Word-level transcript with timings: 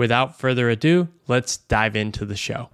Without 0.00 0.34
further 0.34 0.70
ado, 0.70 1.08
let's 1.28 1.58
dive 1.58 1.94
into 1.94 2.24
the 2.24 2.34
show. 2.34 2.70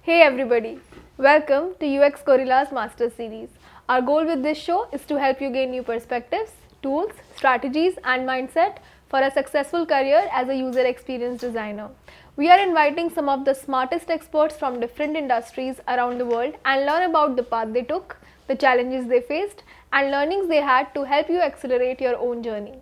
Hey 0.00 0.22
everybody, 0.22 0.80
welcome 1.18 1.74
to 1.78 1.98
UX 1.98 2.22
Gorilla's 2.22 2.72
Master 2.72 3.10
Series. 3.10 3.50
Our 3.90 4.00
goal 4.00 4.24
with 4.24 4.42
this 4.42 4.56
show 4.56 4.88
is 4.94 5.04
to 5.06 5.18
help 5.18 5.42
you 5.42 5.50
gain 5.50 5.72
new 5.72 5.82
perspectives, 5.82 6.52
tools, 6.82 7.12
strategies, 7.36 7.98
and 8.04 8.28
mindset 8.28 8.78
for 9.08 9.20
a 9.20 9.30
successful 9.30 9.84
career 9.84 10.28
as 10.32 10.48
a 10.48 10.54
user 10.54 10.84
experience 10.86 11.40
designer. 11.40 11.88
We 12.36 12.48
are 12.48 12.58
inviting 12.58 13.10
some 13.10 13.28
of 13.28 13.44
the 13.44 13.54
smartest 13.54 14.10
experts 14.10 14.56
from 14.56 14.80
different 14.80 15.16
industries 15.16 15.80
around 15.88 16.18
the 16.18 16.26
world 16.26 16.54
and 16.64 16.86
learn 16.86 17.10
about 17.10 17.36
the 17.36 17.42
path 17.42 17.72
they 17.72 17.82
took, 17.82 18.16
the 18.46 18.56
challenges 18.56 19.06
they 19.06 19.20
faced, 19.20 19.62
and 19.92 20.10
learnings 20.10 20.48
they 20.48 20.60
had 20.60 20.94
to 20.94 21.04
help 21.04 21.28
you 21.28 21.40
accelerate 21.40 22.00
your 22.00 22.16
own 22.16 22.42
journey. 22.42 22.74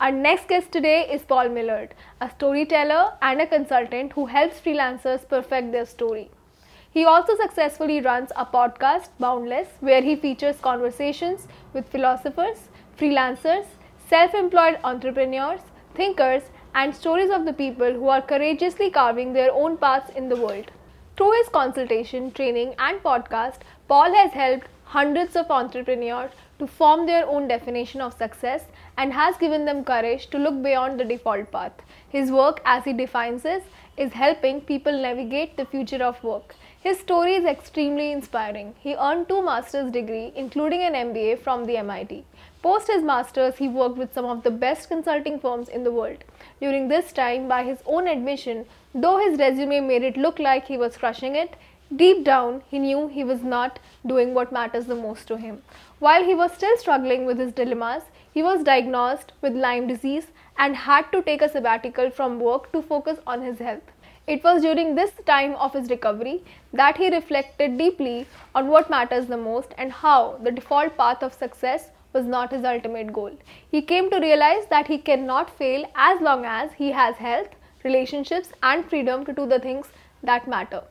Our 0.00 0.12
next 0.12 0.48
guest 0.48 0.70
today 0.70 1.08
is 1.12 1.22
Paul 1.22 1.48
Millerd, 1.48 1.90
a 2.20 2.30
storyteller 2.30 3.14
and 3.20 3.40
a 3.40 3.46
consultant 3.46 4.12
who 4.12 4.26
helps 4.26 4.60
freelancers 4.60 5.28
perfect 5.28 5.72
their 5.72 5.86
story. 5.86 6.30
He 6.90 7.04
also 7.04 7.36
successfully 7.36 8.00
runs 8.00 8.30
a 8.36 8.46
podcast, 8.46 9.08
Boundless, 9.18 9.68
where 9.80 10.02
he 10.02 10.16
features 10.16 10.56
conversations 10.60 11.48
with 11.72 11.88
philosophers, 11.88 12.67
freelancers, 12.98 13.64
self 14.08 14.34
employed 14.34 14.76
entrepreneurs, 14.82 15.60
thinkers, 15.94 16.42
and 16.74 16.92
stories 16.92 17.30
of 17.30 17.44
the 17.44 17.52
people 17.52 17.92
who 17.92 18.08
are 18.08 18.20
courageously 18.20 18.90
carving 18.90 19.32
their 19.32 19.52
own 19.52 19.76
paths 19.76 20.10
in 20.16 20.28
the 20.28 20.36
world. 20.36 20.72
Through 21.16 21.30
his 21.32 21.48
consultation, 21.48 22.32
training, 22.32 22.74
and 22.78 23.00
podcast, 23.00 23.60
Paul 23.86 24.12
has 24.14 24.32
helped 24.32 24.66
hundreds 24.82 25.36
of 25.36 25.48
entrepreneurs 25.48 26.32
to 26.58 26.66
form 26.66 27.06
their 27.06 27.24
own 27.28 27.46
definition 27.46 28.00
of 28.00 28.18
success 28.18 28.64
and 28.96 29.12
has 29.12 29.36
given 29.36 29.64
them 29.64 29.84
courage 29.84 30.26
to 30.30 30.38
look 30.38 30.60
beyond 30.60 30.98
the 30.98 31.04
default 31.04 31.52
path. 31.52 31.72
His 32.08 32.32
work, 32.32 32.60
as 32.64 32.84
he 32.84 32.92
defines 32.92 33.44
it, 33.44 33.62
is 33.96 34.12
helping 34.12 34.60
people 34.60 34.92
navigate 34.92 35.56
the 35.56 35.66
future 35.66 36.02
of 36.02 36.24
work. 36.24 36.56
His 36.80 36.98
story 36.98 37.34
is 37.34 37.44
extremely 37.44 38.10
inspiring. 38.10 38.74
He 38.80 38.96
earned 38.96 39.28
two 39.28 39.40
master's 39.40 39.92
degree 39.92 40.32
including 40.34 40.82
an 40.82 40.94
MBA 40.94 41.42
from 41.42 41.64
the 41.64 41.76
MIT. 41.76 42.24
Post 42.60 42.88
his 42.88 43.02
master's, 43.02 43.56
he 43.56 43.68
worked 43.68 43.96
with 43.96 44.12
some 44.12 44.24
of 44.24 44.42
the 44.42 44.50
best 44.50 44.88
consulting 44.88 45.38
firms 45.38 45.68
in 45.68 45.84
the 45.84 45.92
world. 45.92 46.24
During 46.60 46.88
this 46.88 47.12
time, 47.12 47.46
by 47.46 47.62
his 47.62 47.78
own 47.86 48.08
admission, 48.08 48.66
though 48.92 49.18
his 49.18 49.38
resume 49.38 49.80
made 49.80 50.02
it 50.02 50.16
look 50.16 50.40
like 50.40 50.66
he 50.66 50.76
was 50.76 50.96
crushing 50.96 51.36
it, 51.36 51.54
deep 51.94 52.24
down 52.24 52.62
he 52.68 52.80
knew 52.80 53.06
he 53.06 53.22
was 53.22 53.42
not 53.42 53.78
doing 54.04 54.34
what 54.34 54.50
matters 54.52 54.86
the 54.86 54.96
most 54.96 55.28
to 55.28 55.36
him. 55.36 55.62
While 56.00 56.24
he 56.24 56.34
was 56.34 56.52
still 56.52 56.76
struggling 56.76 57.26
with 57.26 57.38
his 57.38 57.52
dilemmas, 57.52 58.02
he 58.32 58.42
was 58.42 58.64
diagnosed 58.64 59.32
with 59.40 59.54
Lyme 59.54 59.86
disease 59.86 60.26
and 60.58 60.74
had 60.74 61.12
to 61.12 61.22
take 61.22 61.42
a 61.42 61.48
sabbatical 61.48 62.10
from 62.10 62.40
work 62.40 62.72
to 62.72 62.82
focus 62.82 63.18
on 63.24 63.42
his 63.42 63.60
health. 63.60 63.92
It 64.26 64.42
was 64.42 64.62
during 64.62 64.94
this 64.94 65.12
time 65.26 65.54
of 65.54 65.72
his 65.74 65.88
recovery 65.88 66.42
that 66.72 66.96
he 66.98 67.08
reflected 67.08 67.78
deeply 67.78 68.26
on 68.54 68.66
what 68.66 68.90
matters 68.90 69.26
the 69.26 69.36
most 69.36 69.74
and 69.78 69.92
how 69.92 70.38
the 70.42 70.50
default 70.50 70.96
path 70.96 71.22
of 71.22 71.32
success 71.32 71.90
was 72.12 72.26
not 72.26 72.52
his 72.52 72.64
ultimate 72.64 73.12
goal. 73.12 73.32
He 73.70 73.82
came 73.82 74.10
to 74.10 74.20
realize 74.20 74.66
that 74.70 74.86
he 74.86 74.98
cannot 74.98 75.56
fail 75.56 75.84
as 75.94 76.20
long 76.20 76.44
as 76.44 76.72
he 76.72 76.92
has 76.92 77.16
health, 77.16 77.48
relationships, 77.84 78.52
and 78.62 78.84
freedom 78.88 79.24
to 79.24 79.32
do 79.32 79.46
the 79.46 79.58
things 79.58 79.86
that 80.22 80.48
matter. 80.48 80.82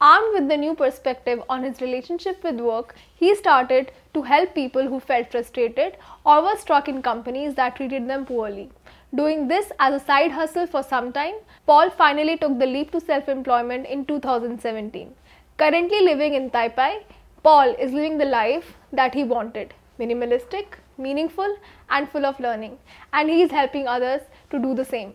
Armed 0.00 0.32
with 0.32 0.48
the 0.48 0.56
new 0.56 0.74
perspective 0.74 1.42
on 1.50 1.62
his 1.62 1.80
relationship 1.82 2.42
with 2.42 2.58
work, 2.58 2.94
he 3.14 3.34
started 3.34 3.92
to 4.14 4.22
help 4.22 4.54
people 4.54 4.88
who 4.88 4.98
felt 4.98 5.30
frustrated 5.30 5.96
or 6.24 6.42
were 6.42 6.56
stuck 6.56 6.88
in 6.88 7.02
companies 7.02 7.54
that 7.56 7.76
treated 7.76 8.08
them 8.08 8.24
poorly. 8.24 8.70
Doing 9.14 9.48
this 9.48 9.70
as 9.78 10.00
a 10.00 10.04
side 10.04 10.30
hustle 10.30 10.66
for 10.66 10.82
some 10.82 11.12
time, 11.12 11.34
Paul 11.66 11.90
finally 11.90 12.38
took 12.38 12.58
the 12.58 12.66
leap 12.66 12.92
to 12.92 13.00
self 13.00 13.28
employment 13.28 13.86
in 13.86 14.06
2017. 14.06 15.14
Currently 15.58 16.00
living 16.00 16.32
in 16.32 16.48
Taipei, 16.48 17.02
Paul 17.42 17.74
is 17.78 17.92
living 17.92 18.16
the 18.16 18.24
life 18.24 18.76
that 18.92 19.14
he 19.14 19.24
wanted 19.24 19.74
minimalistic, 20.00 20.78
meaningful, 20.98 21.56
and 21.90 22.08
full 22.08 22.26
of 22.26 22.40
learning, 22.40 22.78
and 23.12 23.30
he 23.30 23.42
is 23.42 23.50
helping 23.50 23.86
others 23.86 24.22
to 24.50 24.58
do 24.58 24.74
the 24.74 24.84
same. 24.84 25.14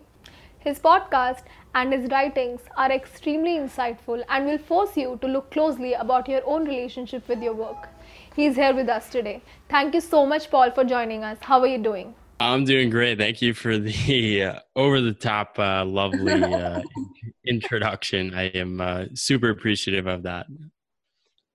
His 0.60 0.78
podcast 0.78 1.42
and 1.74 1.92
his 1.92 2.10
writings 2.10 2.60
are 2.76 2.90
extremely 2.90 3.56
insightful 3.56 4.22
and 4.28 4.46
will 4.46 4.58
force 4.58 4.96
you 4.96 5.18
to 5.20 5.28
look 5.28 5.50
closely 5.50 5.92
about 5.94 6.28
your 6.28 6.40
own 6.44 6.64
relationship 6.64 7.28
with 7.28 7.42
your 7.42 7.54
work. 7.54 7.88
He 8.34 8.46
is 8.46 8.56
here 8.56 8.74
with 8.74 8.88
us 8.88 9.08
today. 9.08 9.42
Thank 9.68 9.94
you 9.94 10.00
so 10.00 10.26
much, 10.26 10.50
Paul, 10.50 10.70
for 10.70 10.84
joining 10.84 11.22
us. 11.24 11.38
How 11.40 11.60
are 11.60 11.66
you 11.66 11.78
doing? 11.78 12.14
I'm 12.40 12.64
doing 12.64 12.90
great. 12.90 13.18
Thank 13.18 13.40
you 13.40 13.54
for 13.54 13.78
the 13.78 14.42
uh, 14.42 14.58
over 14.74 15.00
the 15.00 15.14
top, 15.14 15.58
uh, 15.58 15.84
lovely 15.84 16.42
uh, 16.44 16.82
introduction. 17.46 18.34
I 18.34 18.48
am 18.48 18.80
uh, 18.80 19.04
super 19.14 19.50
appreciative 19.50 20.06
of 20.06 20.22
that. 20.24 20.46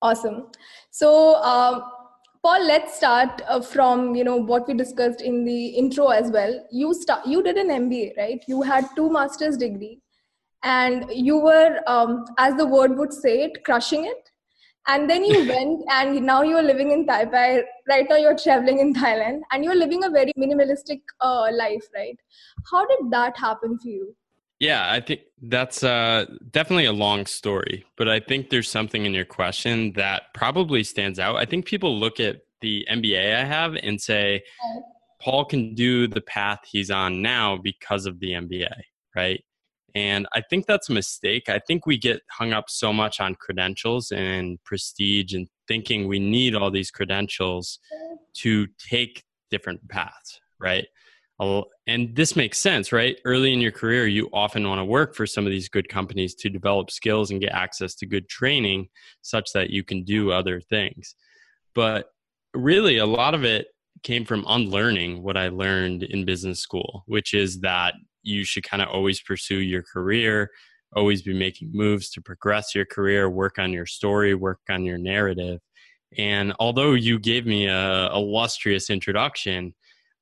Awesome. 0.01 0.47
So, 0.89 1.35
um, 1.35 1.83
Paul, 2.43 2.65
let's 2.65 2.95
start 2.95 3.43
uh, 3.47 3.61
from 3.61 4.15
you 4.15 4.23
know 4.23 4.35
what 4.35 4.67
we 4.67 4.73
discussed 4.73 5.21
in 5.21 5.45
the 5.45 5.67
intro 5.67 6.07
as 6.07 6.31
well. 6.31 6.67
You 6.71 6.91
start, 6.95 7.27
you 7.27 7.43
did 7.43 7.55
an 7.55 7.69
MBA, 7.69 8.17
right? 8.17 8.43
You 8.47 8.63
had 8.63 8.87
two 8.95 9.11
master's 9.11 9.57
degree, 9.57 9.99
and 10.63 11.05
you 11.11 11.37
were, 11.37 11.81
um, 11.85 12.25
as 12.39 12.55
the 12.55 12.65
word 12.65 12.97
would 12.97 13.13
say 13.13 13.43
it, 13.43 13.63
crushing 13.63 14.05
it. 14.05 14.31
And 14.87 15.07
then 15.07 15.23
you 15.23 15.47
went, 15.53 15.83
and 15.91 16.25
now 16.25 16.41
you're 16.41 16.63
living 16.63 16.91
in 16.91 17.05
Taipei. 17.05 17.61
Right 17.87 18.07
now, 18.09 18.15
you're 18.15 18.37
traveling 18.37 18.79
in 18.79 18.95
Thailand, 18.95 19.41
and 19.51 19.63
you're 19.63 19.75
living 19.75 20.03
a 20.03 20.09
very 20.09 20.33
minimalistic 20.35 21.01
uh, 21.19 21.47
life, 21.53 21.87
right? 21.93 22.17
How 22.71 22.87
did 22.87 23.11
that 23.11 23.37
happen 23.37 23.77
for 23.77 23.87
you? 23.87 24.15
Yeah, 24.61 24.91
I 24.91 24.99
think 24.99 25.21
that's 25.41 25.83
uh, 25.83 26.27
definitely 26.51 26.85
a 26.85 26.93
long 26.93 27.25
story, 27.25 27.83
but 27.97 28.07
I 28.07 28.19
think 28.19 28.51
there's 28.51 28.69
something 28.69 29.07
in 29.07 29.11
your 29.11 29.25
question 29.25 29.91
that 29.93 30.35
probably 30.35 30.83
stands 30.83 31.17
out. 31.17 31.37
I 31.37 31.45
think 31.45 31.65
people 31.65 31.97
look 31.97 32.19
at 32.19 32.41
the 32.61 32.85
MBA 32.87 33.37
I 33.37 33.43
have 33.43 33.73
and 33.81 33.99
say, 33.99 34.43
Paul 35.19 35.45
can 35.45 35.73
do 35.73 36.05
the 36.05 36.21
path 36.21 36.59
he's 36.71 36.91
on 36.91 37.23
now 37.23 37.57
because 37.57 38.05
of 38.05 38.19
the 38.19 38.33
MBA, 38.33 38.69
right? 39.15 39.43
And 39.95 40.27
I 40.31 40.41
think 40.41 40.67
that's 40.67 40.89
a 40.89 40.93
mistake. 40.93 41.49
I 41.49 41.57
think 41.57 41.87
we 41.87 41.97
get 41.97 42.21
hung 42.29 42.53
up 42.53 42.65
so 42.69 42.93
much 42.93 43.19
on 43.19 43.33
credentials 43.33 44.11
and 44.11 44.63
prestige 44.63 45.33
and 45.33 45.47
thinking 45.67 46.07
we 46.07 46.19
need 46.19 46.53
all 46.53 46.69
these 46.69 46.91
credentials 46.91 47.79
to 48.35 48.67
take 48.77 49.23
different 49.49 49.89
paths, 49.89 50.39
right? 50.59 50.85
And 51.87 52.15
this 52.15 52.35
makes 52.35 52.59
sense, 52.59 52.91
right? 52.91 53.19
Early 53.25 53.51
in 53.51 53.61
your 53.61 53.71
career, 53.71 54.05
you 54.05 54.29
often 54.31 54.67
want 54.67 54.79
to 54.79 54.85
work 54.85 55.15
for 55.15 55.25
some 55.25 55.45
of 55.45 55.51
these 55.51 55.69
good 55.69 55.89
companies 55.89 56.35
to 56.35 56.49
develop 56.49 56.91
skills 56.91 57.31
and 57.31 57.41
get 57.41 57.51
access 57.51 57.95
to 57.95 58.05
good 58.05 58.29
training 58.29 58.89
such 59.21 59.51
that 59.53 59.71
you 59.71 59.83
can 59.83 60.03
do 60.03 60.31
other 60.31 60.61
things. 60.61 61.15
But 61.73 62.09
really, 62.53 62.97
a 62.97 63.05
lot 63.05 63.33
of 63.33 63.43
it 63.43 63.67
came 64.03 64.25
from 64.25 64.45
unlearning 64.47 65.23
what 65.23 65.37
I 65.37 65.47
learned 65.49 66.03
in 66.03 66.25
business 66.25 66.59
school, 66.59 67.03
which 67.07 67.33
is 67.33 67.59
that 67.61 67.95
you 68.23 68.43
should 68.43 68.63
kind 68.63 68.81
of 68.81 68.89
always 68.89 69.21
pursue 69.21 69.59
your 69.59 69.83
career, 69.83 70.49
always 70.95 71.21
be 71.21 71.33
making 71.33 71.71
moves 71.73 72.09
to 72.11 72.21
progress 72.21 72.75
your 72.75 72.85
career, 72.85 73.29
work 73.29 73.57
on 73.57 73.71
your 73.71 73.85
story, 73.85 74.35
work 74.35 74.59
on 74.69 74.85
your 74.85 74.97
narrative. 74.97 75.59
And 76.17 76.53
although 76.59 76.93
you 76.93 77.19
gave 77.19 77.45
me 77.45 77.67
a 77.67 78.11
illustrious 78.13 78.89
introduction, 78.89 79.73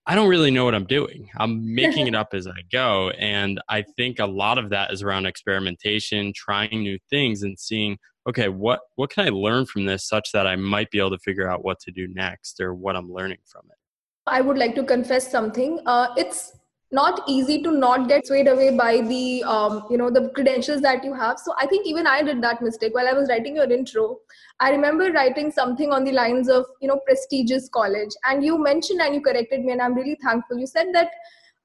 I 0.10 0.16
don't 0.16 0.28
really 0.28 0.50
know 0.50 0.66
what 0.66 0.74
I'm 0.74 0.88
doing. 0.88 1.30
I'm 1.38 1.76
making 1.76 2.08
it 2.08 2.16
up 2.22 2.34
as 2.34 2.48
I 2.48 2.64
go. 2.72 3.12
And 3.12 3.62
I 3.70 3.84
think 3.84 4.18
a 4.18 4.26
lot 4.26 4.58
of 4.58 4.72
that 4.72 4.92
is 4.92 5.04
around 5.04 5.28
experimentation, 5.28 6.34
trying 6.36 6.82
new 6.82 6.98
things 7.12 7.44
and 7.44 7.60
seeing, 7.60 8.00
okay, 8.28 8.50
what, 8.50 8.80
what 8.96 9.12
can 9.12 9.28
I 9.28 9.30
learn 9.30 9.68
from 9.68 9.86
this 9.86 10.08
such 10.08 10.32
that 10.32 10.48
I 10.48 10.56
might 10.56 10.90
be 10.90 10.98
able 10.98 11.12
to 11.12 11.20
figure 11.20 11.48
out 11.48 11.64
what 11.64 11.80
to 11.82 11.92
do 11.92 12.08
next 12.08 12.60
or 12.60 12.74
what 12.74 12.96
I'm 12.96 13.14
learning 13.14 13.38
from 13.46 13.62
it. 13.70 13.78
I 14.26 14.42
would 14.42 14.58
like 14.58 14.74
to 14.76 14.84
confess 14.84 15.30
something. 15.30 15.80
Uh, 15.86 16.08
it's 16.18 16.54
not 16.92 17.22
easy 17.28 17.62
to 17.62 17.72
not 17.72 18.08
get 18.08 18.26
swayed 18.26 18.48
away 18.48 18.76
by 18.76 19.02
the 19.02 19.44
um, 19.44 19.86
you 19.90 19.98
know 19.98 20.10
the 20.10 20.30
credentials 20.30 20.82
that 20.82 21.04
you 21.04 21.14
have. 21.14 21.40
So 21.40 21.54
i 21.58 21.68
think 21.68 21.86
even 21.86 22.08
i 22.08 22.22
did 22.24 22.42
that 22.42 22.62
mistake 22.62 22.96
while 22.96 23.08
i 23.08 23.14
was 23.14 23.30
writing 23.30 23.56
your 23.56 23.72
intro. 23.72 24.20
I 24.60 24.72
remember 24.72 25.12
writing 25.12 25.52
something 25.52 25.92
on 25.92 26.04
the 26.04 26.12
lines 26.12 26.50
of 26.50 26.66
you 26.82 26.88
know 26.88 27.00
prestigious 27.06 27.70
college. 27.70 28.10
And 28.28 28.44
you 28.44 28.58
mentioned 28.58 29.02
and 29.02 29.14
you 29.14 29.22
corrected 29.22 29.64
me 29.64 29.72
and 29.74 29.82
i'm 29.82 29.94
really 29.94 30.18
thankful. 30.24 30.58
You 30.58 30.68
said 30.68 30.88
that 30.94 31.12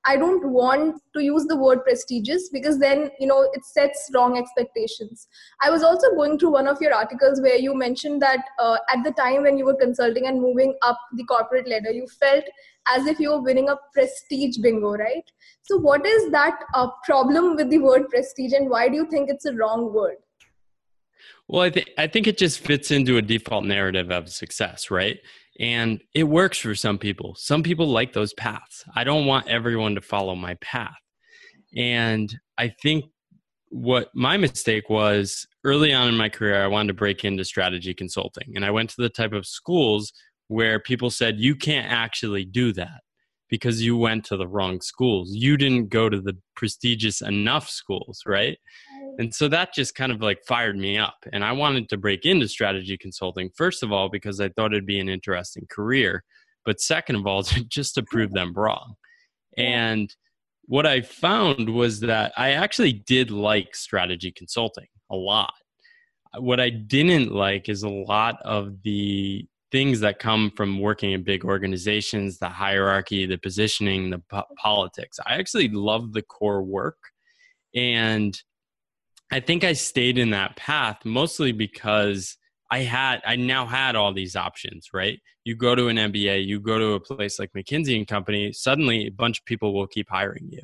I 0.07 0.17
don't 0.17 0.51
want 0.51 1.01
to 1.15 1.23
use 1.23 1.47
the 1.47 1.57
word 1.57 1.83
prestigious 1.83 2.51
because 2.51 2.79
then, 2.79 3.11
you 3.19 3.27
know, 3.27 3.49
it 3.53 3.65
sets 3.65 4.11
wrong 4.15 4.37
expectations. 4.37 5.29
I 5.63 5.71
was 5.71 5.83
also 5.83 6.11
going 6.11 6.39
through 6.39 6.53
one 6.53 6.69
of 6.69 6.81
your 6.81 6.93
articles 6.93 7.41
where 7.41 7.57
you 7.57 7.75
mentioned 7.75 8.21
that 8.23 8.41
uh, 8.59 8.77
at 8.93 9.03
the 9.03 9.13
time 9.13 9.43
when 9.43 9.57
you 9.57 9.65
were 9.65 9.77
consulting 9.77 10.27
and 10.27 10.41
moving 10.41 10.75
up 10.83 10.99
the 11.15 11.25
corporate 11.25 11.69
ladder, 11.69 11.91
you 11.91 12.07
felt 12.21 12.45
as 12.87 13.07
if 13.07 13.19
you 13.19 13.31
were 13.31 13.41
winning 13.41 13.71
a 13.71 13.77
prestige 13.95 14.59
bingo, 14.59 14.93
right? 14.93 15.25
So, 15.63 15.79
what 15.79 16.05
is 16.05 16.31
that 16.33 16.59
uh, 16.75 16.89
problem 17.05 17.57
with 17.57 17.71
the 17.71 17.79
word 17.79 18.11
prestige 18.11 18.53
and 18.53 18.69
why 18.69 18.89
do 18.89 18.97
you 18.97 19.07
think 19.07 19.31
it's 19.31 19.47
a 19.47 19.55
wrong 19.55 19.93
word? 19.95 20.17
Well, 21.49 21.63
I 21.63 21.71
think 21.71 21.91
I 21.99 22.07
think 22.07 22.27
it 22.27 22.39
just 22.39 22.61
fits 22.61 22.91
into 22.91 23.17
a 23.17 23.23
default 23.23 23.65
narrative 23.65 24.11
of 24.11 24.29
success, 24.31 24.91
right? 24.91 25.19
And 25.61 26.03
it 26.15 26.25
works 26.25 26.59
for 26.59 26.75
some 26.75 26.99
people. 26.99 27.35
Some 27.39 27.63
people 27.63 27.87
like 27.87 28.13
those 28.13 28.35
paths. 28.35 28.85
I 28.95 29.05
don't 29.05 29.27
want 29.27 29.49
everyone 29.49 29.95
to 29.95 30.01
follow 30.01 30.35
my 30.35 30.55
path. 30.55 30.95
And 31.77 32.35
I 32.59 32.69
think 32.83 33.05
what 33.69 34.09
my 34.15 34.37
mistake 34.37 34.89
was 34.89 35.47
early 35.65 35.93
on 35.93 36.09
in 36.09 36.17
my 36.17 36.29
career, 36.29 36.63
I 36.63 36.69
wanted 36.69 36.89
to 36.89 36.95
break 36.95 37.25
into 37.25 37.45
strategy 37.45 37.95
consulting. 37.95 38.53
And 38.55 38.65
I 38.65 38.71
went 38.71 38.91
to 38.91 39.03
the 39.03 39.09
type 39.09 39.33
of 39.33 39.47
schools 39.47 40.13
where 40.49 40.79
people 40.79 41.11
said, 41.11 41.39
you 41.39 41.57
can't 41.57 41.91
actually 41.91 42.45
do 42.45 42.73
that 42.75 43.01
because 43.49 43.83
you 43.83 43.97
went 43.97 44.25
to 44.27 44.37
the 44.37 44.49
wrong 44.49 44.81
schools. 44.81 45.31
You 45.33 45.57
didn't 45.57 45.89
go 45.89 46.09
to 46.09 46.21
the 46.21 46.37
prestigious 46.57 47.21
enough 47.21 47.69
schools, 47.69 48.23
right? 48.27 48.59
And 49.19 49.35
so 49.35 49.49
that 49.49 49.75
just 49.75 49.95
kind 49.95 50.13
of 50.13 50.21
like 50.21 50.45
fired 50.47 50.77
me 50.77 50.99
up. 50.99 51.25
And 51.33 51.45
I 51.45 51.53
wanted 51.53 51.89
to 51.91 51.97
break 51.97 52.25
into 52.25 52.49
strategy 52.49 52.97
consulting, 52.97 53.51
first 53.57 53.83
of 53.83 53.93
all, 53.93 54.09
because 54.09 54.41
I 54.41 54.49
thought 54.49 54.73
it'd 54.73 54.87
be 54.87 55.01
an 55.01 55.09
interesting 55.09 55.67
career. 55.71 56.25
But 56.65 56.81
second 56.81 57.17
of 57.17 57.27
all, 57.27 57.43
just 57.69 57.95
to 57.95 58.03
prove 58.03 58.33
them 58.33 58.53
wrong. 58.55 58.95
And 59.57 60.15
what 60.67 60.87
I 60.87 61.03
found 61.03 61.69
was 61.69 62.01
that 62.01 62.33
I 62.37 62.53
actually 62.53 62.93
did 62.93 63.31
like 63.31 63.77
strategy 63.77 64.33
consulting 64.33 64.87
a 65.11 65.17
lot. 65.17 65.53
What 66.39 66.59
I 66.59 66.71
didn't 66.71 67.33
like 67.33 67.69
is 67.69 67.83
a 67.83 67.89
lot 67.89 68.37
of 68.43 68.83
the 68.83 69.47
things 69.71 70.01
that 70.01 70.19
come 70.19 70.53
from 70.57 70.81
working 70.81 71.13
in 71.13 71.23
big 71.23 71.45
organizations 71.45 72.39
the 72.39 72.49
hierarchy, 72.49 73.27
the 73.27 73.37
positioning, 73.37 74.11
the 74.11 74.21
po- 74.31 74.45
politics. 74.57 75.19
I 75.27 75.35
actually 75.35 75.69
love 75.69 76.13
the 76.13 76.23
core 76.23 76.63
work. 76.63 76.99
And 77.75 78.41
I 79.31 79.41
think 79.41 79.65
I 79.65 79.73
stayed 79.73 80.19
in 80.19 80.31
that 80.31 80.57
path 80.57 81.05
mostly 81.05 81.53
because 81.53 82.37
I 82.71 82.79
had 82.81 83.21
I 83.27 83.37
now 83.37 83.67
had 83.67 83.97
all 83.97 84.13
these 84.13 84.37
options, 84.37 84.89
right? 84.93 85.21
You 85.45 85.57
go 85.57 85.75
to 85.75 85.89
an 85.89 85.97
MBA, 85.97 86.47
you 86.47 86.61
go 86.61 86.79
to 86.79 86.93
a 86.93 87.01
place 87.01 87.39
like 87.39 87.53
McKinsey 87.57 87.97
and 87.97 88.07
Company, 88.07 88.53
suddenly 88.53 89.07
a 89.07 89.11
bunch 89.13 89.39
of 89.39 89.45
people 89.45 89.75
will 89.75 89.87
keep 89.87 90.09
hiring 90.11 90.49
you. 90.51 90.63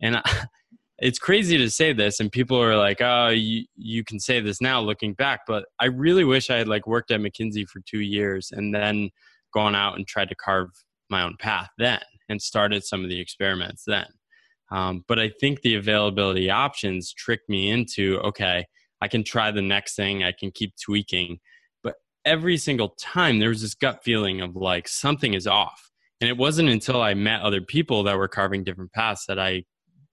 And 0.00 0.16
I, 0.16 0.22
it's 0.98 1.18
crazy 1.18 1.56
to 1.58 1.70
say 1.70 1.92
this 1.92 2.18
and 2.20 2.30
people 2.30 2.60
are 2.60 2.76
like, 2.76 3.00
"Oh, 3.00 3.28
you 3.28 3.64
you 3.76 4.04
can 4.04 4.20
say 4.20 4.40
this 4.40 4.60
now 4.60 4.80
looking 4.80 5.14
back," 5.14 5.40
but 5.46 5.66
I 5.80 5.86
really 5.86 6.24
wish 6.24 6.50
I 6.50 6.56
had 6.56 6.68
like 6.68 6.86
worked 6.86 7.10
at 7.10 7.20
McKinsey 7.20 7.68
for 7.68 7.80
2 7.86 8.00
years 8.00 8.50
and 8.52 8.74
then 8.74 9.10
gone 9.54 9.74
out 9.74 9.96
and 9.96 10.06
tried 10.06 10.28
to 10.30 10.34
carve 10.34 10.70
my 11.10 11.22
own 11.22 11.36
path 11.38 11.70
then 11.78 12.00
and 12.28 12.42
started 12.42 12.84
some 12.84 13.02
of 13.02 13.08
the 13.08 13.20
experiments 13.20 13.84
then. 13.86 14.06
Um, 14.70 15.04
but 15.08 15.18
I 15.18 15.30
think 15.40 15.62
the 15.62 15.76
availability 15.76 16.50
options 16.50 17.12
tricked 17.12 17.48
me 17.48 17.70
into 17.70 18.18
okay, 18.20 18.66
I 19.00 19.08
can 19.08 19.24
try 19.24 19.50
the 19.50 19.62
next 19.62 19.94
thing, 19.96 20.24
I 20.24 20.32
can 20.32 20.50
keep 20.50 20.74
tweaking. 20.76 21.38
But 21.82 21.96
every 22.24 22.56
single 22.56 22.90
time 23.00 23.38
there 23.38 23.48
was 23.48 23.62
this 23.62 23.74
gut 23.74 24.02
feeling 24.04 24.40
of 24.40 24.56
like 24.56 24.88
something 24.88 25.34
is 25.34 25.46
off. 25.46 25.90
And 26.20 26.28
it 26.28 26.36
wasn't 26.36 26.68
until 26.68 27.00
I 27.00 27.14
met 27.14 27.42
other 27.42 27.60
people 27.60 28.02
that 28.04 28.18
were 28.18 28.28
carving 28.28 28.64
different 28.64 28.92
paths 28.92 29.26
that 29.26 29.38
I 29.38 29.64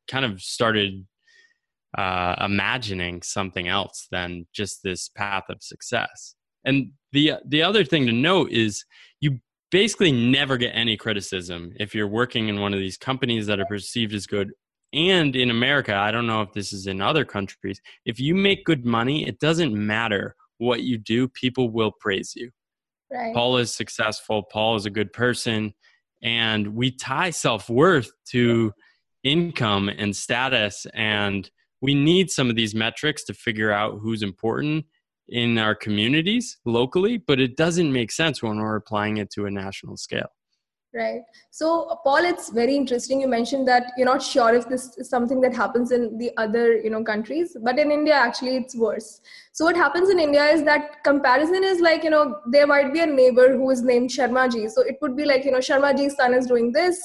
kind 0.08 0.24
of 0.24 0.42
started 0.42 1.06
uh, 1.98 2.36
imagining 2.40 3.22
something 3.22 3.68
else 3.68 4.08
than 4.12 4.46
just 4.54 4.84
this 4.84 5.10
path 5.10 5.46
of 5.50 5.64
success. 5.64 6.36
And 6.64 6.92
the 7.12 7.34
the 7.46 7.64
other 7.64 7.84
thing 7.84 8.06
to 8.08 8.12
note 8.12 8.52
is 8.52 8.86
you 9.22 9.40
basically 9.76 10.14
never 10.14 10.56
get 10.56 10.72
any 10.74 10.96
criticism 10.96 11.74
if 11.78 11.94
you're 11.94 12.08
working 12.08 12.48
in 12.48 12.62
one 12.62 12.74
of 12.74 12.80
these 12.80 12.96
companies 12.96 13.46
that 13.46 13.60
are 13.60 13.66
perceived 13.66 14.14
as 14.14 14.26
good. 14.26 14.52
And 14.94 15.36
in 15.36 15.50
america 15.50 15.94
i 15.94 16.12
don't 16.12 16.28
know 16.28 16.42
if 16.42 16.54
this 16.54 16.72
is 16.72 16.88
in 16.88 17.02
other 17.02 17.26
countries 17.26 17.82
if 18.06 18.18
you 18.18 18.34
make 18.34 18.64
good 18.64 18.86
money 18.86 19.28
it 19.28 19.38
doesn't 19.40 19.74
matter 19.74 20.36
what 20.60 20.84
you 20.84 20.98
do 20.98 21.28
people 21.28 21.70
will 21.70 21.92
praise 22.00 22.32
you. 22.38 22.52
Right. 23.12 23.34
paul 23.34 23.58
is 23.58 23.76
successful. 23.76 24.44
Paul 24.44 24.78
is 24.78 24.86
a 24.86 24.90
good 24.90 25.12
person. 25.12 25.74
And 26.24 26.74
we 26.74 26.92
tie 26.92 27.32
self-worth 27.32 28.10
to 28.30 28.72
income 29.26 29.90
and 29.90 30.16
status. 30.16 30.88
And 30.94 31.52
we 31.82 31.94
need 31.94 32.32
some 32.32 32.50
of 32.50 32.56
these 32.56 32.74
metrics 32.74 33.26
to 33.26 33.34
figure 33.34 33.74
out 33.74 34.00
who's 34.02 34.24
important 34.24 34.86
in 35.30 35.58
our 35.58 35.76
communities 35.76 36.58
locally, 36.66 37.18
but 37.18 37.40
it 37.40 37.58
doesn't 37.58 37.92
make 37.92 38.12
sense 38.12 38.44
when 38.44 38.58
we're 38.58 38.76
applying 38.76 39.18
it 39.18 39.32
to 39.32 39.46
a 39.46 39.52
national 39.52 39.98
scale. 39.98 40.30
Right. 40.96 41.24
So, 41.52 42.00
Paul, 42.06 42.24
it's 42.24 42.50
very 42.52 42.74
interesting. 42.74 43.20
You 43.20 43.28
mentioned 43.28 43.68
that 43.68 43.92
you're 43.98 44.06
not 44.06 44.24
sure 44.24 44.56
if 44.56 44.70
this 44.70 44.98
is 44.98 45.10
something 45.10 45.42
that 45.42 45.54
happens 45.54 45.92
in 45.92 46.18
the 46.18 46.32
other, 46.38 46.78
you 46.78 46.90
know, 46.90 47.04
countries, 47.04 47.58
but 47.62 47.78
in 47.78 47.92
India, 47.92 48.14
actually, 48.14 48.56
it's 48.56 48.78
worse. 48.78 49.20
So, 49.52 49.66
what 49.66 49.76
happens 49.76 50.10
in 50.10 50.20
India 50.20 50.46
is 50.46 50.64
that 50.64 51.04
comparison 51.04 51.66
is 51.66 51.82
like, 51.82 52.06
you 52.06 52.12
know, 52.12 52.38
there 52.50 52.66
might 52.66 52.94
be 52.94 53.02
a 53.02 53.06
neighbor 53.06 53.58
who 53.58 53.70
is 53.72 53.82
named 53.82 54.10
Sharmaji. 54.10 54.72
So, 54.72 54.84
it 54.84 54.96
would 55.02 55.18
be 55.18 55.26
like, 55.26 55.44
you 55.44 55.52
know, 55.52 55.58
Sharmaji's 55.58 56.16
son 56.16 56.34
is 56.34 56.46
doing 56.46 56.72
this. 56.72 56.98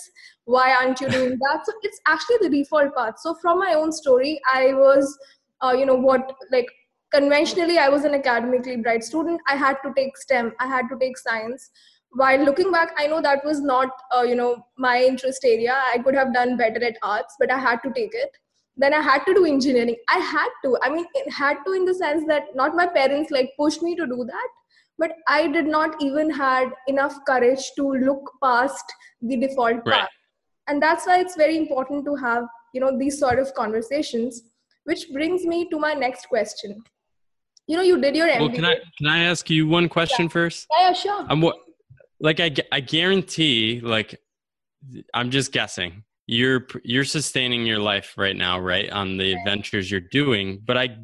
Why 0.45 0.73
aren't 0.73 1.01
you 1.01 1.09
doing 1.09 1.31
that? 1.41 1.67
So, 1.67 1.73
it's 1.83 2.01
actually 2.07 2.39
the 2.43 2.51
default 2.51 2.95
path. 2.95 3.19
So, 3.19 3.35
from 3.43 3.59
my 3.59 3.75
own 3.75 3.91
story, 3.91 4.41
I 4.55 4.73
was, 4.73 5.19
uh, 5.63 5.73
you 5.73 5.85
know, 5.85 5.97
what 5.97 6.33
like 6.53 6.69
conventionally 7.15 7.79
i 7.79 7.89
was 7.89 8.05
an 8.05 8.15
academically 8.15 8.77
bright 8.77 9.05
student. 9.05 9.41
I 9.49 9.57
had 9.57 9.79
to 9.85 9.93
take 9.97 10.17
stem. 10.17 10.53
I 10.61 10.67
had 10.67 10.89
to 10.91 10.99
take 10.99 11.19
science. 11.19 11.71
While 12.13 12.45
looking 12.45 12.71
back 12.73 12.93
i 12.99 13.07
know 13.07 13.21
that 13.23 13.45
was 13.45 13.61
not 13.61 13.89
uh, 14.17 14.23
you 14.23 14.35
know 14.35 14.65
my 14.77 15.03
interest 15.03 15.45
area. 15.45 15.75
I 15.95 15.99
could 15.99 16.15
have 16.15 16.35
done 16.35 16.57
better 16.57 16.85
at 16.85 16.97
arts 17.03 17.37
but 17.39 17.51
i 17.51 17.59
had 17.59 17.83
to 17.85 17.93
take 17.99 18.15
it. 18.15 18.31
Then 18.77 18.95
i 18.95 19.01
had 19.01 19.25
to 19.27 19.35
do 19.35 19.45
engineering. 19.45 19.97
I 20.09 20.19
had 20.19 20.49
to. 20.65 20.79
I 20.83 20.91
mean 20.91 21.07
it 21.15 21.33
had 21.33 21.59
to 21.67 21.73
in 21.73 21.85
the 21.85 21.95
sense 21.95 22.25
that 22.29 22.55
not 22.55 22.75
my 22.75 22.87
parents 22.87 23.31
like 23.31 23.51
pushed 23.59 23.83
me 23.83 23.95
to 23.97 24.07
do 24.07 24.25
that 24.25 24.49
but 25.01 25.13
i 25.35 25.47
did 25.57 25.67
not 25.67 26.01
even 26.07 26.31
had 26.31 26.73
enough 26.93 27.19
courage 27.27 27.67
to 27.77 27.85
look 28.07 28.31
past 28.43 28.93
the 29.23 29.37
default 29.37 29.85
path. 29.85 29.95
Right. 29.95 30.09
and 30.69 30.83
that's 30.83 31.07
why 31.07 31.19
it's 31.21 31.37
very 31.37 31.57
important 31.57 32.05
to 32.05 32.15
have 32.17 32.45
you 32.75 32.81
know 32.81 32.97
these 33.03 33.19
sort 33.19 33.39
of 33.45 33.53
conversations 33.55 34.43
which 34.85 35.11
brings 35.13 35.45
me 35.53 35.69
to 35.71 35.79
my 35.79 35.93
next 35.95 36.29
question 36.29 36.83
you 37.67 37.77
know 37.77 37.83
you 37.83 38.01
did 38.01 38.17
your 38.17 38.29
MBA. 38.29 38.41
Well, 38.41 38.51
can 38.51 38.65
I 38.65 38.77
can 38.99 39.07
I 39.07 39.25
ask 39.25 39.49
you 39.49 39.69
one 39.69 39.89
question 39.89 40.25
yeah. 40.25 40.31
first? 40.31 40.67
Yeah, 40.71 40.89
yeah, 40.89 40.93
sure. 40.93 41.27
I'm 41.29 41.41
what 41.41 41.57
like 42.21 42.41
I 42.41 42.51
I 42.73 42.81
guarantee 42.81 43.81
like 43.83 44.21
I'm 45.15 45.31
just 45.31 45.53
guessing 45.53 46.05
you're 46.27 46.67
you're 46.85 47.05
sustaining 47.05 47.67
your 47.67 47.79
life 47.79 48.15
right 48.17 48.37
now, 48.37 48.59
right, 48.59 48.91
on 48.91 49.17
the 49.17 49.33
adventures 49.33 49.91
you're 49.91 50.01
doing. 50.01 50.63
But 50.65 50.77
I 50.77 50.97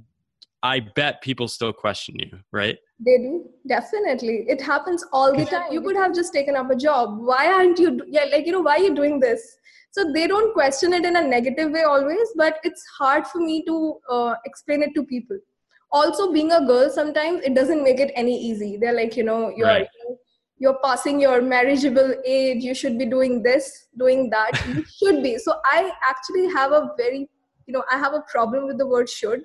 I 0.63 0.81
bet 0.81 1.23
people 1.23 1.49
still 1.49 1.73
question 1.73 2.17
you, 2.19 2.39
right? 2.53 2.79
They 3.05 3.19
do 3.19 3.49
definitely. 3.69 4.45
It 4.49 4.61
happens 4.61 5.05
all 5.13 5.37
the 5.37 5.45
time. 5.45 5.73
You 5.73 5.81
could 5.83 5.97
have 5.97 6.15
just 6.15 6.33
taken 6.33 6.57
up 6.57 6.71
a 6.71 6.77
job. 6.77 7.19
Why 7.21 7.47
aren't 7.47 7.79
you? 7.79 8.01
Yeah, 8.09 8.25
like 8.25 8.47
you 8.47 8.53
know, 8.53 8.61
why 8.61 8.77
are 8.77 8.81
you 8.81 8.95
doing 8.95 9.21
this? 9.21 9.41
So 9.93 10.13
they 10.13 10.27
don't 10.27 10.53
question 10.53 10.93
it 10.93 11.05
in 11.05 11.17
a 11.17 11.27
negative 11.27 11.71
way 11.73 11.83
always, 11.83 12.29
but 12.37 12.59
it's 12.65 12.85
hard 12.99 13.27
for 13.27 13.39
me 13.39 13.65
to 13.65 13.95
uh, 14.11 14.35
explain 14.45 14.83
it 14.83 14.95
to 14.95 15.05
people 15.05 15.39
also 15.97 16.31
being 16.33 16.53
a 16.53 16.61
girl 16.71 16.91
sometimes 16.91 17.43
it 17.51 17.55
doesn't 17.55 17.83
make 17.83 18.01
it 18.07 18.13
any 18.15 18.39
easy. 18.51 18.77
They're 18.77 18.97
like 19.01 19.17
you 19.17 19.25
know 19.25 19.53
you're 19.57 19.69
right. 19.69 19.89
you're 20.59 20.79
passing 20.85 21.21
your 21.21 21.41
marriageable 21.43 22.15
age. 22.25 22.63
You 22.63 22.75
should 22.75 22.99
be 22.99 23.07
doing 23.07 23.43
this 23.43 23.71
doing 23.99 24.31
that. 24.31 24.63
You 24.69 24.85
should 24.99 25.23
be. 25.23 25.39
So 25.39 25.55
i 25.65 25.91
actually 26.13 26.49
have 26.59 26.73
a 26.73 26.83
very 26.99 27.29
you 27.67 27.75
know 27.77 27.85
i 27.91 27.99
have 27.99 28.15
a 28.15 28.25
problem 28.33 28.67
with 28.67 28.79
the 28.79 28.87
word 28.95 29.09
should. 29.09 29.45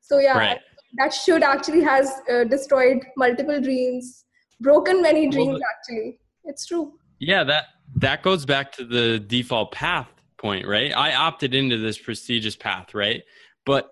So 0.00 0.18
yeah 0.18 0.38
right. 0.38 0.60
that 0.98 1.14
should 1.14 1.42
actually 1.42 1.82
has 1.82 2.12
uh, 2.32 2.44
destroyed 2.44 3.04
multiple 3.16 3.60
dreams 3.60 4.24
broken 4.60 5.02
many 5.02 5.28
dreams 5.28 5.60
well, 5.60 5.70
actually. 5.76 6.18
It's 6.44 6.66
true. 6.66 6.92
Yeah 7.18 7.44
that 7.44 7.64
that 7.96 8.22
goes 8.22 8.44
back 8.44 8.72
to 8.72 8.84
the 8.84 9.18
default 9.18 9.72
path 9.72 10.08
point 10.38 10.66
right? 10.66 10.92
I 10.96 11.14
opted 11.14 11.54
into 11.54 11.78
this 11.78 11.98
prestigious 11.98 12.56
path 12.56 12.94
right? 12.94 13.22
But 13.64 13.90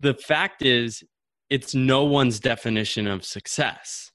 the 0.00 0.14
fact 0.14 0.62
is 0.62 1.02
it's 1.52 1.74
no 1.74 2.04
one's 2.04 2.40
definition 2.40 3.06
of 3.06 3.24
success 3.24 4.12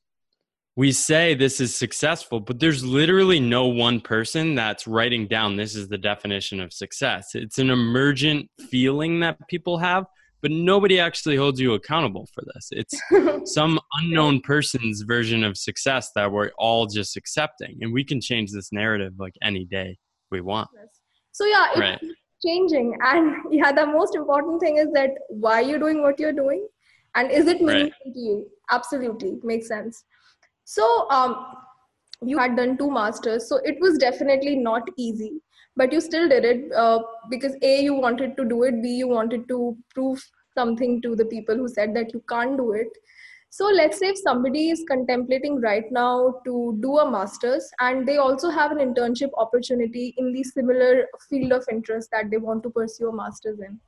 we 0.77 0.91
say 0.91 1.34
this 1.34 1.60
is 1.60 1.75
successful, 1.75 2.39
but 2.39 2.60
there's 2.60 2.86
literally 2.86 3.39
no 3.39 3.65
one 3.65 4.00
person 4.00 4.53
that's 4.53 4.86
writing 4.86 5.27
down 5.27 5.56
this 5.56 5.75
is 5.75 5.88
the 5.88 5.98
definition 5.98 6.60
of 6.62 6.72
success. 6.72 7.32
It's 7.34 7.58
an 7.58 7.72
emergent 7.72 8.48
feeling 8.70 9.20
that 9.22 9.39
people 9.48 9.79
have, 9.79 10.06
but 10.44 10.51
nobody 10.51 11.00
actually 11.00 11.36
holds 11.36 11.60
you 11.60 11.74
accountable 11.74 12.27
for 12.32 12.44
this. 12.53 12.70
It's 12.72 13.51
some 13.51 13.79
unknown 13.94 14.41
person's 14.41 15.01
version 15.01 15.44
of 15.44 15.58
success 15.58 16.12
that 16.13 16.32
we're 16.32 16.51
all 16.60 16.86
just 16.86 17.17
accepting. 17.17 17.79
And 17.82 17.91
we 17.91 18.03
can 18.03 18.22
change 18.22 18.51
this 18.51 18.72
narrative 18.72 19.13
like 19.17 19.34
any 19.41 19.65
day 19.65 19.98
we 20.29 20.41
want. 20.41 20.70
So, 21.32 21.44
yeah, 21.46 21.70
it's 21.72 21.79
right. 21.79 22.01
changing. 22.46 22.96
And 23.01 23.36
yeah, 23.50 23.72
the 23.72 23.88
most 23.88 24.13
important 24.13 24.62
thing 24.62 24.77
is 24.77 24.89
that 24.94 25.10
why 25.29 25.62
you're 25.62 25.79
doing 25.79 26.03
what 26.03 26.20
you're 26.20 26.34
doing 26.34 26.67
and 27.17 27.31
is 27.31 27.47
it 27.47 27.62
meaningful 27.62 28.05
right. 28.05 28.13
to 28.13 28.19
you? 28.19 28.47
Absolutely. 28.71 29.39
Makes 29.43 29.67
sense. 29.67 30.03
So 30.65 31.09
um, 31.09 31.45
you 32.21 32.38
had 32.38 32.55
done 32.55 32.77
two 32.77 32.91
masters, 32.91 33.50
so 33.50 33.57
it 33.63 33.77
was 33.81 33.97
definitely 33.97 34.55
not 34.55 34.88
easy, 34.97 35.41
but 35.75 35.91
you 35.91 36.00
still 36.00 36.29
did 36.29 36.45
it 36.45 36.71
uh, 36.74 37.00
because 37.29 37.55
A, 37.63 37.81
you 37.81 37.95
wanted 37.95 38.38
to 38.38 38.45
do 38.45 38.63
it, 38.63 38.81
B, 38.83 38.89
you 38.89 39.07
wanted 39.07 39.47
to 39.47 39.75
prove 39.95 40.24
something 40.55 41.01
to 41.01 41.15
the 41.15 41.25
people 41.25 41.55
who 41.55 41.67
said 41.67 41.95
that 41.95 42.13
you 42.13 42.24
can't 42.29 42.57
do 42.57 42.74
it. 42.74 42.88
So 43.50 43.65
let's 43.65 43.97
say 43.97 44.09
if 44.09 44.17
somebody 44.17 44.69
is 44.69 44.83
contemplating 44.88 45.62
right 45.62 45.86
now 45.89 46.41
to 46.45 46.77
do 46.81 46.97
a 47.00 47.09
master's 47.09 47.67
and 47.79 48.07
they 48.07 48.17
also 48.17 48.50
have 48.50 48.71
an 48.71 48.79
internship 48.79 49.29
opportunity 49.38 50.13
in 50.17 50.33
the 50.33 50.43
similar 50.43 51.07
field 51.29 51.53
of 51.53 51.65
interest 51.71 52.09
that 52.12 52.29
they 52.29 52.38
want 52.38 52.62
to 52.63 52.69
pursue 52.69 53.09
a 53.09 53.15
master's 53.15 53.59
in 53.59 53.79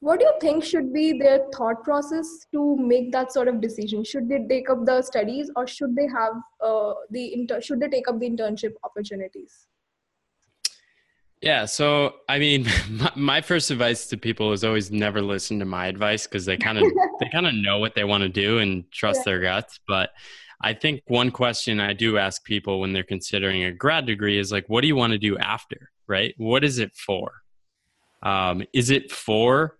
what 0.00 0.20
do 0.20 0.26
you 0.26 0.34
think 0.40 0.62
should 0.62 0.92
be 0.92 1.18
their 1.18 1.46
thought 1.54 1.82
process 1.82 2.46
to 2.52 2.76
make 2.76 3.10
that 3.12 3.32
sort 3.32 3.48
of 3.48 3.60
decision? 3.60 4.04
Should 4.04 4.28
they 4.28 4.44
take 4.48 4.68
up 4.68 4.84
the 4.84 5.00
studies 5.02 5.50
or 5.56 5.66
should 5.66 5.96
they 5.96 6.06
have 6.14 6.34
uh, 6.62 6.94
the 7.10 7.32
inter- 7.32 7.60
should 7.60 7.80
they 7.80 7.88
take 7.88 8.08
up 8.08 8.20
the 8.20 8.28
internship 8.28 8.72
opportunities? 8.84 9.66
Yeah 11.40 11.66
so 11.66 12.14
i 12.26 12.38
mean 12.38 12.66
my, 12.88 13.12
my 13.16 13.40
first 13.42 13.70
advice 13.70 14.06
to 14.06 14.16
people 14.16 14.52
is 14.52 14.64
always 14.64 14.90
never 14.90 15.20
listen 15.20 15.58
to 15.58 15.66
my 15.66 15.88
advice 15.88 16.26
because 16.26 16.46
they 16.46 16.56
kind 16.56 16.78
of 16.78 16.84
they 17.20 17.28
kind 17.28 17.46
of 17.46 17.52
know 17.52 17.78
what 17.78 17.94
they 17.94 18.04
want 18.04 18.22
to 18.22 18.30
do 18.30 18.60
and 18.60 18.90
trust 18.90 19.18
yeah. 19.18 19.24
their 19.26 19.40
guts 19.40 19.78
but 19.86 20.10
i 20.62 20.72
think 20.72 21.02
one 21.06 21.30
question 21.30 21.80
i 21.80 21.92
do 21.92 22.16
ask 22.16 22.42
people 22.44 22.80
when 22.80 22.94
they're 22.94 23.02
considering 23.02 23.64
a 23.64 23.72
grad 23.72 24.06
degree 24.06 24.38
is 24.38 24.52
like 24.52 24.64
what 24.68 24.80
do 24.80 24.86
you 24.86 24.96
want 24.96 25.12
to 25.12 25.18
do 25.18 25.36
after 25.36 25.90
right? 26.06 26.34
What 26.36 26.64
is 26.64 26.78
it 26.78 26.94
for? 26.94 27.32
Um, 28.22 28.64
is 28.72 28.90
it 28.90 29.10
for 29.10 29.76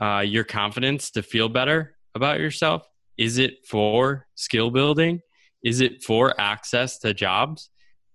uh, 0.00 0.20
your 0.20 0.44
confidence 0.44 1.10
to 1.12 1.22
feel 1.22 1.48
better 1.48 1.96
about 2.14 2.40
yourself? 2.40 2.86
Is 3.18 3.38
it 3.38 3.66
for 3.66 4.26
skill 4.34 4.70
building? 4.70 5.20
Is 5.62 5.80
it 5.80 6.02
for 6.02 6.38
access 6.40 6.98
to 7.00 7.14
jobs? 7.14 7.70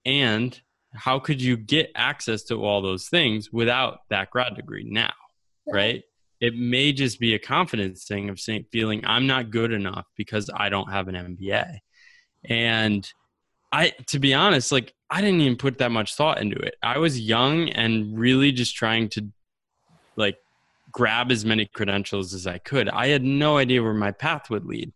And 0.05 0.59
how 0.93 1.19
could 1.19 1.41
you 1.41 1.57
get 1.57 1.91
access 1.95 2.43
to 2.43 2.63
all 2.63 2.81
those 2.81 3.07
things 3.07 3.51
without 3.51 3.99
that 4.09 4.31
grad 4.31 4.55
degree 4.55 4.85
now? 4.85 5.13
Right? 5.71 6.03
It 6.39 6.55
may 6.55 6.93
just 6.93 7.19
be 7.19 7.33
a 7.33 7.39
confidence 7.39 8.05
thing 8.05 8.29
of 8.29 8.39
saying, 8.39 8.65
feeling 8.71 9.03
I'm 9.05 9.27
not 9.27 9.49
good 9.49 9.71
enough 9.71 10.05
because 10.15 10.49
I 10.53 10.69
don't 10.69 10.91
have 10.91 11.07
an 11.07 11.15
MBA. 11.15 11.79
And 12.45 13.11
I, 13.71 13.93
to 14.07 14.19
be 14.19 14.33
honest, 14.33 14.71
like 14.71 14.93
I 15.09 15.21
didn't 15.21 15.41
even 15.41 15.57
put 15.57 15.79
that 15.79 15.91
much 15.91 16.15
thought 16.15 16.39
into 16.39 16.57
it. 16.57 16.75
I 16.81 16.97
was 16.99 17.19
young 17.19 17.69
and 17.69 18.17
really 18.17 18.51
just 18.51 18.75
trying 18.75 19.09
to 19.09 19.27
like 20.15 20.37
grab 20.91 21.31
as 21.31 21.45
many 21.45 21.65
credentials 21.65 22.33
as 22.33 22.47
I 22.47 22.57
could. 22.57 22.89
I 22.89 23.07
had 23.07 23.23
no 23.23 23.57
idea 23.57 23.83
where 23.83 23.93
my 23.93 24.11
path 24.11 24.49
would 24.49 24.65
lead. 24.65 24.93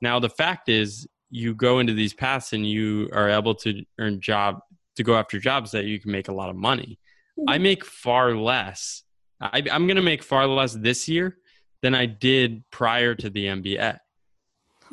Now, 0.00 0.18
the 0.18 0.28
fact 0.28 0.68
is, 0.68 1.06
you 1.30 1.54
go 1.54 1.78
into 1.78 1.92
these 1.92 2.14
paths 2.14 2.52
and 2.52 2.66
you 2.66 3.08
are 3.12 3.28
able 3.28 3.54
to 3.54 3.84
earn 3.98 4.20
job 4.20 4.60
to 4.96 5.02
go 5.02 5.16
after 5.16 5.38
jobs 5.38 5.72
that 5.72 5.84
you 5.84 6.00
can 6.00 6.10
make 6.10 6.28
a 6.28 6.32
lot 6.32 6.50
of 6.50 6.56
money. 6.56 6.98
Mm-hmm. 7.38 7.50
I 7.50 7.58
make 7.58 7.84
far 7.84 8.34
less. 8.34 9.02
I, 9.40 9.62
am 9.70 9.86
going 9.86 9.96
to 9.96 10.02
make 10.02 10.22
far 10.22 10.46
less 10.46 10.72
this 10.72 11.08
year 11.08 11.36
than 11.82 11.94
I 11.94 12.06
did 12.06 12.68
prior 12.70 13.14
to 13.14 13.30
the 13.30 13.46
MBA. 13.46 13.98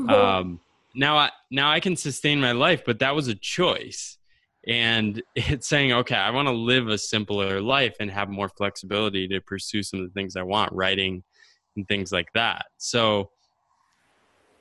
Um, 0.10 0.60
now, 0.94 1.18
I, 1.18 1.32
now 1.50 1.72
I 1.72 1.80
can 1.80 1.96
sustain 1.96 2.40
my 2.40 2.52
life, 2.52 2.84
but 2.86 3.00
that 3.00 3.16
was 3.16 3.28
a 3.28 3.36
choice 3.36 4.18
and 4.68 5.22
it's 5.36 5.68
saying 5.68 5.92
okay 5.92 6.16
i 6.16 6.30
want 6.30 6.48
to 6.48 6.54
live 6.54 6.88
a 6.88 6.98
simpler 6.98 7.62
life 7.62 7.96
and 8.00 8.10
have 8.10 8.30
more 8.30 8.50
flexibility 8.50 9.28
to 9.28 9.40
pursue 9.42 9.84
some 9.84 10.00
of 10.00 10.06
the 10.06 10.14
things 10.14 10.36
i 10.36 10.44
want 10.44 10.72
writing 10.74 11.24
and 11.76 11.88
things 11.88 12.12
like 12.12 12.32
that. 12.34 12.66
So 12.78 13.32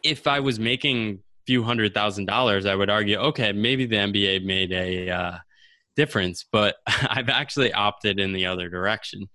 if 0.02 0.26
i 0.26 0.40
was 0.40 0.58
making 0.58 1.14
a 1.14 1.44
few 1.46 1.62
hundred 1.62 1.94
thousand 1.94 2.26
dollars 2.26 2.66
i 2.66 2.74
would 2.74 2.90
argue 2.90 3.16
okay 3.16 3.52
maybe 3.52 3.86
the 3.86 3.96
mba 3.96 4.44
made 4.44 4.70
a 4.72 5.10
uh, 5.10 5.38
difference 5.96 6.44
but 6.52 6.76
i've 6.86 7.30
actually 7.30 7.72
opted 7.72 8.20
in 8.20 8.32
the 8.32 8.46
other 8.46 8.68
direction. 8.68 9.28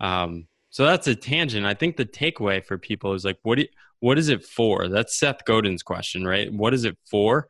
Um, 0.00 0.48
so 0.70 0.84
that's 0.84 1.06
a 1.06 1.14
tangent. 1.14 1.64
I 1.64 1.74
think 1.74 1.96
the 1.96 2.04
takeaway 2.04 2.64
for 2.64 2.78
people 2.78 3.14
is 3.14 3.24
like 3.24 3.38
what 3.42 3.56
do 3.56 3.62
you, 3.62 3.68
what 4.00 4.18
is 4.18 4.28
it 4.28 4.44
for? 4.44 4.88
That's 4.88 5.18
seth 5.18 5.44
godin's 5.44 5.82
question 5.82 6.26
right? 6.26 6.52
What 6.52 6.74
is 6.74 6.84
it 6.84 6.96
for 7.10 7.48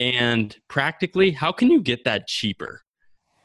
and 0.00 0.56
practically 0.68 1.30
how 1.30 1.52
can 1.52 1.70
you 1.70 1.80
get 1.80 2.04
that 2.04 2.26
cheaper? 2.26 2.82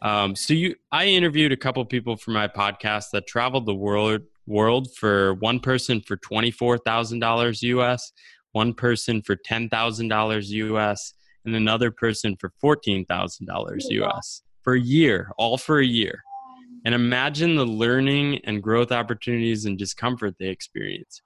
Um, 0.01 0.36
so 0.36 0.53
you 0.53 0.75
i 0.91 1.05
interviewed 1.05 1.53
a 1.53 1.57
couple 1.57 1.83
people 1.86 2.17
for 2.17 2.31
my 2.31 2.48
podcast 2.48 3.05
that 3.13 3.25
traveled 3.25 3.65
the 3.65 3.75
world 3.75 4.22
world 4.45 4.93
for 4.95 5.36
one 5.36 5.62
person 5.62 6.01
for 6.01 6.17
$24000 6.17 7.63
us 7.79 8.12
one 8.53 8.74
person 8.74 9.22
for 9.22 9.36
$10000 9.36 10.91
us 10.91 11.13
and 11.45 11.55
another 11.55 11.91
person 11.91 12.38
for 12.38 12.51
$14000 12.63 14.15
us 14.15 14.43
for 14.62 14.74
a 14.74 14.79
year 14.79 15.31
all 15.38 15.57
for 15.57 15.79
a 15.79 15.86
year. 15.86 16.24
And 16.86 16.93
imagine 16.95 17.55
the 17.55 17.65
learning 17.65 18.39
and 18.43 18.62
growth 18.62 18.91
opportunities 18.91 19.65
and 19.65 19.77
discomfort 19.77 20.36
they 20.38 20.48
experience. 20.48 21.22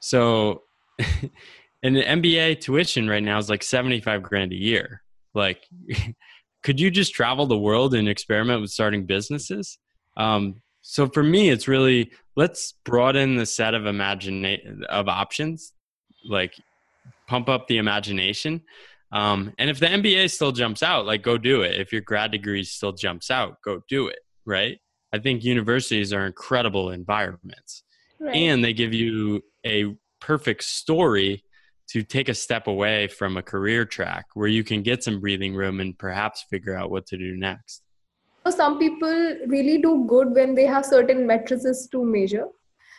So 0.00 0.62
and 1.82 1.94
the 1.94 2.02
MBA 2.02 2.60
tuition 2.60 3.08
right 3.08 3.22
now 3.22 3.38
is 3.38 3.50
like 3.50 3.62
75 3.62 4.22
grand 4.22 4.52
a 4.52 4.56
year. 4.56 5.02
Like, 5.34 5.66
could 6.62 6.80
you 6.80 6.90
just 6.90 7.14
travel 7.14 7.46
the 7.46 7.58
world 7.58 7.94
and 7.94 8.08
experiment 8.08 8.60
with 8.60 8.70
starting 8.70 9.06
businesses? 9.06 9.78
Um, 10.16 10.62
so 10.82 11.08
for 11.08 11.22
me, 11.22 11.50
it's 11.50 11.68
really 11.68 12.12
let's 12.36 12.74
broaden 12.84 13.36
the 13.36 13.46
set 13.46 13.74
of 13.74 13.86
imagine 13.86 14.84
of 14.88 15.08
options, 15.08 15.72
like 16.24 16.54
pump 17.26 17.48
up 17.48 17.66
the 17.66 17.78
imagination. 17.78 18.62
Um, 19.12 19.52
and 19.58 19.70
if 19.70 19.78
the 19.78 19.86
MBA 19.86 20.30
still 20.30 20.52
jumps 20.52 20.82
out, 20.82 21.06
like 21.06 21.22
go 21.22 21.38
do 21.38 21.62
it. 21.62 21.80
If 21.80 21.92
your 21.92 22.02
grad 22.02 22.32
degree 22.32 22.64
still 22.64 22.92
jumps 22.92 23.30
out, 23.30 23.60
go 23.62 23.82
do 23.88 24.08
it. 24.08 24.20
Right? 24.44 24.78
I 25.12 25.18
think 25.18 25.44
universities 25.44 26.12
are 26.12 26.26
incredible 26.26 26.90
environments, 26.90 27.82
right. 28.18 28.34
and 28.34 28.62
they 28.62 28.72
give 28.72 28.92
you 28.92 29.42
a 29.64 29.94
perfect 30.20 30.64
story 30.64 31.42
to 31.88 32.02
take 32.02 32.28
a 32.28 32.34
step 32.34 32.66
away 32.66 33.08
from 33.08 33.36
a 33.36 33.42
career 33.42 33.84
track 33.84 34.26
where 34.34 34.48
you 34.48 34.64
can 34.64 34.82
get 34.82 35.04
some 35.04 35.20
breathing 35.20 35.54
room 35.54 35.80
and 35.80 35.96
perhaps 35.98 36.44
figure 36.50 36.74
out 36.74 36.90
what 36.90 37.06
to 37.06 37.16
do 37.16 37.36
next. 37.36 37.82
Some 38.48 38.78
people 38.78 39.36
really 39.46 39.78
do 39.78 40.04
good 40.06 40.32
when 40.32 40.54
they 40.54 40.66
have 40.66 40.86
certain 40.86 41.26
matrices 41.26 41.88
to 41.90 42.04
measure. 42.04 42.46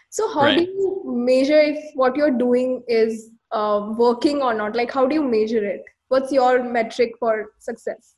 So, 0.10 0.34
how 0.34 0.44
right. 0.44 0.58
do 0.58 0.64
you 0.64 1.04
measure 1.06 1.60
if 1.60 1.78
what 1.96 2.16
you're 2.16 2.38
doing 2.38 2.84
is 2.88 3.30
uh, 3.52 3.94
working 3.98 4.42
or 4.42 4.54
not? 4.54 4.76
Like, 4.76 4.92
how 4.92 5.06
do 5.06 5.16
you 5.16 5.24
measure 5.24 5.64
it? 5.64 5.84
What's 6.10 6.32
your 6.32 6.64
metric 6.64 7.14
for 7.20 7.52
success? 7.60 8.16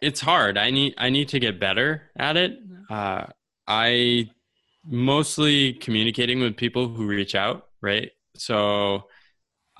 It's 0.00 0.20
hard. 0.20 0.58
I 0.58 0.70
need 0.70 0.94
I 0.98 1.10
need 1.10 1.28
to 1.28 1.40
get 1.40 1.58
better 1.58 2.10
at 2.16 2.36
it. 2.36 2.58
Uh, 2.88 3.26
I 3.66 4.30
mostly 4.84 5.74
communicating 5.74 6.40
with 6.40 6.56
people 6.56 6.88
who 6.88 7.06
reach 7.06 7.34
out, 7.34 7.68
right? 7.80 8.10
So 8.36 9.08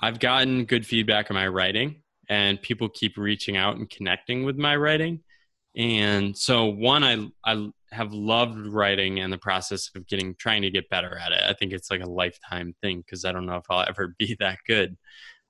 I've 0.01 0.19
gotten 0.19 0.65
good 0.65 0.85
feedback 0.85 1.29
on 1.29 1.35
my 1.35 1.47
writing, 1.47 2.01
and 2.29 2.61
people 2.61 2.89
keep 2.89 3.17
reaching 3.17 3.57
out 3.57 3.77
and 3.77 3.89
connecting 3.89 4.43
with 4.43 4.57
my 4.57 4.75
writing. 4.75 5.21
And 5.75 6.37
so, 6.37 6.65
one, 6.65 7.03
I 7.03 7.27
I 7.45 7.69
have 7.91 8.13
loved 8.13 8.67
writing 8.67 9.19
and 9.19 9.33
the 9.33 9.37
process 9.37 9.89
of 9.95 10.07
getting 10.07 10.35
trying 10.35 10.61
to 10.61 10.69
get 10.69 10.89
better 10.89 11.17
at 11.17 11.31
it. 11.31 11.41
I 11.43 11.53
think 11.53 11.73
it's 11.73 11.89
like 11.89 12.01
a 12.01 12.09
lifetime 12.09 12.75
thing 12.81 13.01
because 13.01 13.25
I 13.25 13.31
don't 13.31 13.45
know 13.45 13.57
if 13.57 13.65
I'll 13.69 13.85
ever 13.87 14.15
be 14.17 14.35
that 14.39 14.59
good. 14.67 14.97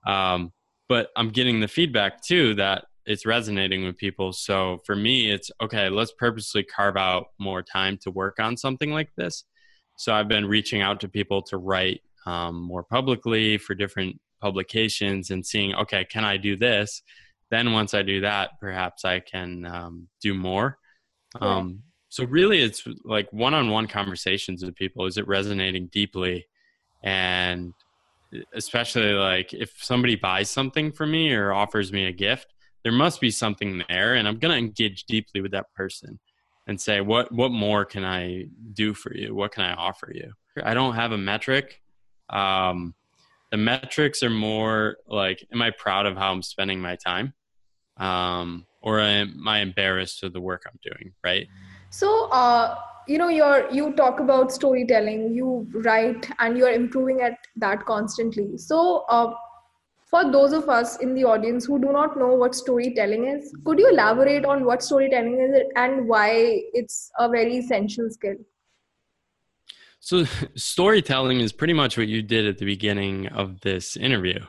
Um, 0.06 0.54
but 0.88 1.10
I'm 1.16 1.30
getting 1.30 1.60
the 1.60 1.68
feedback 1.68 2.22
too 2.24 2.56
that 2.56 2.86
it's 3.06 3.26
resonating 3.26 3.84
with 3.84 3.98
people. 3.98 4.34
So 4.34 4.80
for 4.86 4.96
me, 4.96 5.32
it's 5.32 5.52
okay, 5.62 5.90
let's 5.90 6.14
purposely 6.18 6.64
carve 6.64 6.98
out 6.98 7.28
more 7.40 7.62
time 7.62 7.98
to 8.04 8.12
work 8.12 8.40
on 8.40 8.58
something 8.58 8.92
like 8.92 9.10
this. 9.16 9.44
So 9.98 10.14
I've 10.14 10.28
been 10.28 10.46
reaching 10.46 10.82
out 10.82 11.00
to 11.02 11.10
people 11.10 11.42
to 11.44 11.58
write 11.58 12.02
um, 12.26 12.62
more 12.62 12.84
publicly 12.84 13.58
for 13.58 13.76
different 13.76 14.20
publications 14.40 15.32
and 15.32 15.46
seeing, 15.46 15.74
okay, 15.76 16.06
can 16.06 16.24
I 16.24 16.38
do 16.38 16.56
this? 16.56 17.02
Then 17.52 17.74
once 17.74 17.94
I 17.94 18.02
do 18.02 18.22
that, 18.22 18.60
perhaps 18.60 19.06
I 19.06 19.20
can 19.20 19.66
um, 19.66 20.08
do 20.22 20.34
more. 20.34 20.78
Um, 21.42 21.84
so 22.10 22.26
really, 22.26 22.62
it's 22.62 22.88
like 23.04 23.32
one-on-one 23.32 23.88
conversations 23.88 24.64
with 24.64 24.76
people. 24.76 25.06
Is 25.06 25.18
it 25.18 25.28
resonating 25.28 25.88
deeply? 25.88 26.48
And 27.04 27.74
especially 28.54 29.14
like 29.14 29.54
if 29.54 29.74
somebody 29.82 30.16
buys 30.16 30.50
something 30.50 30.92
from 30.92 31.12
me 31.12 31.34
or 31.34 31.54
offers 31.54 31.92
me 31.92 32.06
a 32.06 32.12
gift, 32.12 32.54
there 32.84 32.92
must 32.92 33.20
be 33.20 33.32
something 33.32 33.84
there, 33.90 34.16
and 34.16 34.28
I'm 34.28 34.40
gonna 34.40 34.56
engage 34.56 35.04
deeply 35.06 35.42
with 35.42 35.52
that 35.52 35.66
person 35.76 36.20
and 36.68 36.80
say, 36.80 37.02
what 37.02 37.32
what 37.32 37.52
more 37.52 37.86
can 37.86 38.06
I 38.06 38.46
do 38.74 38.94
for 38.94 39.14
you? 39.14 39.36
What 39.36 39.52
can 39.52 39.64
I 39.64 39.74
offer 39.74 40.12
you? 40.14 40.32
I 40.64 40.74
don't 40.74 40.96
have 40.96 41.12
a 41.12 41.18
metric. 41.18 41.82
Um, 42.30 42.94
the 43.52 43.58
metrics 43.58 44.22
are 44.24 44.30
more 44.30 44.98
like, 45.08 45.46
am 45.52 45.62
I 45.62 45.72
proud 45.72 46.06
of 46.06 46.18
how 46.18 46.32
I'm 46.32 46.42
spending 46.42 46.80
my 46.80 46.96
time? 46.96 47.34
Um, 47.98 48.66
or 48.82 49.00
am 49.00 49.48
I 49.48 49.60
embarrassed 49.60 50.24
of 50.24 50.34
the 50.34 50.42
work 50.42 50.64
I'm 50.68 50.80
doing? 50.84 51.14
Right. 51.24 51.48
So, 51.90 52.30
uh, 52.30 52.76
you 53.08 53.18
know, 53.18 53.30
you're, 53.30 53.70
you 53.72 53.94
talk 53.94 54.20
about 54.20 54.52
storytelling, 54.52 55.34
you 55.34 55.68
write, 55.74 56.30
and 56.40 56.58
you're 56.58 56.72
improving 56.72 57.22
at 57.22 57.38
that 57.58 57.86
constantly. 57.86 58.58
So, 58.58 59.06
uh, 59.10 59.34
for 60.10 60.32
those 60.32 60.54
of 60.54 60.70
us 60.70 60.98
in 60.98 61.14
the 61.14 61.24
audience 61.24 61.66
who 61.66 61.80
do 61.80 61.92
not 61.92 62.18
know 62.18 62.34
what 62.34 62.56
storytelling 62.56 63.28
is, 63.28 63.54
could 63.64 63.78
you 63.78 63.90
elaborate 63.90 64.44
on 64.44 64.66
what 64.66 64.82
storytelling 64.82 65.40
is 65.40 65.62
and 65.76 66.08
why 66.08 66.62
it's 66.74 67.12
a 67.20 67.30
very 67.30 67.58
essential 67.58 68.10
skill? 68.10 68.36
So, 70.00 70.26
storytelling 70.56 71.42
is 71.42 71.52
pretty 71.52 71.74
much 71.74 71.98
what 71.98 72.08
you 72.08 72.22
did 72.22 72.48
at 72.48 72.58
the 72.58 72.66
beginning 72.66 73.28
of 73.28 73.60
this 73.62 73.98
interview. 73.98 74.40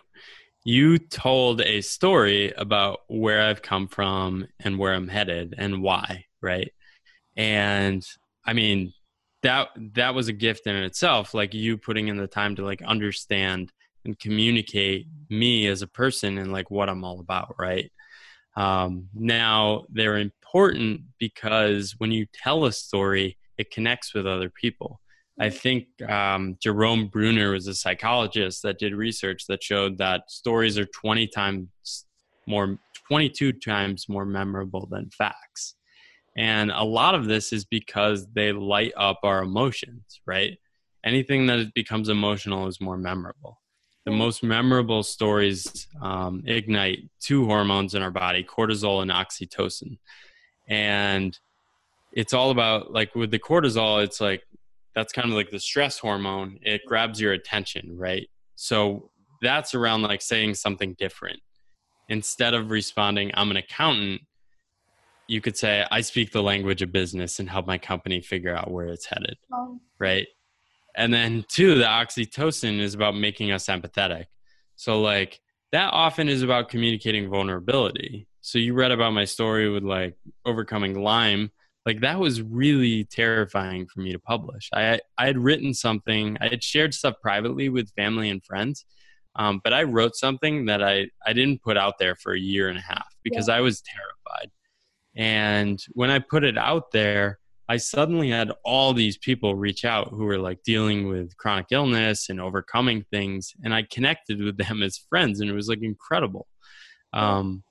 You 0.65 0.99
told 0.99 1.61
a 1.63 1.81
story 1.81 2.53
about 2.53 3.01
where 3.09 3.43
I've 3.43 3.63
come 3.63 3.89
from 3.89 4.47
and 4.61 4.79
where 4.79 4.95
I'm 4.95 5.09
headed 5.09 5.55
and 5.59 5.83
why, 5.83 6.27
right? 6.41 6.71
And 7.37 8.07
I 8.45 8.53
mean, 8.53 8.93
that 9.43 9.69
that 9.95 10.15
was 10.15 10.29
a 10.29 10.33
gift 10.35 10.67
in 10.67 10.77
itself 10.77 11.35
like 11.35 11.55
you 11.55 11.79
putting 11.79 12.09
in 12.09 12.17
the 12.19 12.27
time 12.27 12.57
to 12.57 12.65
like 12.65 12.83
understand 12.83 13.73
and 14.05 14.19
communicate 14.19 15.07
me 15.31 15.67
as 15.67 15.83
a 15.83 15.87
person 15.87 16.39
and 16.39 16.53
like 16.53 16.71
what 16.71 16.89
I'm 16.89 17.05
all 17.05 17.21
about, 17.21 17.57
right? 17.59 17.91
Um, 18.57 19.09
now 19.15 19.87
they're 19.91 20.19
important 20.19 21.03
because 21.19 21.95
when 21.99 22.13
you 22.13 22.27
tell 22.33 22.65
a 22.67 22.73
story, 22.73 23.39
it 23.59 23.71
connects 23.71 24.15
with 24.15 24.27
other 24.27 24.51
people. 24.51 25.00
I 25.41 25.49
think 25.49 25.87
um, 26.07 26.59
Jerome 26.61 27.07
Bruner 27.09 27.53
was 27.53 27.67
a 27.67 27.75
psychologist 27.75 28.63
that 28.63 28.79
did 28.79 28.95
research 28.95 29.47
that 29.49 29.63
showed 29.63 29.97
that 29.97 30.31
stories 30.31 30.77
are 30.77 30.85
20 30.85 31.27
times 31.29 31.69
more, 32.47 32.79
22 33.09 33.55
times 33.55 34.07
more 34.07 34.27
memorable 34.27 34.87
than 34.91 35.09
facts. 35.09 35.77
And 36.37 36.71
a 36.71 36.85
lot 36.85 37.15
of 37.15 37.25
this 37.25 37.55
is 37.55 37.65
because 37.65 38.27
they 38.35 38.53
light 38.53 38.93
up 38.99 39.21
our 39.23 39.43
emotions, 39.43 40.21
right? 40.27 40.59
Anything 41.05 41.47
that 41.47 41.73
becomes 41.73 42.11
emotional 42.11 42.67
is 42.67 42.79
more 42.79 42.99
memorable. 42.99 43.63
The 44.05 44.13
most 44.13 44.43
memorable 44.43 45.03
stories 45.03 45.89
um, 46.03 46.43
ignite 46.45 47.09
two 47.19 47.47
hormones 47.47 47.95
in 47.95 48.03
our 48.03 48.11
body 48.11 48.45
cortisol 48.45 49.01
and 49.01 49.11
oxytocin. 49.11 49.97
And 50.69 51.39
it's 52.13 52.35
all 52.35 52.51
about, 52.51 52.93
like, 52.93 53.15
with 53.15 53.31
the 53.31 53.39
cortisol, 53.39 54.05
it's 54.05 54.21
like 54.21 54.43
that's 54.95 55.13
kind 55.13 55.29
of 55.29 55.35
like 55.35 55.51
the 55.51 55.61
stress 55.61 55.99
hormone 55.99 56.59
it 56.63 56.83
grabs 56.87 57.21
your 57.21 57.33
attention 57.33 57.97
right? 57.97 58.29
So 58.57 59.11
that's 59.43 59.75
around 59.75 60.03
like 60.03 60.21
saying 60.23 60.55
something 60.55 60.95
different. 60.99 61.41
Instead 62.09 62.55
of 62.55 62.71
responding 62.71 63.31
i'm 63.35 63.51
an 63.51 63.57
accountant 63.57 64.23
you 65.29 65.41
could 65.41 65.57
say 65.57 65.87
i 65.93 66.01
speak 66.01 66.33
the 66.33 66.43
language 66.43 66.83
of 66.83 66.91
business 66.91 67.39
and 67.39 67.49
help 67.49 67.67
my 67.67 67.79
company 67.79 68.21
figure 68.21 68.55
out 68.55 68.71
where 68.71 68.89
it's 68.89 69.07
headed 69.07 69.37
oh. 69.53 69.79
right? 69.99 70.27
And 70.97 71.15
then 71.15 71.45
two 71.49 71.77
the 71.77 71.85
oxytocin 71.85 72.81
is 72.81 72.95
about 72.95 73.15
making 73.15 73.53
us 73.53 73.67
empathetic. 73.67 74.27
So 74.77 75.01
like 75.01 75.41
that 75.73 75.93
often 75.93 76.29
is 76.29 76.43
about 76.43 76.69
communicating 76.69 77.31
vulnerability. 77.31 78.27
So 78.41 78.59
you 78.59 78.75
read 78.75 78.91
about 78.91 79.13
my 79.13 79.25
story 79.25 79.69
with 79.71 79.85
like 79.85 80.17
overcoming 80.45 81.01
lyme 81.01 81.51
like 81.87 82.01
that 82.01 82.19
was 82.19 82.43
really 82.43 83.05
terrifying 83.05 83.87
for 83.87 84.01
me 84.01 84.13
to 84.13 84.19
publish. 84.19 84.69
I 84.73 85.01
I 85.19 85.27
had 85.27 85.39
written 85.39 85.75
something, 85.75 86.37
I 86.41 86.49
had 86.49 86.63
shared 86.63 86.95
stuff 86.95 87.15
privately 87.23 87.69
with 87.69 87.91
family 87.97 88.31
and 88.31 88.45
friends, 88.45 88.85
um, 89.37 89.61
but 89.65 89.73
I 89.73 89.85
wrote 89.85 90.17
something 90.17 90.67
that 90.67 90.83
I 90.83 91.09
I 91.27 91.33
didn't 91.33 91.63
put 91.63 91.77
out 91.77 91.99
there 91.99 92.17
for 92.17 92.33
a 92.33 92.41
year 92.41 92.69
and 92.69 92.79
a 92.79 92.83
half 92.83 93.15
because 93.23 93.49
yeah. 93.49 93.57
I 93.57 93.61
was 93.61 93.83
terrified. 93.83 94.51
And 95.17 95.83
when 95.93 96.11
I 96.11 96.19
put 96.19 96.45
it 96.45 96.57
out 96.57 96.93
there, 96.93 97.41
I 97.69 97.77
suddenly 97.77 98.31
had 98.31 98.53
all 98.65 98.93
these 98.93 99.17
people 99.17 99.55
reach 99.55 99.85
out 99.85 100.09
who 100.09 100.25
were 100.25 100.39
like 100.39 100.63
dealing 100.65 101.09
with 101.09 101.37
chronic 101.37 101.67
illness 101.71 102.29
and 102.29 102.41
overcoming 102.41 103.05
things, 103.11 103.55
and 103.65 103.73
I 103.73 103.83
connected 103.83 104.43
with 104.43 104.57
them 104.57 104.83
as 104.83 104.99
friends, 104.99 105.41
and 105.41 105.49
it 105.49 105.55
was 105.55 105.69
like 105.69 105.83
incredible, 105.83 106.49
um, 107.13 107.63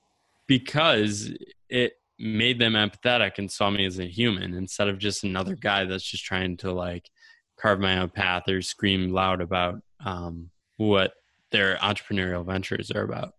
because 0.47 1.31
it 1.69 1.93
made 2.19 2.59
them 2.59 2.73
empathetic 2.73 3.37
and 3.37 3.49
saw 3.49 3.69
me 3.69 3.85
as 3.85 3.99
a 3.99 4.05
human 4.05 4.53
instead 4.53 4.89
of 4.89 4.97
just 4.97 5.23
another 5.23 5.55
guy 5.55 5.85
that's 5.85 6.03
just 6.03 6.25
trying 6.25 6.57
to 6.57 6.71
like 6.71 7.09
carve 7.57 7.79
my 7.79 7.99
own 7.99 8.09
path 8.09 8.47
or 8.47 8.61
scream 8.61 9.11
loud 9.11 9.41
about 9.41 9.81
um, 10.05 10.49
what 10.77 11.13
their 11.51 11.77
entrepreneurial 11.77 12.45
ventures 12.45 12.91
are 12.91 13.03
about. 13.03 13.33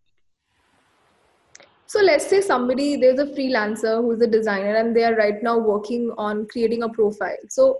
So 1.86 2.00
let's 2.00 2.26
say 2.26 2.40
somebody 2.40 2.96
there's 2.96 3.18
a 3.18 3.26
freelancer 3.26 4.00
who's 4.00 4.22
a 4.22 4.26
designer 4.26 4.76
and 4.76 4.94
they 4.94 5.04
are 5.04 5.16
right 5.16 5.42
now 5.42 5.58
working 5.58 6.12
on 6.16 6.46
creating 6.46 6.82
a 6.82 6.88
profile. 6.88 7.36
So 7.48 7.78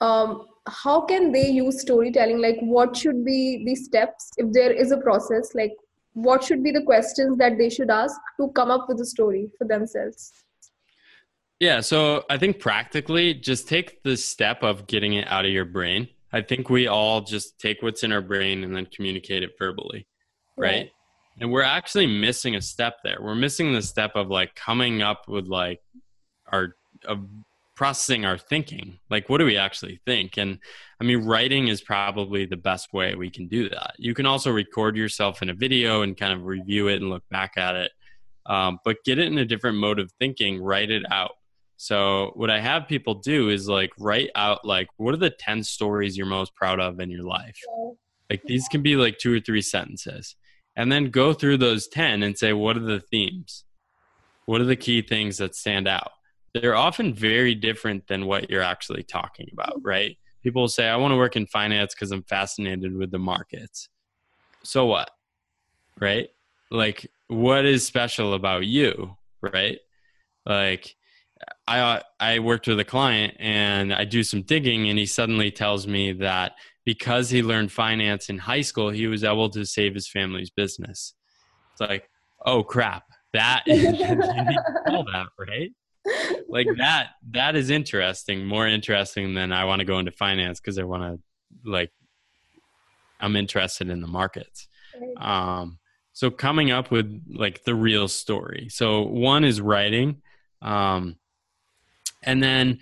um, 0.00 0.46
how 0.66 1.00
can 1.00 1.32
they 1.32 1.48
use 1.48 1.80
storytelling? 1.80 2.38
Like 2.40 2.58
what 2.60 2.96
should 2.96 3.24
be 3.24 3.64
the 3.64 3.74
steps 3.74 4.30
if 4.36 4.52
there 4.52 4.72
is 4.72 4.92
a 4.92 4.98
process? 4.98 5.54
Like 5.54 5.72
what 6.14 6.42
should 6.42 6.62
be 6.62 6.70
the 6.70 6.82
questions 6.82 7.38
that 7.38 7.56
they 7.58 7.70
should 7.70 7.90
ask 7.90 8.18
to 8.38 8.48
come 8.50 8.70
up 8.70 8.86
with 8.88 9.00
a 9.00 9.04
story 9.04 9.50
for 9.58 9.66
themselves? 9.66 10.32
Yeah 11.58 11.80
so 11.80 12.24
i 12.30 12.38
think 12.38 12.58
practically 12.58 13.34
just 13.34 13.68
take 13.68 14.02
the 14.02 14.16
step 14.16 14.62
of 14.62 14.86
getting 14.86 15.14
it 15.14 15.26
out 15.28 15.44
of 15.44 15.50
your 15.50 15.66
brain. 15.66 16.08
I 16.32 16.42
think 16.42 16.70
we 16.70 16.86
all 16.86 17.22
just 17.22 17.58
take 17.58 17.82
what's 17.82 18.04
in 18.04 18.12
our 18.12 18.20
brain 18.22 18.62
and 18.62 18.74
then 18.74 18.86
communicate 18.86 19.42
it 19.42 19.50
verbally 19.58 20.06
right, 20.56 20.68
right. 20.68 20.90
and 21.40 21.50
we're 21.50 21.62
actually 21.62 22.06
missing 22.06 22.54
a 22.54 22.60
step 22.60 22.98
there. 23.02 23.18
We're 23.20 23.34
missing 23.34 23.72
the 23.72 23.82
step 23.82 24.12
of 24.14 24.28
like 24.28 24.54
coming 24.54 25.02
up 25.02 25.28
with 25.28 25.48
like 25.48 25.80
our 26.52 26.76
of 27.04 27.26
processing 27.80 28.26
our 28.26 28.36
thinking. 28.36 28.98
Like 29.08 29.30
what 29.30 29.38
do 29.38 29.46
we 29.46 29.56
actually 29.56 30.02
think? 30.04 30.36
And 30.36 30.58
i 31.00 31.04
mean 31.04 31.24
writing 31.24 31.68
is 31.68 31.80
probably 31.80 32.44
the 32.44 32.58
best 32.58 32.92
way 32.92 33.14
we 33.14 33.30
can 33.30 33.48
do 33.48 33.70
that. 33.70 33.94
You 33.96 34.12
can 34.12 34.26
also 34.26 34.50
record 34.50 34.98
yourself 34.98 35.40
in 35.40 35.48
a 35.48 35.54
video 35.54 36.02
and 36.02 36.14
kind 36.14 36.34
of 36.34 36.44
review 36.44 36.88
it 36.88 37.00
and 37.00 37.08
look 37.08 37.26
back 37.30 37.52
at 37.56 37.76
it 37.76 37.90
um, 38.44 38.80
but 38.84 39.02
get 39.06 39.18
it 39.18 39.28
in 39.28 39.38
a 39.38 39.46
different 39.46 39.78
mode 39.78 39.98
of 39.98 40.12
thinking 40.18 40.62
write 40.62 40.90
it 40.90 41.04
out. 41.10 41.36
So 41.78 42.32
what 42.34 42.50
i 42.50 42.60
have 42.60 42.86
people 42.86 43.14
do 43.14 43.48
is 43.48 43.66
like 43.66 43.92
write 43.98 44.28
out 44.34 44.62
like 44.62 44.88
what 44.98 45.14
are 45.14 45.24
the 45.28 45.30
10 45.30 45.64
stories 45.64 46.18
you're 46.18 46.26
most 46.26 46.54
proud 46.54 46.80
of 46.80 47.00
in 47.00 47.08
your 47.10 47.24
life? 47.24 47.58
Like 48.28 48.42
these 48.44 48.68
can 48.68 48.82
be 48.82 48.94
like 48.96 49.16
two 49.16 49.34
or 49.34 49.40
three 49.40 49.62
sentences. 49.62 50.36
And 50.76 50.92
then 50.92 51.10
go 51.10 51.32
through 51.32 51.56
those 51.56 51.88
10 51.88 52.22
and 52.24 52.36
say 52.36 52.52
what 52.52 52.76
are 52.76 52.80
the 52.94 53.00
themes? 53.00 53.64
What 54.44 54.60
are 54.60 54.66
the 54.66 54.76
key 54.76 55.00
things 55.00 55.38
that 55.38 55.54
stand 55.54 55.88
out 55.88 56.12
they're 56.54 56.76
often 56.76 57.14
very 57.14 57.54
different 57.54 58.06
than 58.08 58.26
what 58.26 58.50
you're 58.50 58.62
actually 58.62 59.02
talking 59.02 59.48
about, 59.52 59.76
mm-hmm. 59.78 59.86
right? 59.86 60.16
People 60.42 60.68
say, 60.68 60.88
I 60.88 60.96
want 60.96 61.12
to 61.12 61.16
work 61.16 61.36
in 61.36 61.46
finance 61.46 61.94
because 61.94 62.10
I'm 62.12 62.22
fascinated 62.22 62.96
with 62.96 63.10
the 63.10 63.18
markets. 63.18 63.88
So 64.62 64.86
what? 64.86 65.10
Right? 66.00 66.28
Like, 66.70 67.10
what 67.28 67.64
is 67.64 67.84
special 67.84 68.34
about 68.34 68.64
you? 68.64 69.16
Right? 69.42 69.78
Like, 70.46 70.96
I 71.66 71.80
uh, 71.80 72.00
I 72.18 72.38
worked 72.38 72.66
with 72.66 72.80
a 72.80 72.84
client 72.84 73.34
and 73.38 73.94
I 73.94 74.04
do 74.04 74.22
some 74.22 74.42
digging 74.42 74.88
and 74.88 74.98
he 74.98 75.06
suddenly 75.06 75.50
tells 75.50 75.86
me 75.86 76.12
that 76.12 76.52
because 76.84 77.30
he 77.30 77.42
learned 77.42 77.72
finance 77.72 78.28
in 78.28 78.38
high 78.38 78.60
school, 78.62 78.90
he 78.90 79.06
was 79.06 79.24
able 79.24 79.48
to 79.50 79.64
save 79.64 79.94
his 79.94 80.08
family's 80.08 80.50
business. 80.50 81.14
It's 81.72 81.80
like, 81.80 82.08
oh 82.44 82.62
crap, 82.62 83.04
that 83.32 83.62
is 83.66 83.86
all 84.88 85.04
that, 85.04 85.26
right? 85.38 85.70
Like 86.48 86.66
that 86.78 87.10
that 87.30 87.54
is 87.54 87.68
interesting 87.68 88.46
more 88.46 88.66
interesting 88.66 89.34
than 89.34 89.52
i 89.52 89.64
want 89.64 89.80
to 89.80 89.84
go 89.84 89.98
into 89.98 90.10
finance 90.10 90.58
because 90.58 90.78
i 90.78 90.82
want 90.82 91.02
to 91.02 91.70
like 91.70 91.90
i'm 93.20 93.36
interested 93.36 93.90
in 93.90 94.00
the 94.00 94.06
markets. 94.06 94.66
Um 95.18 95.78
so 96.12 96.30
coming 96.30 96.70
up 96.70 96.90
with 96.90 97.22
like 97.32 97.64
the 97.64 97.74
real 97.74 98.08
story. 98.08 98.68
So 98.68 99.02
one 99.02 99.44
is 99.44 99.60
writing 99.60 100.20
um, 100.62 101.16
and 102.22 102.42
then 102.42 102.78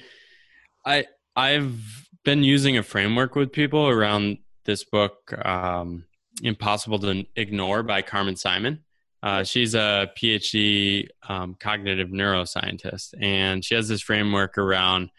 i 0.85 1.07
i've 1.37 2.09
been 2.25 2.43
using 2.43 2.77
a 2.77 2.83
framework 2.83 3.35
with 3.35 3.53
people 3.53 3.89
around 3.89 4.39
this 4.65 4.85
book 4.85 5.33
um, 5.47 6.05
impossible 6.43 6.99
to 6.99 7.25
ignore 7.37 7.83
by 7.83 8.03
carmen 8.03 8.37
simon 8.37 8.85
uh, 9.23 9.43
she's 9.43 9.75
a 9.75 10.11
phd 10.21 11.09
um, 11.29 11.57
cognitive 11.59 12.09
neuroscientist 12.09 13.15
and 13.21 13.65
she 13.65 13.75
has 13.75 13.89
this 13.89 14.01
framework 14.01 14.57
around 14.59 15.11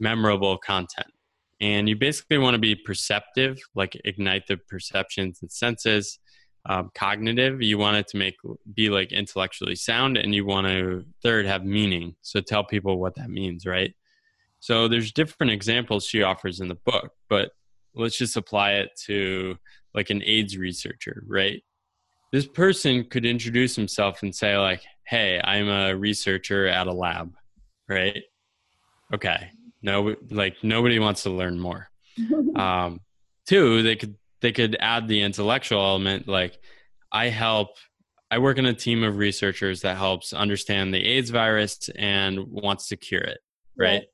memorable 0.00 0.58
content. 0.58 1.08
And 1.60 1.88
you 1.88 1.96
basically 1.96 2.38
want 2.38 2.54
to 2.54 2.58
be 2.58 2.74
perceptive 2.74 3.58
like 3.74 4.00
ignite 4.04 4.46
the 4.46 4.56
perceptions 4.56 5.38
and 5.40 5.50
senses 5.50 6.18
um, 6.66 6.90
cognitive. 6.94 7.62
You 7.62 7.78
want 7.78 7.96
it 7.96 8.08
to 8.08 8.16
make 8.16 8.36
be 8.74 8.90
like 8.90 9.12
intellectually 9.12 9.76
sound 9.76 10.16
and 10.16 10.34
you 10.34 10.44
want 10.44 10.66
to 10.66 11.04
third 11.22 11.46
have 11.46 11.64
meaning. 11.64 12.16
So 12.22 12.40
tell 12.40 12.64
people 12.64 12.98
what 12.98 13.14
that 13.16 13.30
means 13.30 13.66
right? 13.66 13.94
So 14.60 14.88
there's 14.88 15.12
different 15.12 15.52
examples 15.52 16.06
she 16.06 16.22
offers 16.22 16.60
in 16.60 16.68
the 16.68 16.78
book 16.86 17.10
but 17.28 17.50
let's 17.94 18.18
just 18.18 18.36
apply 18.36 18.72
it 18.72 18.90
to 19.06 19.56
like 19.94 20.10
an 20.10 20.22
aids 20.24 20.56
researcher 20.56 21.22
right 21.26 21.62
this 22.32 22.46
person 22.46 23.04
could 23.04 23.24
introduce 23.24 23.76
himself 23.76 24.22
and 24.22 24.34
say 24.34 24.56
like 24.56 24.82
hey 25.06 25.40
i'm 25.44 25.68
a 25.68 25.94
researcher 25.94 26.66
at 26.66 26.86
a 26.86 26.92
lab 26.92 27.32
right? 27.88 28.22
Okay. 29.12 29.50
No 29.82 30.14
like 30.30 30.56
nobody 30.62 30.98
wants 30.98 31.24
to 31.24 31.30
learn 31.30 31.58
more. 31.58 31.88
Um 32.56 33.00
two 33.46 33.82
they 33.82 33.96
could 33.96 34.16
they 34.40 34.52
could 34.52 34.76
add 34.80 35.08
the 35.08 35.20
intellectual 35.20 35.80
element 35.80 36.26
like 36.26 36.58
i 37.12 37.28
help 37.28 37.76
i 38.30 38.38
work 38.38 38.56
in 38.56 38.64
a 38.64 38.72
team 38.72 39.02
of 39.02 39.18
researchers 39.18 39.82
that 39.82 39.98
helps 39.98 40.32
understand 40.32 40.94
the 40.94 41.04
aids 41.04 41.28
virus 41.28 41.90
and 41.96 42.38
wants 42.46 42.88
to 42.88 42.96
cure 42.96 43.20
it 43.20 43.38
right, 43.76 44.04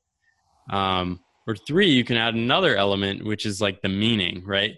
right. 0.69 0.99
um, 0.99 1.21
or 1.47 1.55
three 1.55 1.91
you 1.91 2.03
can 2.03 2.17
add 2.17 2.33
another 2.33 2.75
element 2.75 3.23
which 3.23 3.45
is 3.45 3.61
like 3.61 3.81
the 3.81 3.87
meaning 3.87 4.43
right 4.45 4.75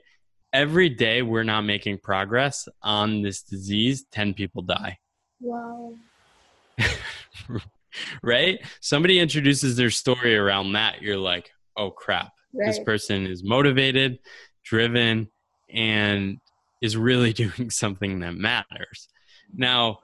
every 0.53 0.89
day 0.89 1.21
we're 1.21 1.43
not 1.43 1.61
making 1.61 1.97
progress 1.97 2.67
on 2.81 3.21
this 3.21 3.41
disease 3.41 4.05
10 4.11 4.33
people 4.33 4.61
die 4.61 4.97
wow 5.41 5.93
right 8.23 8.59
somebody 8.79 9.19
introduces 9.19 9.75
their 9.75 9.89
story 9.89 10.35
around 10.35 10.73
that 10.73 11.01
you're 11.01 11.17
like 11.17 11.51
oh 11.77 11.91
crap 11.91 12.31
right. 12.53 12.67
this 12.67 12.79
person 12.79 13.25
is 13.25 13.43
motivated 13.43 14.19
driven 14.63 15.29
and 15.73 16.39
is 16.81 16.97
really 16.97 17.33
doing 17.43 17.69
something 17.69 18.19
that 18.19 18.35
matters. 18.35 19.09
Now, 19.55 19.99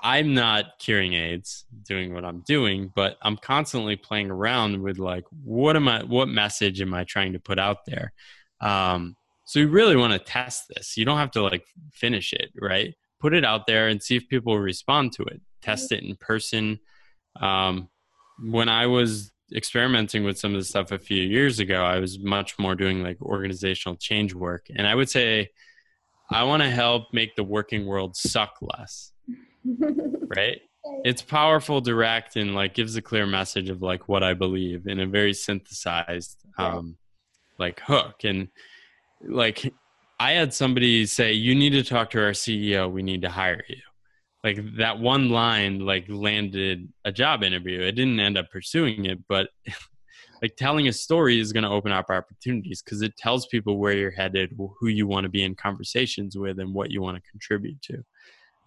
I'm 0.00 0.34
not 0.34 0.78
curing 0.80 1.14
AIDS 1.14 1.64
doing 1.86 2.12
what 2.12 2.24
I'm 2.24 2.40
doing, 2.40 2.90
but 2.96 3.18
I'm 3.22 3.36
constantly 3.36 3.94
playing 3.94 4.32
around 4.32 4.82
with 4.82 4.98
like, 4.98 5.24
what 5.44 5.76
am 5.76 5.86
I, 5.86 6.02
what 6.02 6.28
message 6.28 6.80
am 6.80 6.92
I 6.92 7.04
trying 7.04 7.34
to 7.34 7.38
put 7.38 7.60
out 7.60 7.84
there? 7.86 8.12
Um, 8.60 9.14
so 9.52 9.58
you 9.58 9.68
really 9.68 9.96
want 9.96 10.14
to 10.14 10.18
test 10.18 10.64
this. 10.74 10.96
You 10.96 11.04
don't 11.04 11.18
have 11.18 11.32
to 11.32 11.42
like 11.42 11.66
finish 11.92 12.32
it, 12.32 12.52
right? 12.58 12.94
Put 13.20 13.34
it 13.34 13.44
out 13.44 13.66
there 13.66 13.88
and 13.88 14.02
see 14.02 14.16
if 14.16 14.26
people 14.26 14.58
respond 14.58 15.12
to 15.12 15.24
it. 15.24 15.42
Test 15.60 15.92
it 15.92 16.02
in 16.02 16.16
person. 16.16 16.80
Um, 17.38 17.90
when 18.42 18.70
I 18.70 18.86
was 18.86 19.30
experimenting 19.54 20.24
with 20.24 20.38
some 20.38 20.54
of 20.54 20.58
the 20.58 20.64
stuff 20.64 20.90
a 20.90 20.98
few 20.98 21.22
years 21.22 21.58
ago, 21.58 21.84
I 21.84 21.98
was 21.98 22.18
much 22.18 22.58
more 22.58 22.74
doing 22.74 23.02
like 23.02 23.20
organizational 23.20 23.96
change 23.96 24.32
work. 24.32 24.68
And 24.74 24.86
I 24.86 24.94
would 24.94 25.10
say 25.10 25.50
I 26.30 26.44
want 26.44 26.62
to 26.62 26.70
help 26.70 27.12
make 27.12 27.36
the 27.36 27.44
working 27.44 27.84
world 27.84 28.16
suck 28.16 28.56
less. 28.62 29.12
right? 30.34 30.62
It's 31.04 31.20
powerful, 31.20 31.82
direct, 31.82 32.36
and 32.36 32.54
like 32.54 32.72
gives 32.72 32.96
a 32.96 33.02
clear 33.02 33.26
message 33.26 33.68
of 33.68 33.82
like 33.82 34.08
what 34.08 34.22
I 34.22 34.32
believe 34.32 34.86
in 34.86 34.98
a 34.98 35.06
very 35.06 35.34
synthesized 35.34 36.38
um 36.56 36.96
like 37.58 37.80
hook. 37.80 38.24
And 38.24 38.48
like 39.26 39.72
I 40.20 40.32
had 40.32 40.54
somebody 40.54 41.06
say, 41.06 41.32
You 41.32 41.54
need 41.54 41.70
to 41.70 41.82
talk 41.82 42.10
to 42.10 42.22
our 42.22 42.30
CEO, 42.30 42.90
we 42.90 43.02
need 43.02 43.22
to 43.22 43.30
hire 43.30 43.62
you 43.68 43.76
like 44.44 44.58
that 44.76 44.98
one 44.98 45.28
line 45.30 45.80
like 45.80 46.04
landed 46.08 46.88
a 47.04 47.12
job 47.12 47.42
interview. 47.42 47.80
It 47.80 47.92
didn't 47.92 48.18
end 48.18 48.36
up 48.36 48.50
pursuing 48.50 49.06
it, 49.06 49.20
but 49.28 49.50
like 50.42 50.56
telling 50.56 50.88
a 50.88 50.92
story 50.92 51.38
is 51.38 51.52
going 51.52 51.62
to 51.62 51.70
open 51.70 51.92
up 51.92 52.06
opportunities 52.10 52.82
because 52.82 53.02
it 53.02 53.16
tells 53.16 53.46
people 53.46 53.78
where 53.78 53.96
you're 53.96 54.10
headed, 54.10 54.56
who 54.56 54.88
you 54.88 55.06
want 55.06 55.24
to 55.24 55.30
be 55.30 55.44
in 55.44 55.54
conversations 55.54 56.36
with, 56.36 56.58
and 56.58 56.74
what 56.74 56.90
you 56.90 57.00
want 57.00 57.16
to 57.16 57.30
contribute 57.30 57.80
to. 57.82 58.02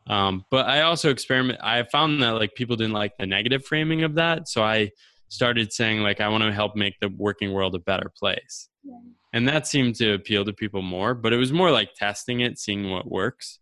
Um, 0.08 0.46
but 0.50 0.68
I 0.68 0.82
also 0.82 1.10
experiment. 1.10 1.60
I 1.62 1.84
found 1.84 2.22
that 2.24 2.32
like 2.32 2.56
people 2.56 2.78
didn't 2.78 2.94
like 2.94 3.14
the 3.20 3.26
negative 3.26 3.66
framing 3.66 4.04
of 4.04 4.16
that, 4.16 4.48
so 4.48 4.64
I 4.64 4.92
started 5.36 5.72
saying 5.72 6.00
like 6.00 6.22
I 6.22 6.30
want 6.30 6.44
to 6.44 6.52
help 6.52 6.76
make 6.76 6.96
the 7.00 7.10
working 7.10 7.54
world 7.54 7.76
a 7.76 7.80
better 7.80 8.12
place, 8.18 8.70
yeah. 8.84 8.98
and 9.34 9.48
that 9.48 9.68
seemed 9.68 9.96
to 9.96 10.14
appeal 10.14 10.46
to 10.46 10.54
people 10.54 10.82
more. 10.82 11.14
But 11.14 11.34
it 11.34 11.38
was 11.38 11.52
more 11.52 11.72
like 11.72 11.94
testing 11.96 12.40
it, 12.40 12.58
seeing 12.58 12.90
what 12.90 13.10
works. 13.10 13.60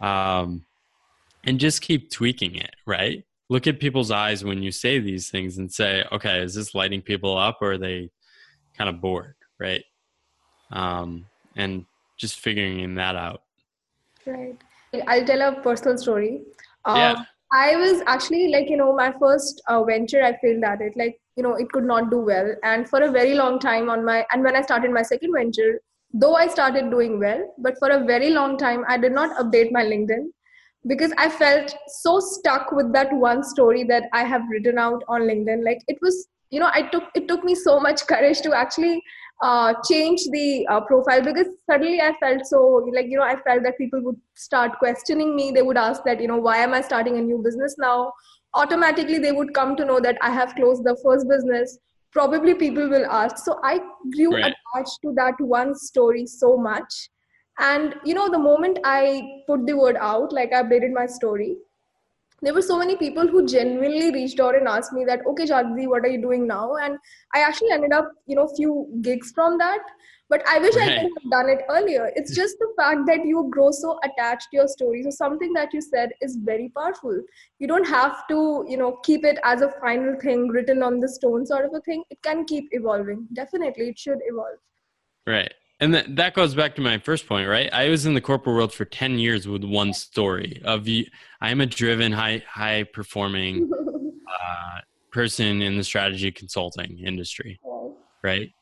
Um, 0.00 0.66
and 1.44 1.58
just 1.58 1.82
keep 1.82 2.10
tweaking 2.10 2.56
it, 2.56 2.74
right? 2.86 3.24
Look 3.48 3.66
at 3.66 3.80
people's 3.80 4.10
eyes 4.10 4.44
when 4.44 4.62
you 4.62 4.72
say 4.72 4.98
these 4.98 5.30
things 5.30 5.58
and 5.58 5.70
say, 5.70 6.04
okay, 6.12 6.40
is 6.40 6.54
this 6.54 6.74
lighting 6.74 7.02
people 7.02 7.36
up 7.36 7.58
or 7.60 7.72
are 7.72 7.78
they 7.78 8.10
kind 8.76 8.88
of 8.88 9.00
bored, 9.00 9.34
right? 9.58 9.84
Um, 10.70 11.26
and 11.56 11.84
just 12.18 12.38
figuring 12.38 12.94
that 12.94 13.16
out. 13.16 13.42
Right. 14.24 14.56
I'll 15.06 15.24
tell 15.24 15.42
a 15.42 15.60
personal 15.60 15.98
story. 15.98 16.42
Um, 16.84 16.96
yeah. 16.96 17.24
I 17.52 17.76
was 17.76 18.02
actually 18.06 18.48
like, 18.48 18.70
you 18.70 18.78
know, 18.78 18.94
my 18.94 19.12
first 19.20 19.60
uh, 19.68 19.84
venture, 19.84 20.22
I 20.22 20.36
failed 20.38 20.64
at 20.64 20.80
it. 20.80 20.94
Like, 20.96 21.20
you 21.36 21.42
know, 21.42 21.54
it 21.54 21.70
could 21.70 21.84
not 21.84 22.10
do 22.10 22.18
well. 22.18 22.54
And 22.62 22.88
for 22.88 23.02
a 23.02 23.10
very 23.10 23.34
long 23.34 23.58
time 23.58 23.90
on 23.90 24.04
my, 24.04 24.26
and 24.32 24.42
when 24.42 24.56
I 24.56 24.62
started 24.62 24.90
my 24.90 25.02
second 25.02 25.32
venture, 25.34 25.80
though 26.14 26.34
I 26.34 26.46
started 26.48 26.90
doing 26.90 27.18
well, 27.18 27.54
but 27.58 27.78
for 27.78 27.90
a 27.90 28.04
very 28.04 28.30
long 28.30 28.56
time, 28.56 28.84
I 28.88 28.96
did 28.96 29.12
not 29.12 29.36
update 29.36 29.70
my 29.70 29.84
LinkedIn 29.84 30.28
because 30.86 31.12
I 31.18 31.28
felt 31.28 31.74
so 31.88 32.20
stuck 32.20 32.72
with 32.72 32.92
that 32.94 33.12
one 33.12 33.42
story 33.44 33.84
that 33.84 34.04
I 34.12 34.24
have 34.24 34.42
written 34.50 34.78
out 34.78 35.02
on 35.08 35.22
LinkedIn. 35.22 35.64
Like 35.64 35.80
it 35.88 35.98
was, 36.00 36.28
you 36.50 36.58
know, 36.58 36.70
I 36.72 36.82
took 36.82 37.04
it 37.14 37.28
took 37.28 37.44
me 37.44 37.54
so 37.54 37.78
much 37.80 38.06
courage 38.06 38.40
to 38.42 38.54
actually 38.54 39.02
uh, 39.42 39.74
change 39.88 40.22
the 40.30 40.66
uh, 40.68 40.80
profile 40.80 41.22
because 41.22 41.46
suddenly 41.68 42.00
I 42.00 42.12
felt 42.20 42.46
so 42.46 42.88
like 42.94 43.06
you 43.08 43.18
know 43.18 43.24
I 43.24 43.36
felt 43.36 43.64
that 43.64 43.76
people 43.76 44.00
would 44.02 44.20
start 44.34 44.78
questioning 44.78 45.34
me. 45.36 45.50
They 45.50 45.62
would 45.62 45.76
ask 45.76 46.04
that 46.04 46.20
you 46.20 46.28
know 46.28 46.36
why 46.36 46.58
am 46.58 46.74
I 46.74 46.80
starting 46.80 47.18
a 47.18 47.22
new 47.22 47.38
business 47.38 47.76
now? 47.78 48.12
Automatically 48.54 49.18
they 49.18 49.32
would 49.32 49.52
come 49.54 49.76
to 49.76 49.84
know 49.84 50.00
that 50.00 50.18
I 50.22 50.30
have 50.30 50.54
closed 50.54 50.84
the 50.84 50.96
first 51.04 51.28
business. 51.28 51.78
Probably 52.12 52.54
people 52.54 52.88
will 52.88 53.06
ask. 53.06 53.38
So 53.38 53.58
I 53.64 53.80
grew 54.14 54.34
right. 54.34 54.54
attached 54.74 54.98
to 55.02 55.12
that 55.16 55.34
one 55.40 55.74
story 55.74 56.26
so 56.26 56.56
much 56.56 57.08
and 57.58 57.94
you 58.04 58.14
know 58.14 58.30
the 58.30 58.38
moment 58.38 58.78
i 58.84 59.22
put 59.46 59.66
the 59.66 59.74
word 59.74 59.96
out 60.00 60.32
like 60.32 60.52
i 60.52 60.62
updated 60.62 60.92
my 60.92 61.06
story 61.06 61.56
there 62.42 62.54
were 62.54 62.62
so 62.62 62.78
many 62.78 62.96
people 62.96 63.26
who 63.26 63.46
genuinely 63.46 64.12
reached 64.12 64.40
out 64.40 64.56
and 64.56 64.68
asked 64.68 64.92
me 64.92 65.04
that 65.04 65.20
okay 65.26 65.46
Jagdi, 65.46 65.86
what 65.86 66.04
are 66.04 66.08
you 66.08 66.20
doing 66.20 66.46
now? 66.46 66.74
And 66.76 66.98
i 67.34 67.40
actually 67.40 67.70
ended 67.70 67.92
up 67.92 68.10
you 68.26 68.36
know 68.36 68.48
few 68.56 68.88
gigs 69.00 69.32
from 69.32 69.58
that 69.58 69.80
but 70.28 70.42
i 70.48 70.58
wish 70.58 70.74
right. 70.76 70.90
i 70.90 71.02
could 71.02 71.12
have 71.22 71.30
done 71.30 71.48
it 71.48 71.62
earlier. 71.70 72.10
It's 72.16 72.32
mm. 72.32 72.36
just 72.36 72.58
the 72.58 72.68
fact 72.76 73.06
that 73.06 73.24
you 73.24 73.48
grow 73.50 73.70
so 73.70 73.98
attached 74.04 74.48
to 74.50 74.56
your 74.56 74.68
story. 74.68 75.02
So 75.02 75.10
something 75.10 75.52
that 75.54 75.74
you 75.74 75.82
said 75.82 76.12
is 76.22 76.36
very 76.36 76.70
powerful. 76.76 77.22
You 77.58 77.68
don't 77.68 77.86
have 77.86 78.26
to 78.28 78.64
you 78.68 78.76
know 78.76 78.92
keep 79.04 79.24
it 79.24 79.38
as 79.44 79.62
a 79.62 79.70
final 79.80 80.16
thing 80.20 80.48
written 80.48 80.82
on 80.82 81.00
the 81.00 81.08
stone 81.08 81.44
sort 81.46 81.66
of 81.66 81.74
a 81.74 81.80
thing. 81.80 82.04
It 82.10 82.22
can 82.22 82.44
keep 82.44 82.68
evolving. 82.72 83.26
Definitely 83.34 83.90
it 83.90 83.98
should 83.98 84.18
evolve. 84.26 84.58
Right 85.26 85.52
and 85.82 85.94
that, 85.94 86.14
that 86.14 86.34
goes 86.34 86.54
back 86.54 86.76
to 86.76 86.80
my 86.80 86.98
first 86.98 87.26
point, 87.26 87.48
right? 87.48 87.68
I 87.72 87.88
was 87.88 88.06
in 88.06 88.14
the 88.14 88.20
corporate 88.20 88.54
world 88.54 88.72
for 88.72 88.84
10 88.84 89.18
years 89.18 89.48
with 89.48 89.64
one 89.64 89.92
story 89.92 90.62
of 90.64 90.86
I 90.86 91.50
am 91.50 91.60
a 91.60 91.66
driven, 91.66 92.12
high, 92.12 92.40
high 92.48 92.84
performing 92.84 93.68
uh, 94.28 94.80
person 95.10 95.60
in 95.60 95.76
the 95.76 95.82
strategy 95.82 96.30
consulting 96.30 97.00
industry, 97.00 97.58
right? 98.22 98.52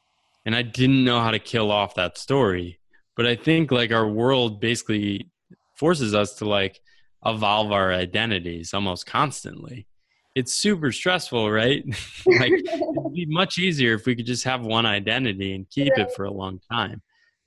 And 0.46 0.56
I 0.56 0.62
didn't 0.62 1.04
know 1.04 1.20
how 1.20 1.30
to 1.30 1.38
kill 1.38 1.70
off 1.70 1.94
that 1.96 2.16
story. 2.16 2.80
But 3.16 3.26
I 3.26 3.36
think 3.36 3.70
like 3.70 3.92
our 3.92 4.08
world 4.08 4.58
basically 4.58 5.30
forces 5.76 6.14
us 6.14 6.36
to 6.36 6.48
like 6.48 6.80
evolve 7.26 7.70
our 7.70 7.92
identities 7.92 8.72
almost 8.72 9.04
constantly. 9.04 9.86
It's 10.34 10.54
super 10.54 10.90
stressful, 10.90 11.50
right? 11.50 11.84
like 12.26 12.52
it'd 12.52 13.12
be 13.12 13.26
much 13.26 13.58
easier 13.58 13.92
if 13.92 14.06
we 14.06 14.16
could 14.16 14.24
just 14.24 14.44
have 14.44 14.64
one 14.64 14.86
identity 14.86 15.54
and 15.54 15.68
keep 15.68 15.92
it 15.98 16.08
for 16.16 16.24
a 16.24 16.32
long 16.32 16.60
time. 16.72 17.02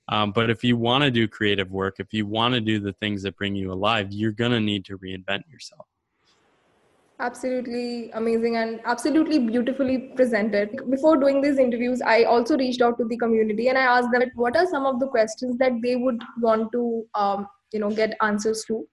Um, 0.08 0.32
but 0.32 0.50
if 0.50 0.62
you 0.62 0.76
want 0.76 1.02
to 1.04 1.10
do 1.10 1.26
creative 1.26 1.70
work, 1.70 1.96
if 1.98 2.12
you 2.12 2.26
want 2.26 2.54
to 2.54 2.60
do 2.60 2.78
the 2.78 2.92
things 2.94 3.22
that 3.22 3.36
bring 3.36 3.54
you 3.54 3.72
alive, 3.72 4.08
you're 4.10 4.32
going 4.32 4.52
to 4.52 4.60
need 4.60 4.84
to 4.86 4.98
reinvent 4.98 5.42
yourself. 5.50 5.86
Absolutely 7.20 8.10
amazing 8.10 8.56
and 8.56 8.80
absolutely 8.84 9.38
beautifully 9.38 9.98
presented. 10.16 10.78
Before 10.90 11.16
doing 11.16 11.40
these 11.40 11.58
interviews, 11.58 12.02
I 12.02 12.24
also 12.24 12.56
reached 12.56 12.82
out 12.82 12.98
to 12.98 13.04
the 13.04 13.16
community 13.16 13.68
and 13.68 13.78
I 13.78 13.82
asked 13.82 14.10
them 14.12 14.22
what 14.34 14.56
are 14.56 14.66
some 14.66 14.84
of 14.84 14.98
the 14.98 15.06
questions 15.06 15.56
that 15.58 15.72
they 15.80 15.96
would 15.96 16.20
want 16.40 16.72
to, 16.72 17.06
um, 17.14 17.46
you 17.72 17.78
know, 17.78 17.90
get 17.90 18.16
answers 18.20 18.64
to. 18.66 18.84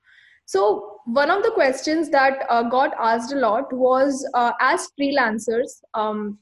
So 0.46 1.00
one 1.06 1.32
of 1.32 1.44
the 1.44 1.52
questions 1.52 2.10
that 2.10 2.46
uh, 2.50 2.64
got 2.64 2.94
asked 3.00 3.34
a 3.34 3.38
lot 3.38 3.74
was, 3.74 4.28
uh, 4.34 4.52
as 4.62 4.90
freelancers, 5.00 5.82
um, 5.94 6.38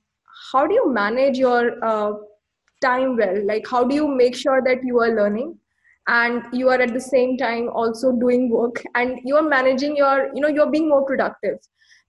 how 0.51 0.67
do 0.67 0.73
you 0.73 0.91
manage 0.91 1.37
your 1.37 1.83
uh, 1.83 2.13
time 2.81 3.17
well? 3.17 3.45
Like, 3.45 3.67
how 3.67 3.83
do 3.83 3.95
you 3.95 4.07
make 4.07 4.35
sure 4.35 4.61
that 4.63 4.83
you 4.83 4.99
are 4.99 5.15
learning? 5.15 5.57
and 6.09 6.43
you 6.51 6.69
are 6.69 6.81
at 6.81 6.93
the 6.93 7.05
same 7.07 7.37
time 7.37 7.69
also 7.69 8.11
doing 8.11 8.49
work 8.49 8.81
and 8.95 9.19
you 9.23 9.35
are 9.35 9.47
managing 9.47 9.95
your 9.95 10.29
you 10.33 10.41
know 10.41 10.47
you're 10.47 10.71
being 10.75 10.87
more 10.89 11.05
productive 11.05 11.57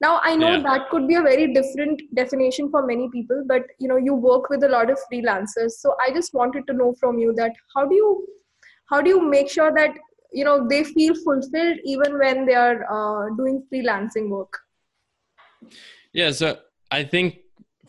now 0.01 0.13
i 0.29 0.35
know 0.35 0.53
yeah. 0.53 0.63
that 0.67 0.89
could 0.91 1.07
be 1.09 1.17
a 1.17 1.23
very 1.23 1.53
different 1.53 2.03
definition 2.21 2.71
for 2.71 2.87
many 2.87 3.09
people 3.17 3.43
but 3.47 3.75
you 3.79 3.89
know 3.89 3.97
you 3.97 4.15
work 4.15 4.49
with 4.49 4.65
a 4.69 4.69
lot 4.69 4.93
of 4.95 5.03
freelancers 5.13 5.73
so 5.83 5.95
i 6.07 6.11
just 6.19 6.33
wanted 6.35 6.67
to 6.67 6.79
know 6.81 6.95
from 7.01 7.19
you 7.19 7.35
that 7.41 7.61
how 7.75 7.85
do 7.85 7.95
you 7.95 8.27
how 8.87 9.03
do 9.03 9.11
you 9.11 9.21
make 9.35 9.51
sure 9.51 9.75
that 9.75 10.01
you 10.33 10.45
know 10.45 10.57
they 10.73 10.83
feel 10.85 11.15
fulfilled 11.27 11.79
even 11.85 12.19
when 12.19 12.47
they 12.47 12.55
are 12.55 12.81
uh, 12.97 13.29
doing 13.37 13.63
freelancing 13.73 14.31
work 14.31 14.61
yeah 16.13 16.31
so 16.31 16.57
i 16.91 17.03
think 17.03 17.41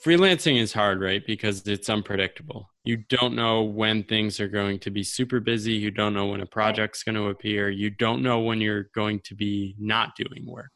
freelancing 0.03 0.59
is 0.59 0.73
hard 0.73 1.01
right? 1.01 1.25
Because 1.25 1.67
it's 1.67 1.89
unpredictable. 1.89 2.69
You 2.83 2.97
don't 3.09 3.35
know 3.35 3.63
when 3.63 4.03
things 4.03 4.39
are 4.39 4.47
going 4.47 4.79
to 4.79 4.89
be 4.89 5.03
super 5.03 5.39
busy. 5.39 5.73
You 5.73 5.91
don't 5.91 6.13
know 6.13 6.27
when 6.27 6.41
a 6.41 6.45
project's 6.45 7.03
going 7.03 7.15
to 7.15 7.27
appear. 7.27 7.69
You 7.69 7.91
don't 7.91 8.23
know 8.23 8.39
when 8.39 8.59
you're 8.59 8.89
going 8.95 9.19
to 9.25 9.35
be 9.35 9.75
not 9.77 10.15
doing 10.15 10.45
work. 10.45 10.71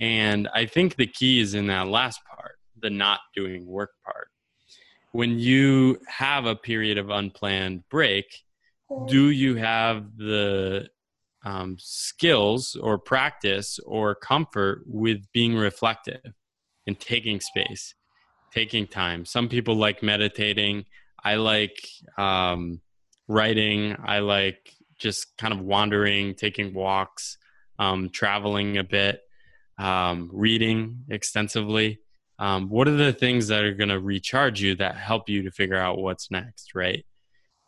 And 0.00 0.48
i 0.54 0.64
think 0.64 0.94
the 0.94 1.08
key 1.08 1.40
is 1.40 1.54
in 1.54 1.66
that 1.66 1.88
last 1.88 2.20
part 2.24 2.58
the 2.80 2.90
not 2.90 3.20
doing 3.34 3.66
work 3.66 3.90
part. 4.04 4.28
When 5.10 5.38
you 5.38 5.98
have 6.06 6.46
a 6.46 6.54
period 6.54 6.98
of 6.98 7.10
unplanned 7.10 7.82
break 7.88 8.26
do 9.06 9.30
you 9.30 9.56
have 9.56 10.16
the 10.16 10.88
um, 11.44 11.76
skills 11.78 12.76
or 12.80 12.98
practice 12.98 13.78
or 13.84 14.14
comfort 14.14 14.82
with 14.86 15.20
being 15.32 15.56
reflective 15.56 16.32
and 16.86 16.98
taking 16.98 17.40
space 17.40 17.94
taking 18.58 18.86
time 18.86 19.24
some 19.24 19.48
people 19.48 19.74
like 19.74 20.02
meditating 20.02 20.84
I 21.22 21.34
like 21.36 21.86
um, 22.16 22.80
writing. 23.26 23.96
I 24.04 24.20
like 24.20 24.74
just 24.98 25.36
kind 25.36 25.52
of 25.52 25.60
wandering, 25.60 26.34
taking 26.34 26.74
walks, 26.74 27.38
um, 27.78 28.10
traveling 28.10 28.78
a 28.78 28.84
bit, 28.84 29.20
um, 29.78 30.30
reading 30.32 31.04
extensively. 31.08 32.00
Um, 32.38 32.68
what 32.68 32.88
are 32.88 32.96
the 32.96 33.12
things 33.12 33.48
that 33.48 33.64
are 33.64 33.74
going 33.74 33.88
to 33.88 34.00
recharge 34.00 34.60
you 34.60 34.76
that 34.76 34.96
help 34.96 35.28
you 35.28 35.42
to 35.42 35.50
figure 35.50 35.76
out 35.76 35.98
what's 35.98 36.30
next, 36.30 36.74
right? 36.74 37.04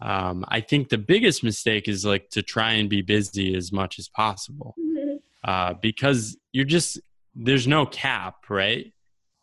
Um, 0.01 0.45
I 0.49 0.61
think 0.61 0.89
the 0.89 0.99
biggest 0.99 1.45
mistake 1.45 1.89
is 1.89 2.05
like 2.05 2.31
to 2.31 2.43
try 2.43 2.73
and 2.73 2.89
be 2.89 3.03
busy 3.03 3.55
as 3.55 3.73
much 3.73 3.99
as 3.99 4.09
possible 4.09 4.75
mm-hmm. 4.81 5.17
uh, 5.45 5.75
because 5.75 6.37
you're 6.53 6.65
just, 6.65 7.01
there's 7.35 7.67
no 7.67 7.85
cap, 7.85 8.37
right? 8.49 8.93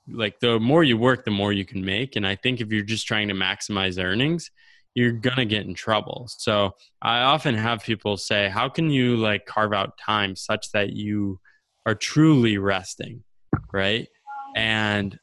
Like 0.10 0.40
the 0.40 0.60
more 0.60 0.84
you 0.84 0.98
work 0.98 1.26
the 1.26 1.32
more 1.32 1.54
you 1.54 1.66
can 1.66 1.84
make. 1.84 2.16
And 2.16 2.26
i 2.26 2.36
think 2.36 2.62
if 2.62 2.72
you're 2.72 2.84
just 2.84 3.08
trying 3.08 3.28
to 3.28 3.34
maximize 3.34 4.02
earnings 4.04 4.52
you're 4.96 5.12
gonna 5.12 5.46
get 5.46 5.66
in 5.66 5.76
trouble. 5.76 6.28
So 6.28 6.72
i 7.02 7.20
often 7.22 7.56
have 7.56 7.84
people 7.84 8.18
say 8.18 8.50
how 8.50 8.70
can 8.70 8.90
you 8.90 9.16
like 9.18 9.46
carve 9.46 9.74
out 9.74 9.98
time 9.98 10.36
such 10.36 10.72
that 10.72 10.94
you 10.94 11.40
are 11.86 11.96
truly 11.96 12.58
resting? 12.58 13.24
Right? 13.72 14.08
And 14.56 15.18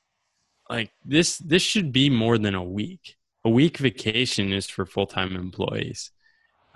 like 0.70 0.90
this 1.04 1.38
this 1.38 1.62
should 1.62 1.92
be 1.92 2.10
more 2.10 2.38
than 2.38 2.54
a 2.54 2.62
week. 2.62 3.16
A 3.44 3.50
week 3.50 3.76
vacation 3.78 4.52
is 4.52 4.66
for 4.66 4.86
full-time 4.86 5.36
employees. 5.36 6.10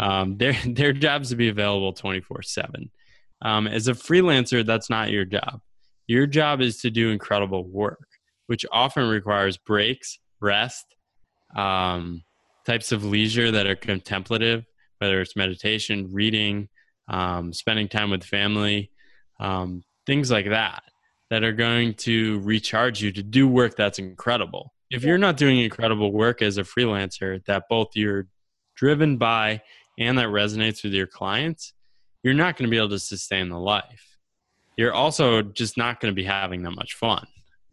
Um, 0.01 0.37
their 0.37 0.55
their 0.67 0.93
jobs 0.93 1.31
to 1.31 1.37
be 1.37 1.49
available 1.49 1.93
24 1.93 2.43
7 2.43 2.91
um, 3.43 3.67
as 3.67 3.89
a 3.89 3.93
freelancer 3.93 4.65
that's 4.65 4.91
not 4.91 5.11
your 5.11 5.25
job 5.25 5.61
your 6.09 6.27
job 6.27 6.61
is 6.61 6.79
to 6.79 6.91
do 6.91 7.11
incredible 7.11 7.65
work, 7.65 8.09
which 8.47 8.65
often 8.73 9.09
requires 9.09 9.59
breaks, 9.59 10.19
rest, 10.41 10.87
um, 11.55 12.23
types 12.67 12.93
of 12.93 13.05
leisure 13.05 13.51
that 13.53 13.67
are 13.67 13.77
contemplative, 13.77 14.65
whether 14.99 15.21
it's 15.21 15.37
meditation, 15.37 16.09
reading, 16.11 16.69
um, 17.09 17.53
spending 17.53 17.89
time 17.89 18.11
with 18.11 18.25
family, 18.25 18.91
um, 19.39 19.83
things 20.07 20.31
like 20.31 20.49
that, 20.49 20.83
that 21.31 21.45
are 21.45 21.53
going 21.53 21.93
to 21.95 22.41
recharge 22.41 23.03
you 23.03 23.13
to 23.13 23.23
do 23.23 23.47
work 23.47 23.77
that's 23.77 23.99
incredible. 23.99 24.73
If 24.91 25.05
you're 25.05 25.19
not 25.19 25.37
doing 25.37 25.59
incredible 25.59 26.11
work 26.11 26.41
as 26.41 26.57
a 26.57 26.63
freelancer 26.63 27.45
that 27.45 27.65
both 27.69 27.89
you're 27.95 28.27
driven 28.77 29.19
by 29.19 29.61
and 29.99 30.17
that 30.17 30.29
resonates 30.29 30.83
with 30.83 30.95
your 30.95 31.07
clients, 31.07 31.75
you're 32.23 32.33
not 32.33 32.57
going 32.57 32.67
to 32.67 32.71
be 32.71 32.79
able 32.79 32.89
to 32.91 32.99
sustain 32.99 33.51
the 33.51 33.59
life 33.59 34.18
you're 34.79 34.95
also 34.95 35.43
just 35.43 35.77
not 35.77 36.01
going 36.01 36.11
to 36.11 36.15
be 36.15 36.25
having 36.25 36.63
that 36.63 36.71
much 36.71 36.95
fun. 36.95 37.27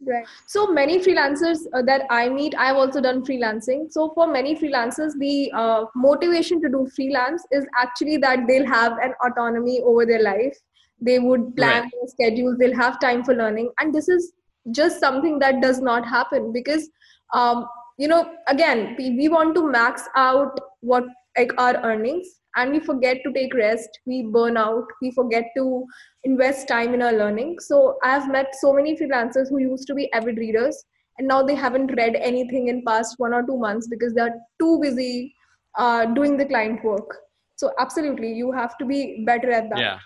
Right. 0.04 0.26
So 0.46 0.66
many 0.72 0.98
freelancers 0.98 1.60
uh, 1.72 1.80
that 1.82 2.02
I 2.10 2.28
meet, 2.28 2.54
I've 2.58 2.76
also 2.76 3.00
done 3.00 3.24
freelancing. 3.24 3.90
So 3.90 4.12
for 4.14 4.26
many 4.26 4.54
freelancers, 4.54 5.12
the 5.18 5.50
uh, 5.52 5.84
motivation 5.94 6.60
to 6.60 6.68
do 6.68 6.86
freelance 6.94 7.46
is 7.50 7.64
actually 7.80 8.18
that 8.18 8.40
they'll 8.46 8.66
have 8.66 8.98
an 8.98 9.14
autonomy 9.24 9.80
over 9.80 10.04
their 10.04 10.22
life. 10.22 10.54
They 11.00 11.18
would 11.18 11.56
plan 11.56 11.84
right. 11.84 11.92
their 11.92 12.08
schedules. 12.08 12.58
They'll 12.58 12.76
have 12.76 13.00
time 13.00 13.24
for 13.24 13.34
learning, 13.34 13.70
and 13.80 13.94
this 13.94 14.08
is 14.08 14.32
just 14.72 14.98
something 14.98 15.38
that 15.38 15.62
does 15.62 15.80
not 15.80 16.06
happen 16.06 16.52
because, 16.52 16.88
um, 17.32 17.66
you 17.98 18.08
know, 18.08 18.32
again, 18.48 18.96
we, 18.98 19.10
we 19.10 19.28
want 19.28 19.54
to 19.54 19.70
max 19.70 20.02
out 20.16 20.58
what 20.80 21.04
like 21.36 21.52
our 21.58 21.76
earnings 21.84 22.40
and 22.56 22.72
we 22.72 22.80
forget 22.80 23.18
to 23.24 23.32
take 23.32 23.54
rest 23.54 23.88
we 24.06 24.22
burn 24.22 24.56
out 24.56 24.84
we 25.00 25.10
forget 25.10 25.44
to 25.56 25.86
invest 26.24 26.66
time 26.66 26.94
in 26.94 27.02
our 27.02 27.12
learning. 27.12 27.58
So 27.60 27.98
i 28.02 28.10
have 28.10 28.28
met 28.28 28.54
so 28.60 28.72
many 28.72 28.96
freelancers 28.96 29.48
who 29.48 29.58
used 29.58 29.86
to 29.88 29.94
be 29.94 30.12
avid 30.12 30.38
readers 30.38 30.84
and 31.18 31.28
now 31.28 31.42
they 31.42 31.54
haven't 31.54 31.94
read 31.96 32.16
anything 32.16 32.68
in 32.68 32.82
past 32.84 33.14
one 33.18 33.32
or 33.32 33.42
two 33.46 33.56
months 33.56 33.88
because 33.88 34.12
they're 34.12 34.38
too 34.58 34.78
busy 34.80 35.34
uh, 35.78 36.06
doing 36.06 36.36
the 36.36 36.44
client 36.44 36.82
work. 36.84 37.18
So 37.56 37.72
absolutely 37.78 38.32
you 38.32 38.52
have 38.52 38.76
to 38.78 38.84
be 38.84 39.24
better 39.24 39.50
at 39.50 39.70
that. 39.70 39.78
Yeah. 39.78 39.98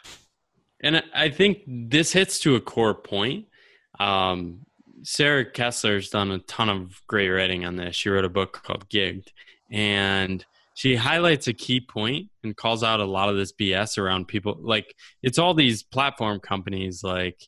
And 0.82 1.02
i 1.14 1.28
think 1.28 1.58
this 1.66 2.12
hits 2.12 2.38
to 2.40 2.56
a 2.56 2.60
core 2.60 2.94
point. 2.94 3.46
Um, 3.98 4.60
sarah 5.02 5.50
kessler's 5.50 6.10
done 6.10 6.30
a 6.30 6.38
ton 6.40 6.68
of 6.68 7.00
great 7.06 7.28
writing 7.28 7.64
on 7.64 7.76
this. 7.76 7.96
She 7.96 8.08
wrote 8.08 8.24
a 8.24 8.30
book 8.30 8.62
called 8.64 8.88
gigged. 8.88 9.28
And 9.70 10.44
she 10.80 10.96
highlights 10.96 11.46
a 11.46 11.52
key 11.52 11.78
point 11.78 12.30
and 12.42 12.56
calls 12.56 12.82
out 12.82 13.00
a 13.00 13.04
lot 13.04 13.28
of 13.28 13.36
this 13.36 13.52
BS 13.52 13.98
around 13.98 14.28
people. 14.28 14.56
Like 14.58 14.94
it's 15.22 15.38
all 15.38 15.52
these 15.52 15.82
platform 15.82 16.40
companies 16.40 17.02
like 17.04 17.38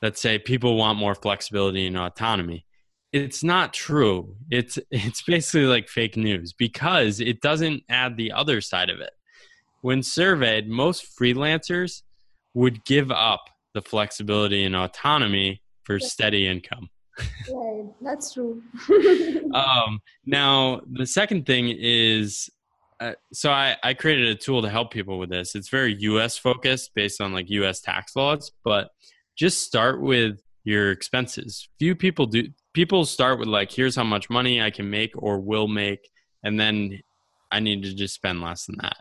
that 0.00 0.16
say 0.16 0.38
people 0.38 0.78
want 0.78 0.98
more 0.98 1.14
flexibility 1.14 1.86
and 1.86 1.98
autonomy. 1.98 2.64
It's 3.12 3.44
not 3.44 3.74
true. 3.74 4.36
It's 4.50 4.78
it's 4.90 5.20
basically 5.20 5.66
like 5.66 5.86
fake 5.86 6.16
news 6.16 6.54
because 6.54 7.20
it 7.20 7.42
doesn't 7.42 7.82
add 7.90 8.16
the 8.16 8.32
other 8.32 8.62
side 8.62 8.88
of 8.88 9.00
it. 9.00 9.12
When 9.82 10.02
surveyed, 10.02 10.66
most 10.66 11.04
freelancers 11.20 12.00
would 12.54 12.86
give 12.86 13.10
up 13.10 13.50
the 13.74 13.82
flexibility 13.82 14.64
and 14.64 14.74
autonomy 14.74 15.60
for 15.84 16.00
steady 16.00 16.48
income. 16.48 16.88
right, 17.52 17.84
that's 18.00 18.32
true. 18.32 18.62
um, 19.52 20.00
now, 20.24 20.80
the 20.90 21.04
second 21.04 21.44
thing 21.44 21.68
is 21.78 22.48
so 23.32 23.50
I, 23.50 23.76
I 23.82 23.94
created 23.94 24.28
a 24.28 24.34
tool 24.34 24.62
to 24.62 24.68
help 24.68 24.92
people 24.92 25.18
with 25.18 25.30
this. 25.30 25.54
It's 25.54 25.68
very 25.68 25.94
US 26.00 26.36
focused 26.36 26.92
based 26.94 27.20
on 27.20 27.32
like 27.32 27.50
US 27.50 27.80
tax 27.80 28.16
laws, 28.16 28.52
but 28.64 28.90
just 29.36 29.62
start 29.62 30.00
with 30.00 30.40
your 30.64 30.90
expenses. 30.90 31.68
Few 31.78 31.94
people 31.94 32.26
do 32.26 32.48
people 32.72 33.04
start 33.04 33.38
with 33.38 33.48
like 33.48 33.70
here's 33.70 33.96
how 33.96 34.04
much 34.04 34.30
money 34.30 34.62
I 34.62 34.70
can 34.70 34.88
make 34.90 35.12
or 35.16 35.40
will 35.40 35.68
make 35.68 36.08
and 36.42 36.58
then 36.58 37.00
I 37.50 37.60
need 37.60 37.82
to 37.82 37.94
just 37.94 38.14
spend 38.14 38.40
less 38.40 38.66
than 38.66 38.76
that. 38.80 38.96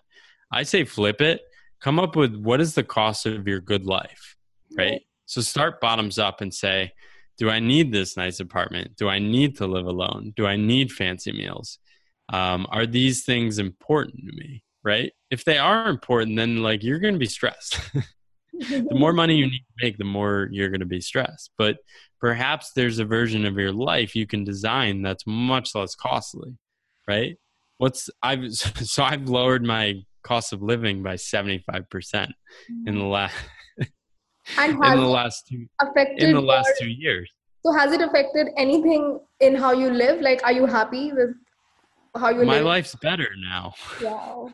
I 0.51 0.63
say 0.63 0.83
flip 0.83 1.21
it. 1.21 1.41
Come 1.79 1.99
up 1.99 2.15
with 2.15 2.35
what 2.35 2.61
is 2.61 2.75
the 2.75 2.83
cost 2.83 3.25
of 3.25 3.47
your 3.47 3.61
good 3.61 3.85
life, 3.85 4.35
right? 4.77 5.01
So 5.25 5.41
start 5.41 5.79
bottoms 5.81 6.19
up 6.19 6.41
and 6.41 6.53
say, 6.53 6.91
do 7.37 7.49
I 7.49 7.59
need 7.59 7.91
this 7.91 8.17
nice 8.17 8.39
apartment? 8.39 8.97
Do 8.97 9.07
I 9.07 9.17
need 9.17 9.57
to 9.57 9.65
live 9.67 9.87
alone? 9.87 10.33
Do 10.35 10.45
I 10.45 10.57
need 10.57 10.91
fancy 10.91 11.31
meals? 11.31 11.79
Um, 12.31 12.65
are 12.69 12.85
these 12.85 13.23
things 13.23 13.59
important 13.59 14.17
to 14.27 14.35
me 14.35 14.63
right? 14.83 15.11
If 15.29 15.45
they 15.45 15.59
are 15.59 15.89
important 15.89 16.37
then 16.37 16.63
like 16.63 16.83
you're 16.83 16.99
going 16.99 17.13
to 17.13 17.19
be 17.19 17.27
stressed. 17.27 17.79
The 18.69 18.93
more 18.93 19.13
money 19.13 19.37
you 19.37 19.45
need 19.45 19.65
to 19.79 19.85
make 19.85 19.97
the 19.97 20.03
more 20.03 20.47
you're 20.51 20.69
going 20.69 20.81
to 20.81 20.85
be 20.85 21.01
stressed. 21.01 21.49
But 21.57 21.77
perhaps 22.19 22.73
there's 22.75 22.99
a 22.99 23.05
version 23.05 23.43
of 23.45 23.57
your 23.57 23.71
life 23.71 24.15
you 24.15 24.27
can 24.27 24.43
design 24.43 25.01
that's 25.01 25.23
much 25.25 25.73
less 25.73 25.95
costly 25.95 26.59
right? 27.07 27.37
What's 27.77 28.09
i've 28.21 28.53
so 28.93 29.03
i've 29.03 29.27
lowered 29.27 29.63
my 29.63 29.95
cost 30.23 30.53
of 30.53 30.61
living 30.61 31.01
by 31.01 31.15
75% 31.15 32.27
in 32.85 32.99
the 32.99 33.03
last 33.03 33.35
in 34.57 34.77
the 34.77 35.13
last 35.19 35.47
two 35.47 35.65
in 36.17 36.33
the 36.33 36.41
last 36.41 36.71
two 36.79 36.89
years. 36.89 37.31
So 37.65 37.73
has 37.73 37.91
it 37.91 38.01
affected 38.01 38.47
anything 38.57 39.19
in 39.39 39.55
how 39.55 39.71
you 39.71 39.89
live? 39.89 40.21
Like 40.21 40.43
are 40.43 40.51
you 40.51 40.65
happy 40.65 41.11
with 41.11 41.31
how 42.15 42.29
you 42.29 42.43
my 42.43 42.55
live? 42.55 42.65
life's 42.65 42.95
better 43.01 43.29
now 43.37 43.73
wow 44.01 44.49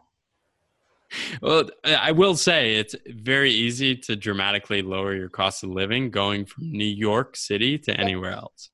well, 1.42 1.70
I 1.86 2.12
will 2.12 2.36
say 2.36 2.76
it's 2.76 2.96
very 3.08 3.52
easy 3.52 3.96
to 3.96 4.16
dramatically 4.16 4.82
lower 4.82 5.16
your 5.16 5.30
cost 5.30 5.64
of 5.64 5.70
living 5.70 6.10
going 6.10 6.46
from 6.46 6.72
New 6.72 6.86
York 6.86 7.36
City 7.36 7.78
to 7.80 7.98
anywhere 7.98 8.32
else. 8.34 8.70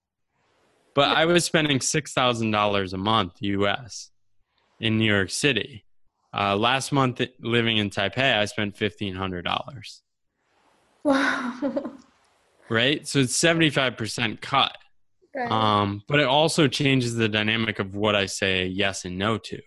But 0.96 1.15
I 1.15 1.26
was 1.26 1.46
spending 1.46 1.82
six 1.82 2.13
thousand 2.13 2.52
dollars 2.52 2.93
a 2.93 2.98
month 2.98 3.34
U.S. 3.39 4.12
in 4.80 4.98
New 4.98 5.12
York 5.12 5.30
City. 5.30 5.86
Uh, 6.36 6.56
last 6.56 6.91
month, 6.91 7.22
living 7.39 7.78
in 7.78 7.89
Taipei, 7.89 8.38
I 8.38 8.46
spent 8.46 8.78
fifteen 8.78 9.15
hundred 9.15 9.46
dollars. 9.46 10.02
Wow. 11.04 11.93
Right, 12.69 13.06
so 13.06 13.19
it's 13.19 13.36
seventy 13.36 13.69
five 13.69 13.98
percent 13.98 14.39
cut. 14.41 14.76
Right. 15.36 15.52
Um, 15.52 16.04
but 16.08 16.19
it 16.19 16.28
also 16.28 16.67
changes 16.67 17.15
the 17.15 17.30
dynamic 17.30 17.80
of 17.80 17.96
what 17.96 18.15
I 18.15 18.28
say 18.28 18.65
yes 18.65 19.06
and 19.06 19.17
no 19.17 19.38
to. 19.38 19.60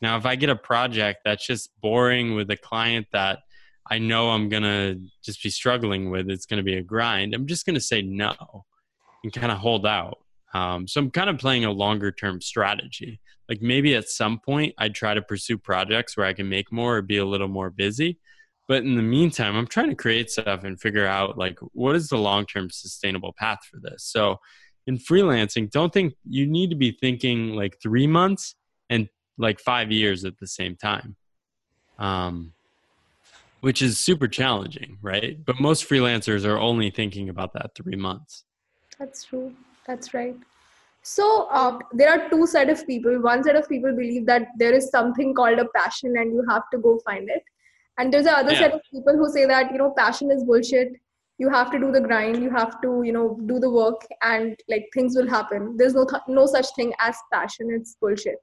Now, 0.00 0.16
if 0.16 0.24
I 0.24 0.34
get 0.36 0.48
a 0.48 0.56
project 0.56 1.20
that's 1.24 1.46
just 1.46 1.70
boring 1.80 2.34
with 2.34 2.50
a 2.50 2.56
client 2.56 3.06
that 3.12 3.40
I 3.90 3.98
know 3.98 4.30
I'm 4.30 4.48
going 4.48 4.62
to 4.62 4.98
just 5.22 5.42
be 5.42 5.50
struggling 5.50 6.10
with, 6.10 6.30
it's 6.30 6.46
going 6.46 6.58
to 6.58 6.64
be 6.64 6.76
a 6.76 6.82
grind, 6.82 7.34
I'm 7.34 7.46
just 7.46 7.66
going 7.66 7.74
to 7.74 7.80
say 7.80 8.00
no 8.00 8.64
and 9.22 9.32
kind 9.32 9.52
of 9.52 9.58
hold 9.58 9.86
out. 9.86 10.18
Um, 10.54 10.88
so 10.88 11.00
I'm 11.00 11.10
kind 11.10 11.28
of 11.30 11.38
playing 11.38 11.64
a 11.64 11.70
longer 11.70 12.10
term 12.10 12.40
strategy. 12.40 13.20
Like 13.48 13.60
maybe 13.60 13.94
at 13.94 14.08
some 14.08 14.38
point 14.38 14.74
I'd 14.78 14.94
try 14.94 15.12
to 15.14 15.22
pursue 15.22 15.58
projects 15.58 16.16
where 16.16 16.26
I 16.26 16.32
can 16.32 16.48
make 16.48 16.72
more 16.72 16.96
or 16.96 17.02
be 17.02 17.18
a 17.18 17.24
little 17.24 17.48
more 17.48 17.68
busy. 17.68 18.18
But 18.68 18.84
in 18.84 18.94
the 18.94 19.02
meantime, 19.02 19.56
I'm 19.56 19.66
trying 19.66 19.88
to 19.88 19.96
create 19.96 20.30
stuff 20.30 20.62
and 20.62 20.80
figure 20.80 21.06
out 21.06 21.36
like 21.36 21.58
what 21.72 21.96
is 21.96 22.08
the 22.08 22.18
long 22.18 22.46
term 22.46 22.70
sustainable 22.70 23.34
path 23.36 23.58
for 23.68 23.80
this. 23.80 24.04
So 24.04 24.38
in 24.90 24.98
freelancing, 24.98 25.70
don't 25.70 25.92
think 25.92 26.14
you 26.28 26.44
need 26.46 26.68
to 26.70 26.76
be 26.76 26.90
thinking 26.90 27.54
like 27.54 27.76
three 27.80 28.08
months 28.08 28.56
and 28.90 29.08
like 29.38 29.60
five 29.60 29.92
years 29.92 30.24
at 30.24 30.36
the 30.40 30.48
same 30.48 30.74
time. 30.76 31.16
Um, 31.98 32.52
which 33.60 33.82
is 33.82 33.98
super 33.98 34.26
challenging, 34.26 34.98
right? 35.00 35.34
But 35.44 35.60
most 35.60 35.88
freelancers 35.88 36.44
are 36.50 36.58
only 36.58 36.90
thinking 36.90 37.28
about 37.28 37.52
that 37.52 37.70
three 37.76 37.94
months. 38.08 38.44
That's 38.98 39.24
true. 39.24 39.54
That's 39.86 40.12
right. 40.12 40.34
So 41.02 41.46
uh, 41.50 41.78
there 41.92 42.10
are 42.10 42.28
two 42.30 42.46
set 42.46 42.68
of 42.68 42.84
people. 42.86 43.20
One 43.22 43.44
set 43.44 43.56
of 43.56 43.68
people 43.68 43.92
believe 43.94 44.26
that 44.26 44.48
there 44.56 44.72
is 44.72 44.90
something 44.90 45.34
called 45.34 45.58
a 45.58 45.66
passion 45.76 46.16
and 46.16 46.32
you 46.32 46.44
have 46.48 46.64
to 46.72 46.78
go 46.78 46.98
find 47.04 47.28
it. 47.30 47.42
And 47.98 48.12
there's 48.12 48.24
the 48.24 48.36
other 48.36 48.52
Yeah. 48.52 48.60
set 48.64 48.74
of 48.74 48.80
people 48.92 49.16
who 49.16 49.28
say 49.28 49.44
that 49.46 49.70
you 49.70 49.78
know 49.78 49.92
passion 49.96 50.30
is 50.30 50.42
bullshit. 50.42 50.92
You 51.40 51.48
have 51.48 51.70
to 51.72 51.78
do 51.80 51.90
the 51.90 52.00
grind. 52.00 52.42
You 52.42 52.50
have 52.50 52.80
to 52.82 53.02
you 53.08 53.12
know 53.12 53.26
do 53.46 53.58
the 53.58 53.70
work 53.70 54.06
and 54.22 54.56
like 54.68 54.88
things 54.94 55.16
will 55.16 55.28
happen. 55.28 55.76
There's 55.76 55.94
no 55.94 56.06
th- 56.12 56.28
no 56.28 56.46
such 56.46 56.66
thing 56.76 56.94
as 57.00 57.16
passion. 57.32 57.70
It's 57.76 57.96
bullshit. 58.00 58.36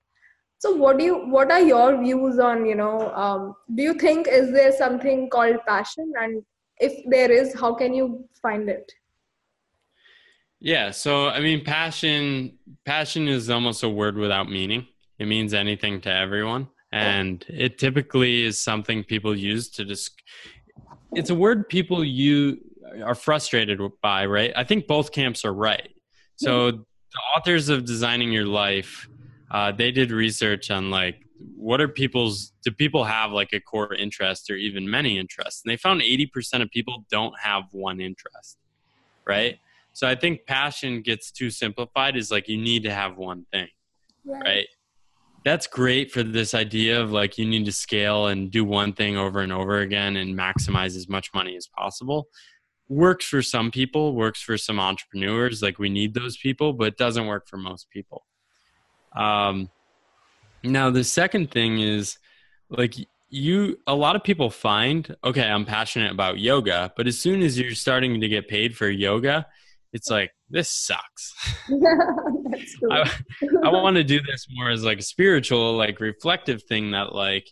So 0.59 0.75
what 0.75 0.97
do 0.99 1.05
you 1.05 1.17
what 1.37 1.51
are 1.51 1.61
your 1.61 1.89
views 2.03 2.39
on 2.39 2.65
you 2.65 2.75
know 2.75 3.13
um, 3.23 3.55
do 3.75 3.83
you 3.83 3.93
think 3.93 4.27
is 4.27 4.51
there 4.51 4.71
something 4.71 5.29
called 5.29 5.57
passion 5.67 6.11
and 6.19 6.43
if 6.79 7.03
there 7.09 7.31
is 7.31 7.53
how 7.59 7.73
can 7.75 7.93
you 7.93 8.27
find 8.41 8.69
it? 8.69 8.91
Yeah, 10.59 10.89
so 10.89 11.27
I 11.27 11.39
mean 11.39 11.63
passion 11.63 12.57
passion 12.85 13.27
is 13.27 13.49
almost 13.49 13.83
a 13.83 13.89
word 13.89 14.17
without 14.17 14.49
meaning. 14.49 14.87
It 15.19 15.27
means 15.27 15.53
anything 15.53 16.01
to 16.01 16.11
everyone 16.11 16.67
and 16.91 17.45
it 17.49 17.77
typically 17.77 18.43
is 18.43 18.59
something 18.59 19.03
people 19.03 19.35
use 19.35 19.69
to 19.69 19.83
just 19.83 20.11
it's 21.13 21.29
a 21.29 21.35
word 21.35 21.67
people 21.67 22.03
you 22.03 22.57
are 23.03 23.15
frustrated 23.15 23.79
by, 24.01 24.25
right? 24.25 24.51
I 24.55 24.63
think 24.63 24.87
both 24.87 25.11
camps 25.11 25.45
are 25.45 25.53
right. 25.53 25.89
So 26.35 26.71
the 26.71 26.85
authors 27.35 27.69
of 27.69 27.85
Designing 27.85 28.31
Your 28.31 28.45
Life 28.45 29.07
uh, 29.49 29.71
they 29.71 29.91
did 29.91 30.11
research 30.11 30.69
on 30.71 30.89
like 30.91 31.21
what 31.55 31.79
are 31.79 31.87
people's 31.87 32.51
do 32.63 32.71
people 32.71 33.03
have 33.03 33.31
like 33.31 33.53
a 33.53 33.59
core 33.59 33.93
interest 33.93 34.49
or 34.49 34.55
even 34.55 34.89
many 34.89 35.17
interests? 35.17 35.61
And 35.63 35.71
they 35.71 35.77
found 35.77 36.01
80% 36.01 36.61
of 36.61 36.69
people 36.69 37.05
don't 37.09 37.33
have 37.39 37.63
one 37.71 37.99
interest 38.01 38.57
right? 39.25 39.59
So 39.93 40.07
i 40.07 40.15
think 40.15 40.45
passion 40.45 41.01
gets 41.01 41.31
too 41.31 41.49
simplified 41.49 42.15
is 42.15 42.29
like 42.31 42.47
you 42.47 42.57
need 42.57 42.83
to 42.83 42.93
have 42.93 43.17
one 43.17 43.45
thing 43.51 43.67
right? 44.27 44.67
That's 45.45 45.67
great 45.67 46.11
for 46.11 46.23
this 46.23 46.53
idea 46.53 47.01
of 47.01 47.11
like 47.11 47.37
you 47.37 47.45
need 47.45 47.65
to 47.65 47.71
scale 47.71 48.27
and 48.27 48.51
do 48.51 48.65
one 48.65 48.93
thing 48.93 49.15
over 49.17 49.39
and 49.39 49.53
over 49.53 49.79
again 49.79 50.17
and 50.17 50.37
maximize 50.37 50.95
as 50.97 51.07
much 51.07 51.33
money 51.33 51.55
as 51.55 51.67
possible 51.67 52.27
works 52.89 53.25
for 53.25 53.41
some 53.41 53.69
people 53.71 54.15
works 54.15 54.41
for 54.41 54.57
some 54.57 54.79
entrepreneurs 54.79 55.61
like 55.61 55.77
we 55.77 55.89
need 55.89 56.13
those 56.13 56.37
people 56.37 56.73
but 56.73 56.87
it 56.87 56.97
doesn't 56.97 57.27
work 57.27 57.47
for 57.47 57.57
most 57.57 57.89
people. 57.89 58.23
Um, 59.15 59.69
now 60.63 60.89
the 60.89 61.03
second 61.03 61.51
thing 61.51 61.79
is 61.79 62.17
like 62.69 62.95
you 63.29 63.77
a 63.87 63.95
lot 63.95 64.15
of 64.15 64.23
people 64.23 64.49
find 64.49 65.15
okay 65.23 65.43
i'm 65.43 65.65
passionate 65.65 66.11
about 66.11 66.39
yoga 66.39 66.91
but 66.95 67.07
as 67.07 67.19
soon 67.19 67.41
as 67.41 67.59
you're 67.59 67.75
starting 67.75 68.21
to 68.21 68.27
get 68.27 68.47
paid 68.47 68.75
for 68.75 68.89
yoga 68.89 69.45
it's 69.93 70.09
like 70.09 70.31
this 70.49 70.69
sucks. 70.69 71.33
I, 72.91 73.11
I 73.63 73.69
want 73.69 73.97
to 73.97 74.03
do 74.03 74.19
this 74.21 74.47
more 74.51 74.69
as 74.69 74.83
like 74.83 74.99
a 74.99 75.03
spiritual 75.03 75.75
like 75.75 75.99
reflective 75.99 76.63
thing 76.63 76.91
that 76.91 77.13
like 77.13 77.47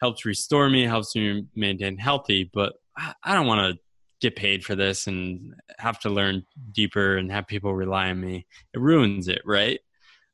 helps 0.00 0.24
restore 0.24 0.70
me 0.70 0.84
helps 0.84 1.14
me 1.16 1.46
maintain 1.54 1.98
healthy 1.98 2.50
but 2.54 2.74
i, 2.96 3.12
I 3.24 3.34
don't 3.34 3.46
want 3.46 3.74
to 3.74 3.80
get 4.20 4.36
paid 4.36 4.64
for 4.64 4.74
this 4.74 5.06
and 5.06 5.54
have 5.78 5.98
to 6.00 6.10
learn 6.10 6.44
deeper 6.72 7.16
and 7.16 7.30
have 7.30 7.46
people 7.46 7.74
rely 7.74 8.10
on 8.10 8.20
me 8.20 8.46
it 8.74 8.80
ruins 8.80 9.28
it 9.28 9.42
right? 9.44 9.80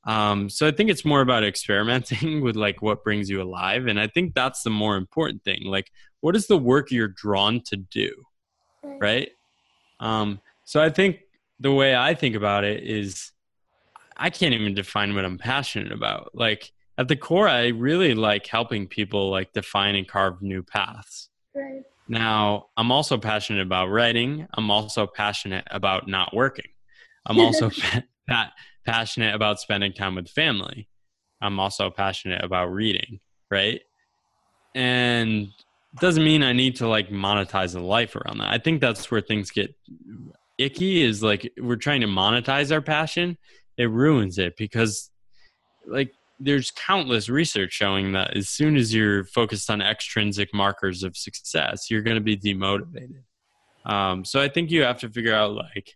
Um, 0.06 0.50
so 0.50 0.66
i 0.68 0.70
think 0.70 0.90
it's 0.90 1.04
more 1.04 1.22
about 1.22 1.44
experimenting 1.44 2.40
with 2.44 2.56
like 2.56 2.82
what 2.82 3.02
brings 3.02 3.30
you 3.30 3.40
alive 3.40 3.86
and 3.86 3.98
i 3.98 4.06
think 4.06 4.34
that's 4.34 4.62
the 4.62 4.68
more 4.68 4.96
important 4.96 5.42
thing 5.44 5.62
like 5.64 5.90
what 6.20 6.36
is 6.36 6.46
the 6.46 6.58
work 6.58 6.90
you're 6.90 7.08
drawn 7.08 7.62
to 7.62 7.76
do 7.76 8.10
right. 8.82 9.30
um, 10.00 10.40
so 10.64 10.82
i 10.82 10.90
think 10.90 11.20
the 11.60 11.72
way 11.72 11.96
i 11.96 12.14
think 12.14 12.34
about 12.34 12.64
it 12.64 12.82
is 12.84 13.32
i 14.16 14.30
can't 14.30 14.54
even 14.54 14.74
define 14.74 15.14
what 15.14 15.24
i'm 15.24 15.38
passionate 15.38 15.92
about. 15.92 16.30
Like 16.34 16.72
at 16.98 17.08
the 17.08 17.16
core 17.16 17.48
i 17.48 17.68
really 17.68 18.14
like 18.14 18.46
helping 18.46 18.86
people 18.86 19.30
like 19.30 19.52
define 19.52 19.94
and 19.94 20.06
carve 20.06 20.42
new 20.42 20.62
paths. 20.62 21.28
Right. 21.54 21.82
Now 22.08 22.66
i'm 22.76 22.92
also 22.92 23.18
passionate 23.18 23.62
about 23.62 23.86
writing. 23.86 24.46
I'm 24.54 24.70
also 24.70 25.06
passionate 25.06 25.66
about 25.70 26.08
not 26.08 26.34
working. 26.34 26.70
I'm 27.26 27.40
also 27.40 27.70
pa- 27.80 28.02
pa- 28.28 28.52
passionate 28.86 29.34
about 29.34 29.60
spending 29.60 29.92
time 29.92 30.14
with 30.16 30.28
family. 30.28 30.88
I'm 31.40 31.58
also 31.60 31.90
passionate 31.90 32.44
about 32.44 32.72
reading 32.72 33.20
right? 33.54 33.80
And 34.74 35.42
it 35.42 36.00
doesn't 36.00 36.24
mean 36.24 36.42
i 36.42 36.52
need 36.52 36.74
to 36.76 36.88
like 36.88 37.08
monetize 37.08 37.76
a 37.76 37.80
life 37.80 38.16
around 38.16 38.38
that. 38.38 38.48
I 38.48 38.58
think 38.58 38.80
that's 38.80 39.10
where 39.10 39.20
things 39.20 39.50
get 39.50 39.74
icky 40.58 41.02
is 41.02 41.22
like 41.22 41.50
we're 41.60 41.76
trying 41.76 42.00
to 42.00 42.08
monetize 42.08 42.72
our 42.72 42.82
passion. 42.82 43.38
It 43.76 43.90
ruins 43.90 44.38
it 44.38 44.56
because 44.56 45.10
like 45.86 46.12
there's 46.44 46.70
countless 46.70 47.28
research 47.28 47.72
showing 47.72 48.12
that 48.12 48.36
as 48.36 48.48
soon 48.48 48.76
as 48.76 48.94
you're 48.94 49.24
focused 49.24 49.70
on 49.70 49.80
extrinsic 49.80 50.52
markers 50.52 51.02
of 51.02 51.16
success 51.16 51.90
you're 51.90 52.02
going 52.02 52.16
to 52.16 52.20
be 52.20 52.36
demotivated. 52.36 53.22
Um, 53.86 54.24
so 54.24 54.40
i 54.40 54.48
think 54.48 54.70
you 54.70 54.82
have 54.82 54.98
to 55.00 55.08
figure 55.08 55.34
out 55.34 55.52
like 55.52 55.94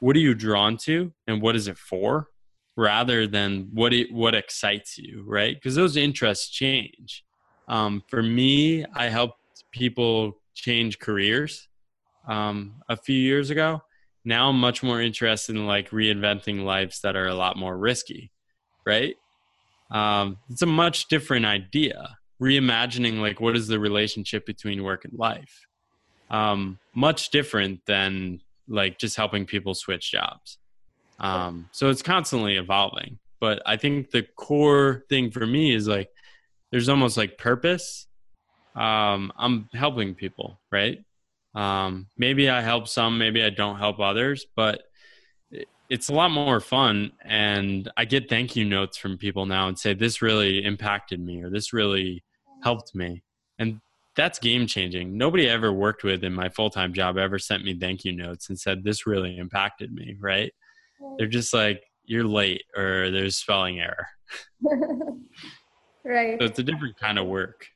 what 0.00 0.16
are 0.16 0.20
you 0.20 0.34
drawn 0.34 0.76
to 0.78 1.12
and 1.26 1.40
what 1.40 1.56
is 1.56 1.68
it 1.68 1.78
for 1.78 2.28
rather 2.76 3.26
than 3.26 3.68
what 3.72 3.92
it, 3.92 4.12
what 4.12 4.34
excites 4.34 4.98
you 4.98 5.22
right? 5.26 5.54
Because 5.54 5.76
those 5.76 5.96
interests 5.96 6.50
change. 6.50 7.24
Um, 7.68 8.02
for 8.08 8.22
me 8.22 8.84
i 8.94 9.08
helped 9.08 9.38
people 9.70 10.38
change 10.54 10.98
careers 10.98 11.68
um, 12.28 12.76
a 12.88 12.96
few 12.96 13.18
years 13.18 13.50
ago. 13.50 13.82
Now 14.24 14.48
i'm 14.48 14.58
much 14.58 14.82
more 14.82 15.00
interested 15.00 15.56
in 15.56 15.66
like 15.66 15.90
reinventing 15.90 16.64
lives 16.64 17.00
that 17.02 17.16
are 17.16 17.28
a 17.28 17.34
lot 17.34 17.56
more 17.56 17.76
risky 17.76 18.30
right 18.86 19.16
um, 19.94 20.38
it's 20.50 20.62
a 20.62 20.66
much 20.66 21.08
different 21.08 21.46
idea 21.46 22.16
reimagining 22.42 23.20
like 23.20 23.40
what 23.40 23.56
is 23.56 23.68
the 23.68 23.78
relationship 23.78 24.44
between 24.44 24.82
work 24.82 25.04
and 25.04 25.14
life? 25.18 25.66
Um, 26.30 26.78
much 26.94 27.30
different 27.30 27.80
than 27.86 28.40
like 28.68 28.98
just 28.98 29.16
helping 29.16 29.46
people 29.46 29.74
switch 29.74 30.10
jobs. 30.10 30.58
Um, 31.20 31.68
so 31.72 31.90
it's 31.90 32.02
constantly 32.02 32.56
evolving 32.56 33.18
but 33.44 33.60
i 33.66 33.76
think 33.76 34.10
the 34.10 34.22
core 34.36 35.04
thing 35.10 35.30
for 35.30 35.46
me 35.46 35.74
is 35.74 35.86
like 35.86 36.08
there's 36.70 36.88
almost 36.88 37.18
like 37.18 37.36
purpose. 37.36 38.06
Um, 38.74 39.32
i'm 39.36 39.68
helping 39.74 40.14
people 40.14 40.58
right? 40.72 40.98
Um, 41.54 42.08
maybe 42.16 42.48
i 42.48 42.60
help 42.62 42.88
some 42.88 43.18
maybe 43.18 43.44
i 43.44 43.50
don't 43.50 43.78
help 43.78 44.00
others 44.00 44.46
but 44.56 44.82
it's 45.90 46.08
a 46.08 46.12
lot 46.12 46.30
more 46.30 46.60
fun 46.60 47.12
and 47.22 47.90
i 47.96 48.04
get 48.04 48.28
thank 48.28 48.56
you 48.56 48.64
notes 48.64 48.96
from 48.96 49.18
people 49.18 49.44
now 49.44 49.68
and 49.68 49.78
say 49.78 49.92
this 49.92 50.22
really 50.22 50.64
impacted 50.64 51.20
me 51.20 51.42
or 51.42 51.50
this 51.50 51.72
really 51.72 52.24
helped 52.64 52.94
me. 52.94 53.22
And 53.58 53.80
that's 54.16 54.38
game 54.38 54.66
changing. 54.66 55.16
Nobody 55.16 55.48
I 55.48 55.52
ever 55.52 55.72
worked 55.72 56.02
with 56.02 56.24
in 56.24 56.32
my 56.32 56.48
full-time 56.48 56.92
job 56.92 57.18
ever 57.18 57.38
sent 57.38 57.64
me 57.64 57.78
thank 57.78 58.04
you 58.04 58.12
notes 58.12 58.48
and 58.48 58.58
said 58.58 58.82
this 58.82 59.06
really 59.06 59.36
impacted 59.36 59.92
me 59.92 60.16
right? 60.20 60.52
They're 61.18 61.28
just 61.28 61.52
like 61.54 61.82
you're 62.04 62.24
late 62.24 62.64
or 62.76 63.10
there's 63.10 63.36
spelling 63.36 63.78
error. 63.80 64.08
Right. 66.06 66.38
so 66.38 66.44
it's 66.44 66.58
a 66.58 66.62
different 66.62 66.98
kind 66.98 67.18
of 67.18 67.26
work. 67.28 67.66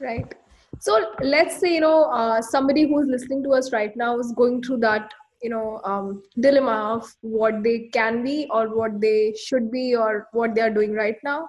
Right. 0.00 0.34
So 0.78 1.12
let's 1.20 1.58
say 1.60 1.74
you 1.74 1.80
know 1.80 2.04
uh, 2.04 2.40
somebody 2.40 2.88
who's 2.88 3.06
listening 3.06 3.44
to 3.44 3.50
us 3.50 3.70
right 3.70 3.94
now 3.94 4.18
is 4.18 4.32
going 4.32 4.62
through 4.62 4.78
that 4.78 5.12
you 5.42 5.50
know 5.50 5.80
um, 5.84 6.22
dilemma 6.38 6.96
of 6.96 7.14
what 7.20 7.62
they 7.62 7.90
can 7.92 8.22
be 8.24 8.46
or 8.50 8.68
what 8.76 9.00
they 9.00 9.34
should 9.46 9.70
be 9.70 9.96
or 9.96 10.28
what 10.32 10.54
they 10.54 10.60
are 10.60 10.70
doing 10.70 10.92
right 10.92 11.16
now. 11.24 11.48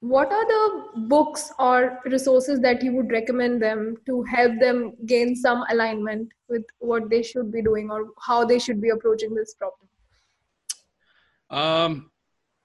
What 0.00 0.30
are 0.30 0.46
the 0.46 1.06
books 1.08 1.52
or 1.58 1.98
resources 2.04 2.60
that 2.60 2.82
you 2.82 2.92
would 2.92 3.10
recommend 3.10 3.62
them 3.62 3.96
to 4.06 4.22
help 4.24 4.60
them 4.60 4.92
gain 5.06 5.34
some 5.34 5.64
alignment 5.70 6.28
with 6.48 6.64
what 6.78 7.08
they 7.10 7.22
should 7.22 7.50
be 7.50 7.62
doing 7.62 7.90
or 7.90 8.08
how 8.20 8.44
they 8.44 8.58
should 8.58 8.80
be 8.80 8.90
approaching 8.90 9.34
this 9.34 9.54
problem? 9.54 9.88
Um 11.50 12.10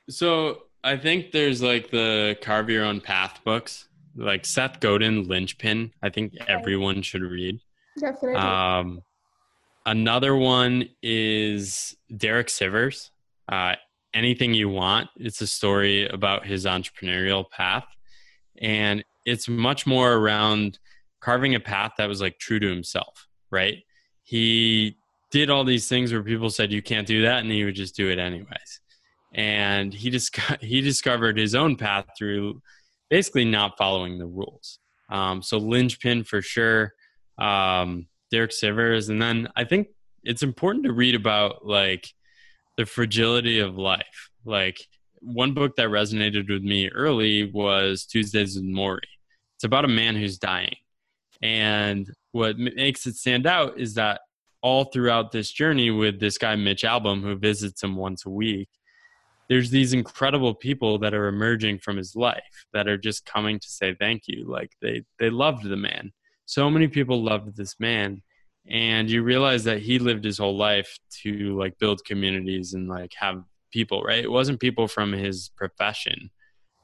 so 0.10 0.64
i 0.84 0.98
think 0.98 1.32
there's 1.32 1.62
like 1.62 1.90
the 1.92 2.38
carve 2.42 2.70
your 2.70 2.84
own 2.84 3.00
path 3.00 3.40
books 3.44 3.88
like 4.16 4.46
seth 4.46 4.80
godin 4.80 5.24
linchpin 5.28 5.92
i 6.04 6.10
think 6.10 6.34
everyone 6.48 7.02
should 7.02 7.22
read. 7.22 7.60
Definitely. 8.00 8.36
Um 8.36 9.02
Another 9.86 10.36
one 10.36 10.90
is 11.02 11.96
Derek 12.16 12.48
Sivers. 12.48 13.10
Uh, 13.50 13.76
Anything 14.14 14.54
You 14.54 14.70
Want. 14.70 15.10
It's 15.16 15.42
a 15.42 15.48
story 15.48 16.08
about 16.08 16.46
his 16.46 16.66
entrepreneurial 16.66 17.50
path. 17.50 17.86
And 18.62 19.04
it's 19.26 19.48
much 19.48 19.88
more 19.88 20.14
around 20.14 20.80
carving 21.22 21.56
a 21.56 21.60
path 21.60 21.94
that 21.98 22.10
was 22.10 22.22
like 22.22 22.38
true 22.38 22.60
to 22.60 22.68
himself, 22.68 23.28
right? 23.52 23.78
He 24.24 24.98
did 25.32 25.50
all 25.50 25.64
these 25.64 25.88
things 25.88 26.12
where 26.12 26.24
people 26.24 26.50
said 26.50 26.72
you 26.72 26.82
can't 26.82 27.08
do 27.08 27.22
that 27.22 27.40
and 27.40 27.52
he 27.52 27.64
would 27.64 27.76
just 27.76 27.96
do 27.96 28.10
it 28.10 28.20
anyways. 28.20 28.82
And 29.34 29.94
he 29.94 30.10
just 30.12 30.36
he 30.60 30.82
discovered 30.82 31.38
his 31.38 31.56
own 31.56 31.78
path 31.78 32.06
through 32.18 32.62
basically 33.10 33.46
not 33.46 33.78
following 33.78 34.18
the 34.18 34.26
rules. 34.26 34.80
Um, 35.10 35.42
so 35.42 35.58
linchpin 35.58 36.24
for 36.24 36.42
sure. 36.42 36.94
Um, 37.38 38.08
Derek 38.32 38.52
Sivers, 38.52 39.10
and 39.10 39.22
then 39.22 39.50
I 39.56 39.66
think 39.66 39.90
it's 40.24 40.44
important 40.44 40.86
to 40.86 40.94
read 40.94 41.16
about 41.16 41.66
like 41.66 42.08
the 42.78 42.86
fragility 42.86 43.60
of 43.60 43.78
life. 43.78 44.30
Like 44.46 44.88
one 45.20 45.54
book 45.54 45.76
that 45.76 45.90
resonated 45.90 46.50
with 46.50 46.64
me 46.64 46.90
early 46.90 47.52
was 47.52 48.06
Tuesdays 48.06 48.56
with 48.56 48.66
Morrie. 48.66 49.00
It's 49.56 49.64
about 49.64 49.86
a 49.86 49.90
man 49.90 50.16
who's 50.16 50.38
dying, 50.38 50.78
and 51.42 52.10
what 52.32 52.58
makes 52.58 53.06
it 53.06 53.16
stand 53.16 53.46
out 53.46 53.80
is 53.80 53.96
that 53.96 54.22
all 54.62 54.86
throughout 54.86 55.32
this 55.32 55.52
journey 55.52 55.92
with 55.92 56.20
this 56.20 56.38
guy 56.38 56.56
Mitch 56.56 56.84
Albom, 56.84 57.22
who 57.22 57.36
visits 57.36 57.84
him 57.84 57.96
once 57.96 58.26
a 58.26 58.30
week, 58.30 58.70
there's 59.50 59.70
these 59.70 59.92
incredible 59.92 60.56
people 60.56 60.98
that 61.00 61.14
are 61.14 61.28
emerging 61.28 61.80
from 61.80 61.98
his 61.98 62.16
life 62.16 62.66
that 62.74 62.88
are 62.88 62.98
just 62.98 63.26
coming 63.26 63.60
to 63.60 63.70
say 63.70 63.94
thank 63.94 64.24
you. 64.28 64.46
Like 64.48 64.72
they 64.82 65.04
they 65.20 65.30
loved 65.30 65.64
the 65.64 65.76
man 65.76 66.14
so 66.52 66.70
many 66.70 66.90
people 66.90 67.24
loved 67.24 67.56
this 67.56 67.80
man 67.80 68.22
and 68.70 69.10
you 69.10 69.24
realize 69.24 69.64
that 69.64 69.82
he 69.82 70.00
lived 70.00 70.26
his 70.26 70.38
whole 70.38 70.58
life 70.58 71.00
to 71.24 71.58
like 71.58 71.80
build 71.80 72.04
communities 72.04 72.74
and 72.74 72.90
like 72.90 73.14
have 73.14 73.42
people 73.72 74.04
right? 74.04 74.22
It 74.22 74.30
wasn't 74.30 74.60
people 74.60 74.90
from 74.90 75.14
his 75.14 75.50
profession. 75.56 76.30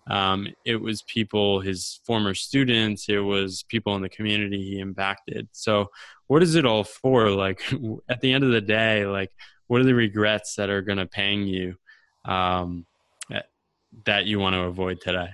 Um, 0.10 0.48
it 0.64 0.78
was 0.78 1.02
people 1.02 1.60
his 1.60 2.00
former 2.06 2.34
students. 2.34 3.10
It 3.10 3.20
was 3.20 3.64
people 3.64 3.94
in 3.98 4.02
the 4.02 4.08
community 4.08 4.64
he 4.64 4.80
impacted. 4.80 5.50
So 5.52 5.90
what 6.28 6.42
is 6.44 6.56
it 6.56 6.66
all 6.66 6.86
for? 6.86 7.30
Like 7.46 7.62
at 8.08 8.22
the 8.22 8.32
end 8.32 8.46
of 8.46 8.52
the 8.52 8.62
day 8.62 9.06
like 9.06 9.34
what 9.68 9.82
are 9.82 9.86
the 9.86 9.94
regrets 9.94 10.56
that 10.56 10.70
are 10.70 10.82
going 10.82 11.00
to 11.00 11.06
pang 11.06 11.42
you 11.44 11.76
um, 12.24 12.86
that 14.06 14.28
you 14.28 14.40
want 14.40 14.54
to 14.54 14.62
avoid 14.62 15.02
today. 15.02 15.32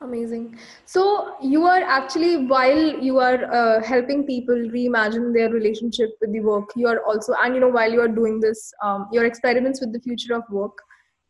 Amazing. 0.00 0.56
So 0.84 1.34
you 1.42 1.64
are 1.64 1.82
actually 1.82 2.46
while 2.46 3.02
you 3.02 3.18
are 3.18 3.52
uh, 3.52 3.82
helping 3.82 4.24
people 4.24 4.54
reimagine 4.54 5.34
their 5.34 5.50
relationship 5.50 6.10
with 6.20 6.32
the 6.32 6.40
work, 6.40 6.70
you 6.76 6.86
are 6.86 7.04
also 7.04 7.34
and 7.42 7.54
you 7.54 7.60
know 7.60 7.68
while 7.68 7.90
you 7.90 8.00
are 8.00 8.08
doing 8.08 8.38
this, 8.38 8.72
um, 8.82 9.08
your 9.12 9.24
experiments 9.24 9.80
with 9.80 9.92
the 9.92 10.00
future 10.00 10.34
of 10.34 10.44
work. 10.50 10.78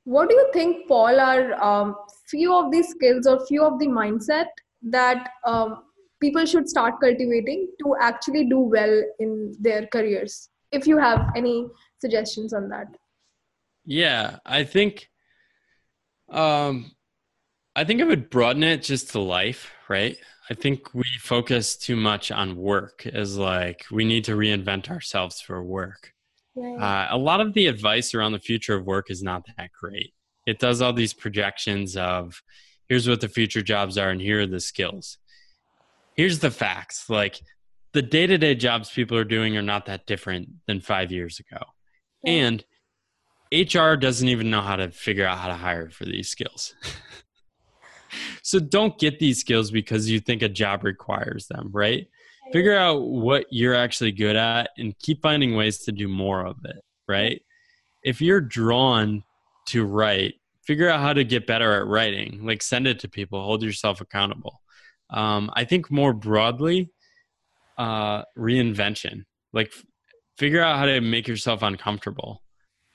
What 0.05 0.29
do 0.29 0.35
you 0.35 0.51
think, 0.53 0.87
Paul, 0.87 1.19
are 1.19 1.55
um, 1.63 1.97
few 2.29 2.55
of 2.55 2.71
these 2.71 2.89
skills 2.89 3.27
or 3.27 3.45
few 3.47 3.65
of 3.65 3.79
the 3.79 3.87
mindset 3.87 4.47
that 4.83 5.31
um, 5.47 5.85
people 6.21 6.45
should 6.45 6.69
start 6.69 6.95
cultivating 7.01 7.69
to 7.83 7.95
actually 8.01 8.45
do 8.49 8.61
well 8.61 9.03
in 9.19 9.55
their 9.61 9.87
careers? 9.87 10.51
If 10.73 10.87
you 10.87 10.99
have 10.99 11.31
any 11.37 11.69
suggestions 12.01 12.53
on 12.53 12.69
that. 12.69 12.87
Yeah, 13.87 14.37
I 14.45 14.65
think 14.65 15.09
um 16.31 16.91
I 17.79 17.85
think 17.85 18.01
I 18.03 18.05
would 18.05 18.29
broaden 18.29 18.65
it 18.65 18.83
just 18.83 19.11
to 19.13 19.21
life, 19.21 19.71
right? 19.89 20.17
I 20.51 20.55
think 20.55 20.95
we 20.95 21.05
focus 21.21 21.77
too 21.77 21.95
much 21.95 22.33
on 22.33 22.57
work 22.57 23.07
as 23.07 23.37
like 23.37 23.85
we 23.93 24.05
need 24.05 24.25
to 24.25 24.33
reinvent 24.33 24.91
ourselves 24.91 25.41
for 25.41 25.63
work. 25.63 26.13
Uh, 26.59 27.07
a 27.09 27.17
lot 27.17 27.41
of 27.41 27.55
the 27.55 27.69
advice 27.69 28.15
around 28.15 28.33
the 28.33 28.41
future 28.41 28.75
of 28.75 28.85
work 28.85 29.13
is 29.13 29.23
not 29.23 29.45
that 29.57 29.71
great. 29.81 30.13
It 30.45 30.59
does 30.59 30.83
all 30.83 30.93
these 30.93 31.15
projections 31.15 31.97
of 31.97 32.43
here's 32.89 33.09
what 33.09 33.21
the 33.21 33.29
future 33.29 33.63
jobs 33.63 33.97
are 33.97 34.11
and 34.11 34.21
here 34.21 34.41
are 34.41 34.47
the 34.47 34.59
skills. 34.59 35.19
Here's 36.17 36.41
the 36.41 36.51
facts 36.51 37.09
like 37.09 37.41
the 37.93 38.03
day 38.03 38.27
to 38.27 38.39
day 38.39 38.57
jobs 38.57 38.91
people 38.91 39.17
are 39.17 39.25
doing 39.25 39.57
are 39.57 39.63
not 39.63 39.87
that 39.87 40.05
different 40.05 40.49
than 40.67 40.81
five 40.81 41.13
years 41.13 41.39
ago. 41.39 41.63
And 42.27 42.65
HR 43.53 43.95
doesn't 43.95 44.29
even 44.29 44.51
know 44.51 44.63
how 44.63 44.75
to 44.75 44.91
figure 44.91 45.27
out 45.27 45.39
how 45.39 45.47
to 45.47 45.55
hire 45.55 45.91
for 45.91 46.07
these 46.07 46.29
skills. 46.29 46.75
so 48.43 48.59
don't 48.59 48.99
get 48.99 49.19
these 49.19 49.41
skills 49.41 49.71
because 49.71 50.11
you 50.11 50.21
think 50.21 50.43
a 50.43 50.49
job 50.49 50.85
requires 50.85 51.47
them, 51.47 51.71
right? 51.73 52.09
Figure 52.53 52.77
out 52.77 53.03
what 53.03 53.47
you're 53.51 53.75
actually 53.75 54.13
good 54.13 54.37
at 54.37 54.71
and 54.79 54.99
keep 54.99 55.23
finding 55.23 55.55
ways 55.55 55.79
to 55.81 55.93
do 55.93 56.09
more 56.09 56.47
of 56.47 56.57
it, 56.65 56.83
right? 57.07 57.43
If 58.03 58.21
you're 58.21 58.41
drawn 58.41 59.23
to 59.67 59.85
write, 59.85 60.35
figure 60.65 60.89
out 60.89 61.01
how 61.01 61.13
to 61.13 61.25
get 61.25 61.47
better 61.47 61.73
at 61.81 61.87
writing. 61.87 62.47
Like 62.47 62.63
send 62.63 62.87
it 62.87 63.01
to 63.01 63.09
people, 63.09 63.43
hold 63.43 63.63
yourself 63.63 64.01
accountable. 64.01 64.61
Um, 65.11 65.51
I 65.55 65.65
think 65.65 65.91
more 65.91 66.13
broadly, 66.13 66.91
uh, 67.77 68.23
reinvention. 68.37 69.25
Like 69.53 69.69
f- 69.69 69.85
figure 70.37 70.63
out 70.63 70.79
how 70.79 70.87
to 70.87 71.01
make 71.01 71.29
yourself 71.29 71.63
uncomfortable 71.63 72.43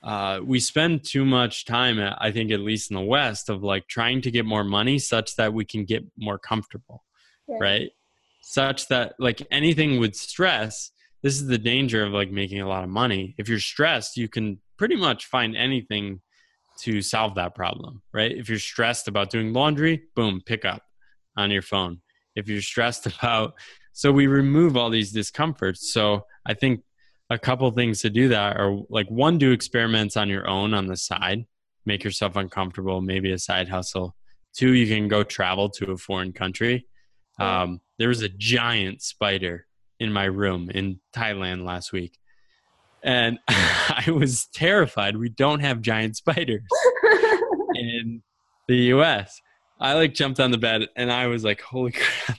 uh, 0.03 0.41
we 0.43 0.59
spend 0.59 1.05
too 1.05 1.23
much 1.23 1.65
time, 1.65 1.97
I 2.19 2.31
think, 2.31 2.51
at 2.51 2.59
least 2.59 2.91
in 2.91 2.95
the 2.95 3.01
West, 3.01 3.49
of 3.49 3.63
like 3.63 3.87
trying 3.87 4.21
to 4.21 4.31
get 4.31 4.45
more 4.45 4.63
money 4.63 4.99
such 4.99 5.35
that 5.37 5.53
we 5.53 5.63
can 5.63 5.85
get 5.85 6.03
more 6.17 6.37
comfortable, 6.37 7.03
yeah. 7.47 7.57
right? 7.59 7.91
Such 8.41 8.87
that 8.89 9.13
like 9.17 9.41
anything 9.49 9.99
with 9.99 10.15
stress, 10.15 10.91
this 11.21 11.35
is 11.35 11.47
the 11.47 11.57
danger 11.57 12.03
of 12.03 12.11
like 12.11 12.31
making 12.31 12.59
a 12.59 12.67
lot 12.67 12.83
of 12.83 12.89
money. 12.89 13.33
If 13.37 13.47
you're 13.47 13.59
stressed, 13.59 14.17
you 14.17 14.27
can 14.27 14.59
pretty 14.77 14.97
much 14.97 15.27
find 15.27 15.55
anything 15.55 16.19
to 16.79 17.01
solve 17.01 17.35
that 17.35 17.55
problem, 17.55 18.01
right? 18.13 18.31
If 18.31 18.49
you're 18.49 18.59
stressed 18.59 19.07
about 19.07 19.29
doing 19.29 19.53
laundry, 19.53 20.03
boom, 20.15 20.41
pick 20.45 20.65
up 20.65 20.81
on 21.37 21.49
your 21.49 21.61
phone. 21.61 22.01
If 22.35 22.49
you're 22.49 22.61
stressed 22.61 23.05
about, 23.19 23.53
so 23.93 24.11
we 24.11 24.27
remove 24.27 24.75
all 24.75 24.89
these 24.89 25.13
discomforts. 25.13 25.93
So 25.93 26.25
I 26.45 26.55
think 26.55 26.81
a 27.33 27.39
couple 27.39 27.69
things 27.71 28.01
to 28.01 28.09
do 28.09 28.29
that 28.29 28.57
are 28.57 28.79
like 28.89 29.09
one 29.09 29.37
do 29.37 29.51
experiments 29.51 30.15
on 30.15 30.29
your 30.29 30.47
own 30.47 30.73
on 30.73 30.87
the 30.87 30.97
side 30.97 31.45
make 31.85 32.03
yourself 32.03 32.35
uncomfortable 32.35 33.01
maybe 33.01 33.31
a 33.31 33.37
side 33.37 33.67
hustle. 33.67 34.15
Two 34.55 34.71
you 34.71 34.87
can 34.87 35.07
go 35.07 35.23
travel 35.23 35.69
to 35.71 35.91
a 35.91 35.97
foreign 35.97 36.31
country. 36.31 36.85
Um, 37.39 37.81
there 37.97 38.07
was 38.07 38.21
a 38.21 38.29
giant 38.29 39.01
spider 39.01 39.65
in 39.99 40.13
my 40.13 40.25
room 40.25 40.69
in 40.69 40.99
thailand 41.15 41.63
last 41.63 41.91
week 41.91 42.17
and 43.03 43.39
i 43.47 44.03
was 44.07 44.47
terrified 44.53 45.15
we 45.15 45.29
don't 45.29 45.59
have 45.59 45.81
giant 45.81 46.15
spiders 46.15 46.63
in 47.75 48.21
the 48.67 48.75
us 48.75 49.39
i 49.79 49.93
like 49.93 50.13
jumped 50.13 50.39
on 50.39 50.51
the 50.51 50.57
bed 50.57 50.87
and 50.95 51.11
i 51.11 51.27
was 51.27 51.43
like 51.43 51.61
holy 51.61 51.91
crap. 52.25 52.37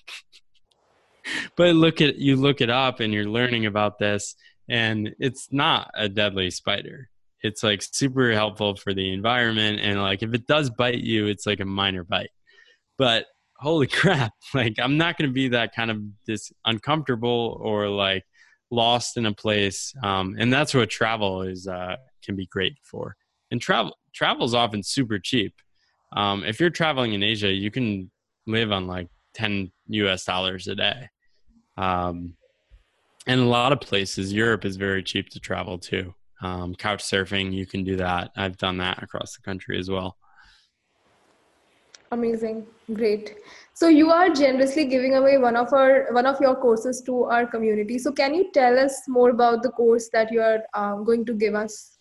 But 1.56 1.74
look 1.74 2.00
at 2.00 2.16
you 2.16 2.36
look 2.36 2.60
it 2.60 2.70
up 2.70 3.00
and 3.00 3.12
you're 3.12 3.28
learning 3.28 3.66
about 3.66 3.98
this 3.98 4.36
and 4.68 5.14
it's 5.18 5.48
not 5.52 5.90
a 5.94 6.08
deadly 6.08 6.50
spider. 6.50 7.08
It's 7.42 7.62
like 7.62 7.82
super 7.82 8.32
helpful 8.32 8.76
for 8.76 8.94
the 8.94 9.12
environment 9.12 9.80
and 9.80 10.00
like 10.00 10.22
if 10.22 10.32
it 10.32 10.46
does 10.46 10.70
bite 10.70 11.00
you 11.00 11.26
it's 11.26 11.46
like 11.46 11.60
a 11.60 11.64
minor 11.64 12.04
bite. 12.04 12.30
But 12.96 13.26
holy 13.56 13.86
crap 14.00 14.32
like 14.52 14.74
i'm 14.80 14.96
not 14.96 15.16
going 15.16 15.28
to 15.28 15.32
be 15.32 15.48
that 15.48 15.74
kind 15.74 15.90
of 15.90 16.02
this 16.26 16.52
uncomfortable 16.64 17.56
or 17.62 17.88
like 17.88 18.24
lost 18.70 19.16
in 19.16 19.26
a 19.26 19.32
place 19.32 19.94
um, 20.02 20.34
and 20.38 20.52
that's 20.52 20.74
what 20.74 20.90
travel 20.90 21.42
is 21.42 21.68
uh, 21.68 21.94
can 22.24 22.34
be 22.34 22.46
great 22.46 22.76
for. 22.82 23.16
And 23.50 23.60
travel 23.60 23.96
travel 24.14 24.44
is 24.44 24.54
often 24.54 24.82
super 24.82 25.18
cheap. 25.18 25.54
Um, 26.16 26.44
if 26.44 26.58
you're 26.58 26.70
traveling 26.70 27.12
in 27.12 27.22
asia 27.22 27.48
you 27.48 27.70
can 27.70 28.10
live 28.46 28.72
on 28.72 28.86
like 28.86 29.08
10 29.34 29.70
us 29.90 30.24
dollars 30.24 30.66
a 30.66 30.74
day. 30.74 31.08
Um, 31.76 32.36
and 33.26 33.40
a 33.40 33.44
lot 33.44 33.72
of 33.72 33.80
places 33.80 34.32
europe 34.32 34.64
is 34.64 34.76
very 34.76 35.02
cheap 35.02 35.28
to 35.28 35.40
travel 35.40 35.78
to 35.78 36.14
um, 36.42 36.74
couch 36.74 37.02
surfing 37.02 37.52
you 37.52 37.66
can 37.66 37.84
do 37.84 37.96
that 37.96 38.30
i've 38.36 38.56
done 38.58 38.78
that 38.78 39.02
across 39.02 39.34
the 39.34 39.42
country 39.42 39.78
as 39.78 39.90
well 39.90 40.16
Amazing, 42.14 42.64
great. 42.92 43.38
So 43.72 43.88
you 43.88 44.10
are 44.10 44.28
generously 44.28 44.84
giving 44.84 45.16
away 45.16 45.36
one 45.36 45.56
of 45.56 45.72
our 45.72 46.12
one 46.12 46.26
of 46.26 46.40
your 46.40 46.54
courses 46.54 47.02
to 47.06 47.24
our 47.24 47.44
community. 47.44 47.98
So 47.98 48.12
can 48.12 48.34
you 48.34 48.52
tell 48.52 48.78
us 48.78 49.02
more 49.08 49.30
about 49.30 49.64
the 49.64 49.70
course 49.70 50.10
that 50.12 50.30
you 50.30 50.40
are 50.40 50.60
um, 50.74 51.02
going 51.02 51.24
to 51.26 51.34
give 51.34 51.56
us? 51.56 51.98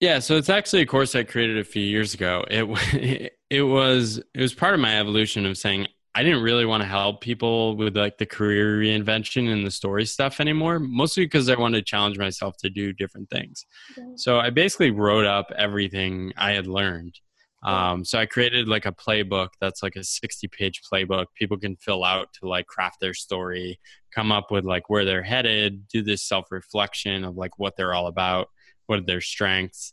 Yeah, 0.00 0.18
so 0.18 0.36
it's 0.36 0.50
actually 0.50 0.82
a 0.82 0.86
course 0.86 1.14
I 1.14 1.22
created 1.22 1.58
a 1.58 1.64
few 1.64 1.82
years 1.82 2.12
ago. 2.12 2.44
It 2.50 3.32
it 3.50 3.62
was 3.62 4.18
it 4.34 4.40
was 4.40 4.52
part 4.52 4.74
of 4.74 4.80
my 4.80 4.98
evolution 5.00 5.46
of 5.46 5.56
saying 5.56 5.86
I 6.14 6.22
didn't 6.22 6.42
really 6.42 6.66
want 6.66 6.82
to 6.82 6.88
help 6.88 7.22
people 7.22 7.76
with 7.76 7.96
like 7.96 8.18
the 8.18 8.26
career 8.26 8.78
reinvention 8.78 9.50
and 9.50 9.66
the 9.66 9.70
story 9.70 10.04
stuff 10.04 10.40
anymore, 10.40 10.78
mostly 10.78 11.24
because 11.24 11.48
I 11.48 11.54
wanted 11.58 11.78
to 11.78 11.84
challenge 11.84 12.18
myself 12.18 12.56
to 12.58 12.70
do 12.70 12.92
different 12.92 13.30
things. 13.30 13.64
Okay. 13.92 14.06
So 14.16 14.38
I 14.38 14.50
basically 14.50 14.90
wrote 14.90 15.24
up 15.24 15.50
everything 15.56 16.32
I 16.36 16.52
had 16.52 16.66
learned. 16.66 17.18
Um, 17.62 18.04
so 18.04 18.18
I 18.18 18.26
created 18.26 18.66
like 18.66 18.86
a 18.86 18.92
playbook 18.92 19.50
that's 19.60 19.82
like 19.84 19.94
a 19.94 20.02
60 20.02 20.48
page 20.48 20.80
playbook 20.82 21.26
people 21.36 21.56
can 21.56 21.76
fill 21.76 22.04
out 22.04 22.28
to 22.40 22.48
like 22.48 22.66
craft 22.66 22.98
their 23.00 23.14
story, 23.14 23.78
come 24.12 24.32
up 24.32 24.50
with 24.50 24.64
like 24.64 24.90
where 24.90 25.04
they're 25.04 25.22
headed, 25.22 25.86
do 25.86 26.02
this 26.02 26.22
self 26.22 26.50
reflection 26.50 27.24
of 27.24 27.36
like 27.36 27.58
what 27.58 27.76
they're 27.76 27.94
all 27.94 28.08
about, 28.08 28.48
what 28.86 28.98
are 28.98 29.06
their 29.06 29.20
strengths, 29.20 29.92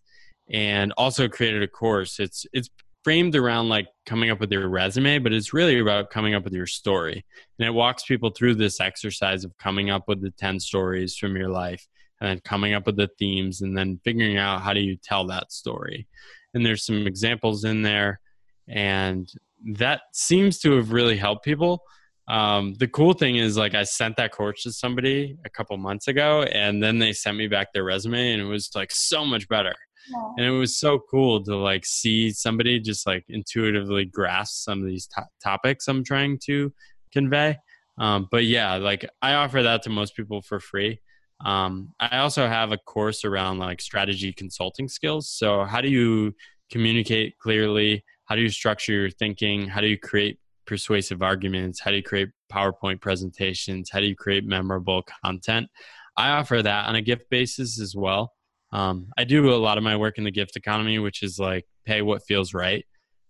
and 0.49 0.91
also 0.97 1.28
created 1.28 1.61
a 1.61 1.67
course. 1.67 2.20
It's 2.20 2.45
it's 2.53 2.70
framed 3.04 3.36
around 3.36 3.70
like 3.70 3.88
coming 4.06 4.30
up 4.30 4.39
with 4.39 4.52
your 4.52 4.68
resume, 4.68 5.20
but 5.20 5.34
it's 5.34 5.54
really 5.54 5.80
about 5.80 6.10
coming 6.10 6.34
up 6.34 6.43
with 6.43 6.54
your 6.54 6.68
story. 6.68 7.26
And 7.58 7.68
it 7.68 7.72
walks 7.72 8.04
people 8.04 8.32
through 8.32 8.56
this 8.56 8.80
exercise 8.80 9.43
of 9.43 9.58
coming 9.58 9.89
up 9.89 10.04
with 10.08 10.22
the 10.22 10.32
10 10.32 10.60
stories 10.60 11.16
from 11.16 11.36
your 11.36 11.50
life 11.50 11.88
and 12.20 12.30
then 12.30 12.41
coming 12.43 12.74
up 12.74 12.86
with 12.86 12.97
the 12.97 13.10
themes 13.18 13.62
and 13.62 13.78
then 13.78 14.00
figuring 14.04 14.38
out 14.38 14.62
how 14.62 14.74
do 14.74 14.82
you 14.82 14.97
tell 14.97 15.28
that 15.28 15.52
story. 15.52 16.08
And 16.54 16.66
there's 16.66 16.86
some 16.86 17.08
examples 17.08 17.64
in 17.64 17.84
there 17.84 18.20
and 18.68 19.30
that 19.76 20.02
seems 20.14 20.60
to 20.60 20.76
have 20.76 20.91
really 20.91 21.18
helped 21.18 21.43
people. 21.43 21.82
Um, 22.28 22.76
the 22.76 22.88
cool 22.88 23.14
thing 23.14 23.38
is 23.38 23.58
like 23.58 23.74
I 23.74 23.84
sent 23.84 24.18
that 24.18 24.32
course 24.32 24.64
to 24.64 24.72
somebody 24.72 25.38
a 25.45 25.50
couple 25.50 25.76
months 25.78 26.08
ago 26.08 26.43
and 26.43 26.84
then 26.84 27.00
they 27.00 27.14
sent 27.14 27.38
me 27.38 27.47
back 27.47 27.74
their 27.74 27.84
resume 27.84 28.34
and 28.34 28.41
it 28.41 28.45
was 28.45 28.70
like 28.76 28.91
so 28.91 29.26
much 29.26 29.47
better 29.47 29.74
and 30.14 30.45
it 30.45 30.51
was 30.51 30.80
so 30.80 30.99
cool 31.10 31.43
to 31.43 31.55
like 31.55 31.86
see 31.86 32.32
somebody 32.32 32.80
just 32.80 33.05
like 33.05 33.24
intuitively 33.30 34.05
grasp 34.05 34.64
some 34.64 34.82
of 34.82 34.88
these 34.88 35.07
to- 35.07 35.28
topics 35.43 35.88
i'm 35.88 36.03
trying 36.03 36.38
to 36.45 36.74
convey. 37.12 37.57
Um, 37.97 38.28
but 38.32 38.45
yeah 38.45 38.76
like 38.76 39.10
i 39.22 39.34
offer 39.34 39.64
that 39.64 39.84
to 39.84 39.89
most 39.89 40.16
people 40.16 40.41
for 40.41 40.60
free. 40.60 40.99
Um, 41.45 41.93
i 41.99 42.20
also 42.20 42.47
have 42.47 42.72
a 42.72 42.78
course 42.78 43.26
around 43.26 43.60
like 43.60 43.82
strategy 43.82 44.34
consulting 44.34 44.88
skills. 44.88 45.30
So 45.30 45.66
how 45.66 45.82
do 45.82 45.89
you 45.89 46.36
communicate 46.72 47.38
clearly? 47.39 48.03
How 48.26 48.36
do 48.36 48.41
you 48.41 48.49
structure 48.49 48.93
your 48.93 49.10
thinking? 49.10 49.68
How 49.68 49.82
do 49.82 49.88
you 49.88 49.97
create 49.97 50.39
persuasive 50.68 51.24
arguments? 51.24 51.80
How 51.80 51.89
do 51.89 51.97
you 51.97 52.03
create 52.03 52.30
powerpoint 52.51 53.01
presentations? 53.01 53.89
How 53.89 53.99
do 53.99 54.05
you 54.05 54.16
create 54.16 54.45
memorable 54.45 55.03
content? 55.26 55.68
I 56.16 56.30
offer 56.32 56.62
that 56.62 56.88
on 56.88 56.95
a 56.95 57.01
gift 57.01 57.30
basis 57.32 57.80
as 57.82 57.95
well 57.95 58.34
um, 58.72 59.07
I 59.17 59.24
do 59.24 59.53
a 59.53 59.55
lot 59.55 59.78
of 59.78 59.84
my 59.84 59.95
work 59.95 60.17
in 60.17 60.24
the 60.24 60.32
gift 60.32 60.55
economy, 60.55 60.99
which 60.99 61.24
is 61.24 61.39
like 61.39 61.65
pay 61.86 62.01
what 62.01 62.26
feels 62.28 62.53
right. 62.53 62.86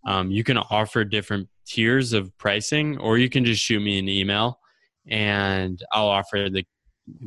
Um, 0.06 0.32
you 0.32 0.44
can 0.44 0.58
offer 0.58 1.04
different 1.04 1.50
tiers 1.66 2.14
of 2.14 2.36
pricing, 2.38 2.98
or 2.98 3.18
you 3.18 3.30
can 3.30 3.46
just 3.46 3.62
shoot 3.62 3.80
me 3.82 4.00
an 4.00 4.10
email, 4.10 4.60
and 5.08 5.82
I'll 5.92 6.10
offer 6.10 6.50
the 6.50 6.66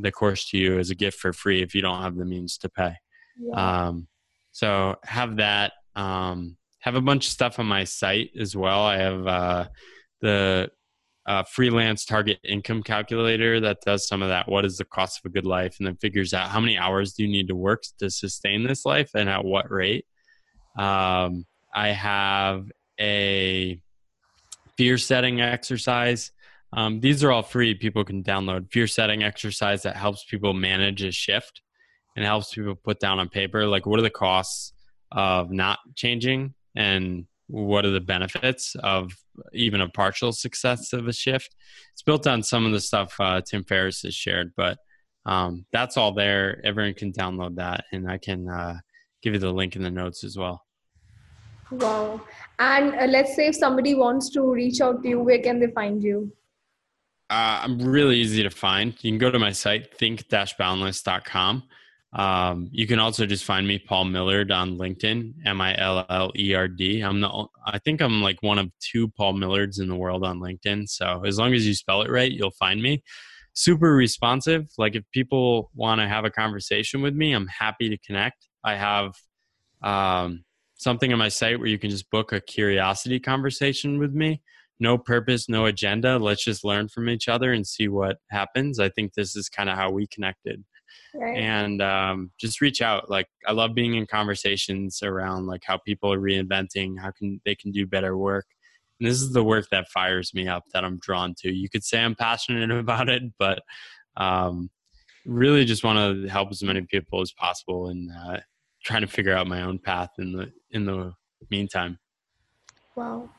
the 0.01 0.13
course 0.13 0.49
to 0.49 0.59
you 0.59 0.79
as 0.79 0.91
a 0.91 0.95
gift 0.95 1.19
for 1.19 1.33
free 1.33 1.61
if 1.61 1.75
you 1.75 1.83
don't 1.83 2.03
have 2.03 2.17
the 2.17 2.25
means 2.25 2.57
to 2.59 2.69
pay. 2.69 2.95
Yeah. 3.39 3.87
Um, 3.87 4.07
so 4.53 4.97
have 5.05 5.37
that. 5.37 5.73
Um, 5.97 6.57
have 6.81 6.95
a 6.95 7.01
bunch 7.01 7.27
of 7.27 7.33
stuff 7.33 7.59
on 7.59 7.67
my 7.67 7.85
site 7.85 8.31
as 8.39 8.57
well. 8.57 8.83
I 8.83 8.97
have 8.99 9.27
uh, 9.27 9.69
the 10.21 10.71
uh, 11.27 11.43
freelance 11.45 12.05
target 12.05 12.39
income 12.45 12.83
calculator 12.83 13.61
that 13.61 13.81
does 13.85 14.07
some 14.07 14.23
of 14.23 14.29
that. 14.29 14.49
What 14.49 14.65
is 14.65 14.79
the 14.79 14.85
cost 14.85 15.21
of 15.21 15.31
a 15.31 15.33
good 15.33 15.47
life? 15.47 15.77
And 15.79 15.87
then 15.87 15.97
figures 15.97 16.35
out 16.35 16.49
how 16.49 16.61
many 16.61 16.77
hours 16.77 17.13
do 17.13 17.23
you 17.23 17.29
need 17.29 17.49
to 17.49 17.55
work 17.55 17.85
to 17.99 18.11
sustain 18.11 18.65
this 18.65 18.85
life 18.85 19.11
and 19.15 19.29
at 19.29 19.45
what 19.45 19.71
rate. 19.71 20.07
Um, 20.77 21.47
I 21.75 21.89
have 21.89 22.71
a 23.01 23.81
fear 24.77 24.99
setting 24.99 25.41
exercise. 25.41 26.33
Um, 26.73 27.01
these 27.01 27.23
are 27.23 27.31
all 27.31 27.43
free. 27.43 27.75
People 27.75 28.05
can 28.05 28.23
download 28.23 28.73
fear 28.73 28.87
setting 28.87 29.23
exercise 29.23 29.83
that 29.83 29.97
helps 29.97 30.25
people 30.25 30.55
manage 30.55 31.03
a 31.03 31.13
shift 31.13 31.63
and 32.17 32.25
helps 32.25 32.55
people 32.55 32.75
put 32.75 32.99
down 32.99 33.19
on 33.19 33.29
paper 33.29 33.67
like 33.67 33.87
what 33.87 33.99
are 33.99 34.03
the 34.03 34.11
costs 34.11 34.73
of 35.13 35.51
not 35.51 35.79
changing 35.95 36.55
and 36.75 37.27
what 37.53 37.85
are 37.85 37.91
the 37.91 38.01
benefits 38.01 38.75
of 38.77 39.13
even 39.53 39.83
a 39.83 39.89
partial 39.89 40.33
success 40.33 40.95
of 40.95 41.07
a 41.07 41.13
shift. 41.13 41.55
It's 41.93 42.03
built 42.03 42.27
on 42.27 42.43
some 42.43 42.65
of 42.65 42.73
the 42.73 42.81
stuff 42.81 43.15
uh, 43.21 43.43
Tim 43.43 43.63
Ferriss 43.65 44.03
has 44.03 44.15
shared, 44.15 44.53
but 44.57 44.79
um, 45.27 45.67
that's 45.71 45.99
all 45.99 46.15
there. 46.15 46.63
Everyone 46.65 46.95
can 46.95 47.13
download 47.13 47.57
that, 47.57 47.85
and 47.93 48.11
I 48.11 48.17
can 48.17 48.49
uh, 48.49 48.79
give 49.23 49.35
you 49.35 49.39
the 49.39 49.53
link 49.53 49.77
in 49.77 49.83
the 49.83 49.91
notes 49.91 50.25
as 50.25 50.37
well. 50.37 50.65
Wow. 51.71 52.23
And 52.59 52.95
uh, 52.95 53.05
let's 53.07 53.37
say 53.37 53.49
if 53.49 53.57
somebody 53.57 53.95
wants 53.95 54.31
to 54.31 54.51
reach 54.51 54.81
out 54.81 55.03
to 55.03 55.09
you, 55.11 55.21
where 55.21 55.39
can 55.39 55.61
they 55.61 55.69
find 55.69 56.03
you? 56.03 56.33
Uh, 57.29 57.61
I'm 57.65 57.79
really 57.79 58.17
easy 58.17 58.43
to 58.43 58.51
find. 58.51 58.95
You 59.03 59.11
can 59.11 59.19
go 59.19 59.31
to 59.31 59.39
my 59.39 59.53
site, 59.53 59.95
think-boundless.com. 59.99 61.63
Um, 62.15 62.69
you 62.71 62.87
can 62.87 62.99
also 62.99 63.25
just 63.25 63.45
find 63.45 63.67
me 63.67 63.79
Paul 63.79 64.05
Millerd 64.05 64.55
on 64.55 64.77
LinkedIn, 64.77 65.33
M 65.47 65.61
I 65.61 65.79
L 65.79 66.05
L 66.11 66.31
E 66.37 66.55
R 66.55 66.69
D. 66.69 67.01
I'm 67.01 67.21
the 67.23 67.47
I 67.67 67.79
think 67.79 68.03
I'm 68.03 68.21
like 68.21 68.43
one 68.43 68.59
of 68.59 68.71
two 68.81 69.09
Paul 69.09 69.35
Millerds 69.35 69.81
in 69.81 69.89
the 69.89 69.97
world 69.97 70.25
on 70.25 70.39
LinkedIn. 70.39 70.89
So 70.89 71.23
as 71.25 71.39
long 71.39 71.55
as 71.55 71.67
you 71.67 71.75
spell 71.75 72.03
it 72.03 72.11
right, 72.11 72.31
you'll 72.31 72.51
find 72.51 72.83
me. 72.83 73.03
Super 73.55 73.95
responsive. 73.95 74.69
Like 74.77 74.95
if 74.95 75.05
people 75.13 75.71
want 75.75 76.01
to 76.01 76.09
have 76.09 76.25
a 76.25 76.31
conversation 76.31 77.01
with 77.01 77.15
me, 77.15 77.33
I'm 77.33 77.49
happy 77.49 77.89
to 77.89 77.99
connect. 77.99 78.47
I 78.63 78.77
have 78.77 79.15
um, 79.83 80.45
something 80.77 81.13
on 81.13 81.19
my 81.19 81.29
site 81.29 81.59
where 81.59 81.69
you 81.69 81.79
can 81.79 81.91
just 81.91 82.11
book 82.11 82.33
a 82.33 82.41
curiosity 82.41 83.21
conversation 83.21 83.99
with 83.99 84.13
me. 84.13 84.43
No 84.81 84.99
purpose, 84.99 85.49
no 85.49 85.67
agenda. 85.67 86.19
Let's 86.19 86.45
just 86.45 86.65
learn 86.65 86.89
from 86.89 87.09
each 87.09 87.29
other 87.29 87.53
and 87.53 87.67
see 87.67 87.89
what 87.89 88.19
happens. 88.31 88.79
I 88.79 88.89
think 88.91 89.15
this 89.15 89.35
is 89.37 89.49
kind 89.49 89.71
of 89.71 89.77
how 89.77 89.91
we 89.91 90.07
connected 90.07 90.63
right. 91.15 91.37
and 91.37 91.83
um, 91.83 92.31
just 92.39 92.61
reach 92.61 92.83
out. 92.83 93.11
Like 93.11 93.27
I 93.47 93.53
love 93.53 93.75
being 93.75 93.95
in 93.95 94.07
conversations 94.07 95.03
around 95.03 95.47
like 95.47 95.63
how 95.65 95.79
people 95.79 96.13
are 96.13 96.21
reinventing, 96.21 96.99
how 97.01 97.11
can 97.11 97.41
they 97.45 97.55
can 97.55 97.71
do 97.71 97.87
better 97.87 98.17
work. 98.17 98.47
And 99.01 99.09
this 99.09 99.21
is 99.21 99.33
the 99.33 99.45
work 99.45 99.67
that 99.71 99.89
fires 99.89 100.33
me 100.35 100.49
up 100.49 100.65
that 100.73 100.85
I'm 100.85 100.99
drawn 100.99 101.35
to. 101.39 101.53
You 101.53 101.69
could 101.69 101.85
say 101.85 102.03
I'm 102.03 102.15
passionate 102.15 102.71
about 102.79 103.09
it, 103.09 103.23
but 103.39 103.63
um, 104.17 104.71
really 105.27 105.65
just 105.65 105.85
want 105.85 105.99
to 105.99 106.29
help 106.29 106.51
as 106.51 106.63
many 106.63 106.83
people 106.83 107.21
as 107.21 107.33
possible 107.33 107.89
and 107.89 108.11
uh, 108.25 108.39
trying 108.85 109.03
to 109.03 109.07
figure 109.07 109.35
out 109.35 109.47
my 109.47 109.63
own 109.63 109.79
path 109.79 110.11
in 110.19 110.33
the 110.33 110.53
in 110.71 110.85
the 110.85 111.13
meantime. 111.51 111.99
Wow. 112.97 113.31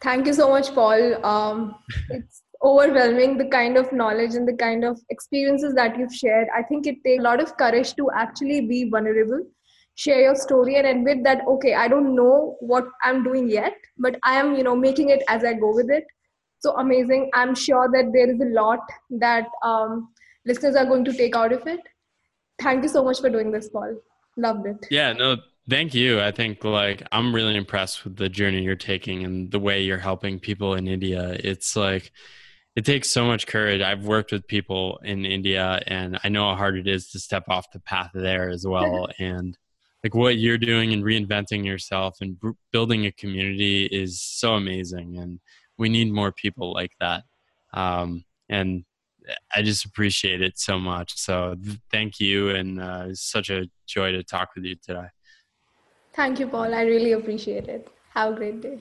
Thank 0.00 0.26
you 0.26 0.34
so 0.34 0.48
much, 0.48 0.72
Paul. 0.74 1.24
Um, 1.24 1.74
it's 2.10 2.42
overwhelming 2.62 3.38
the 3.38 3.46
kind 3.46 3.76
of 3.76 3.92
knowledge 3.92 4.34
and 4.34 4.48
the 4.48 4.56
kind 4.56 4.84
of 4.84 4.98
experiences 5.10 5.74
that 5.74 5.98
you've 5.98 6.14
shared 6.14 6.48
i 6.56 6.62
think 6.62 6.86
it 6.86 7.02
takes 7.04 7.20
a 7.20 7.22
lot 7.22 7.40
of 7.40 7.56
courage 7.56 7.94
to 7.94 8.10
actually 8.14 8.60
be 8.60 8.88
vulnerable 8.90 9.40
share 9.94 10.20
your 10.22 10.34
story 10.34 10.76
and 10.76 10.86
admit 10.86 11.22
that 11.24 11.40
okay 11.46 11.74
i 11.74 11.88
don't 11.88 12.14
know 12.14 12.56
what 12.60 12.88
i'm 13.02 13.22
doing 13.24 13.48
yet 13.48 13.74
but 13.96 14.18
i 14.22 14.34
am 14.40 14.54
you 14.54 14.62
know 14.62 14.76
making 14.76 15.10
it 15.10 15.22
as 15.28 15.44
i 15.44 15.52
go 15.52 15.74
with 15.74 15.90
it. 15.90 16.04
So 16.60 16.76
amazing. 16.76 17.30
I'm 17.34 17.54
sure 17.54 17.88
that 17.92 18.10
there 18.12 18.28
is 18.28 18.40
a 18.40 18.46
lot 18.46 18.80
that 19.10 19.46
um, 19.62 20.08
listeners 20.44 20.74
are 20.74 20.84
going 20.84 21.04
to 21.04 21.12
take 21.12 21.36
out 21.36 21.52
of 21.52 21.66
it. 21.68 21.80
Thank 22.60 22.82
you 22.82 22.88
so 22.88 23.04
much 23.04 23.20
for 23.20 23.30
doing 23.30 23.52
this 23.52 23.68
paul. 23.68 23.94
Loved 24.36 24.66
it. 24.66 24.86
Yeah 24.90 25.12
no 25.12 25.36
thank 25.68 25.94
you. 25.94 26.20
I 26.20 26.30
think 26.30 26.64
like 26.64 27.02
i'm 27.12 27.34
really 27.34 27.56
impressed 27.56 28.04
with 28.04 28.16
the 28.16 28.28
journey 28.28 28.62
you're 28.62 28.76
taking 28.76 29.24
and 29.24 29.50
the 29.50 29.58
way 29.60 29.82
you're 29.82 29.98
helping 29.98 30.38
people 30.38 30.74
in 30.74 30.88
india. 30.88 31.36
It's 31.42 31.74
like 31.76 32.12
it 32.78 32.84
takes 32.84 33.10
so 33.10 33.26
much 33.26 33.48
courage. 33.48 33.82
I've 33.82 34.04
worked 34.04 34.30
with 34.30 34.46
people 34.46 35.00
in 35.02 35.26
India 35.26 35.82
and 35.88 36.16
I 36.22 36.28
know 36.28 36.48
how 36.50 36.54
hard 36.54 36.76
it 36.76 36.86
is 36.86 37.10
to 37.10 37.18
step 37.18 37.48
off 37.48 37.72
the 37.72 37.80
path 37.80 38.12
there 38.14 38.50
as 38.50 38.64
well. 38.64 39.08
and 39.18 39.58
like 40.04 40.14
what 40.14 40.38
you're 40.38 40.58
doing 40.58 40.92
and 40.92 41.02
reinventing 41.02 41.66
yourself 41.66 42.18
and 42.20 42.40
b- 42.40 42.52
building 42.70 43.04
a 43.04 43.10
community 43.10 43.86
is 43.86 44.22
so 44.22 44.54
amazing. 44.54 45.18
And 45.18 45.40
we 45.76 45.88
need 45.88 46.12
more 46.12 46.30
people 46.30 46.72
like 46.72 46.92
that. 47.00 47.24
Um, 47.74 48.24
and 48.48 48.84
I 49.52 49.62
just 49.62 49.84
appreciate 49.84 50.40
it 50.40 50.56
so 50.56 50.78
much. 50.78 51.18
So 51.18 51.56
th- 51.60 51.80
thank 51.90 52.20
you. 52.20 52.50
And 52.50 52.80
uh, 52.80 53.06
it's 53.08 53.28
such 53.28 53.50
a 53.50 53.68
joy 53.88 54.12
to 54.12 54.22
talk 54.22 54.50
with 54.54 54.64
you 54.64 54.76
today. 54.76 55.08
Thank 56.12 56.38
you, 56.38 56.46
Paul. 56.46 56.72
I 56.72 56.82
really 56.82 57.10
appreciate 57.10 57.68
it. 57.68 57.88
Have 58.14 58.34
a 58.34 58.36
great 58.36 58.60
day. 58.60 58.80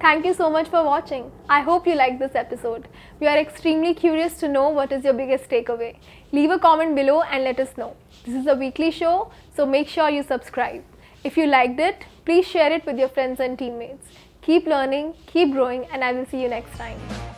Thank 0.00 0.24
you 0.24 0.34
so 0.34 0.48
much 0.48 0.68
for 0.68 0.84
watching. 0.84 1.30
I 1.48 1.62
hope 1.62 1.86
you 1.86 1.94
liked 1.94 2.18
this 2.18 2.34
episode. 2.34 2.88
We 3.20 3.26
are 3.26 3.38
extremely 3.38 3.94
curious 3.94 4.38
to 4.40 4.48
know 4.48 4.68
what 4.68 4.92
is 4.92 5.04
your 5.04 5.14
biggest 5.14 5.50
takeaway. 5.50 5.96
Leave 6.32 6.50
a 6.50 6.58
comment 6.58 6.94
below 6.94 7.22
and 7.22 7.44
let 7.44 7.58
us 7.58 7.76
know. 7.76 7.96
This 8.24 8.34
is 8.34 8.46
a 8.46 8.54
weekly 8.54 8.90
show, 8.90 9.32
so 9.56 9.66
make 9.66 9.88
sure 9.88 10.08
you 10.08 10.22
subscribe. 10.22 10.84
If 11.24 11.36
you 11.36 11.46
liked 11.46 11.80
it, 11.80 12.04
Please 12.28 12.46
share 12.46 12.70
it 12.70 12.84
with 12.84 12.98
your 12.98 13.08
friends 13.08 13.40
and 13.40 13.58
teammates. 13.58 14.06
Keep 14.42 14.66
learning, 14.66 15.14
keep 15.26 15.50
growing, 15.52 15.86
and 15.86 16.04
I 16.04 16.12
will 16.12 16.26
see 16.26 16.42
you 16.42 16.48
next 16.50 16.76
time. 16.76 17.37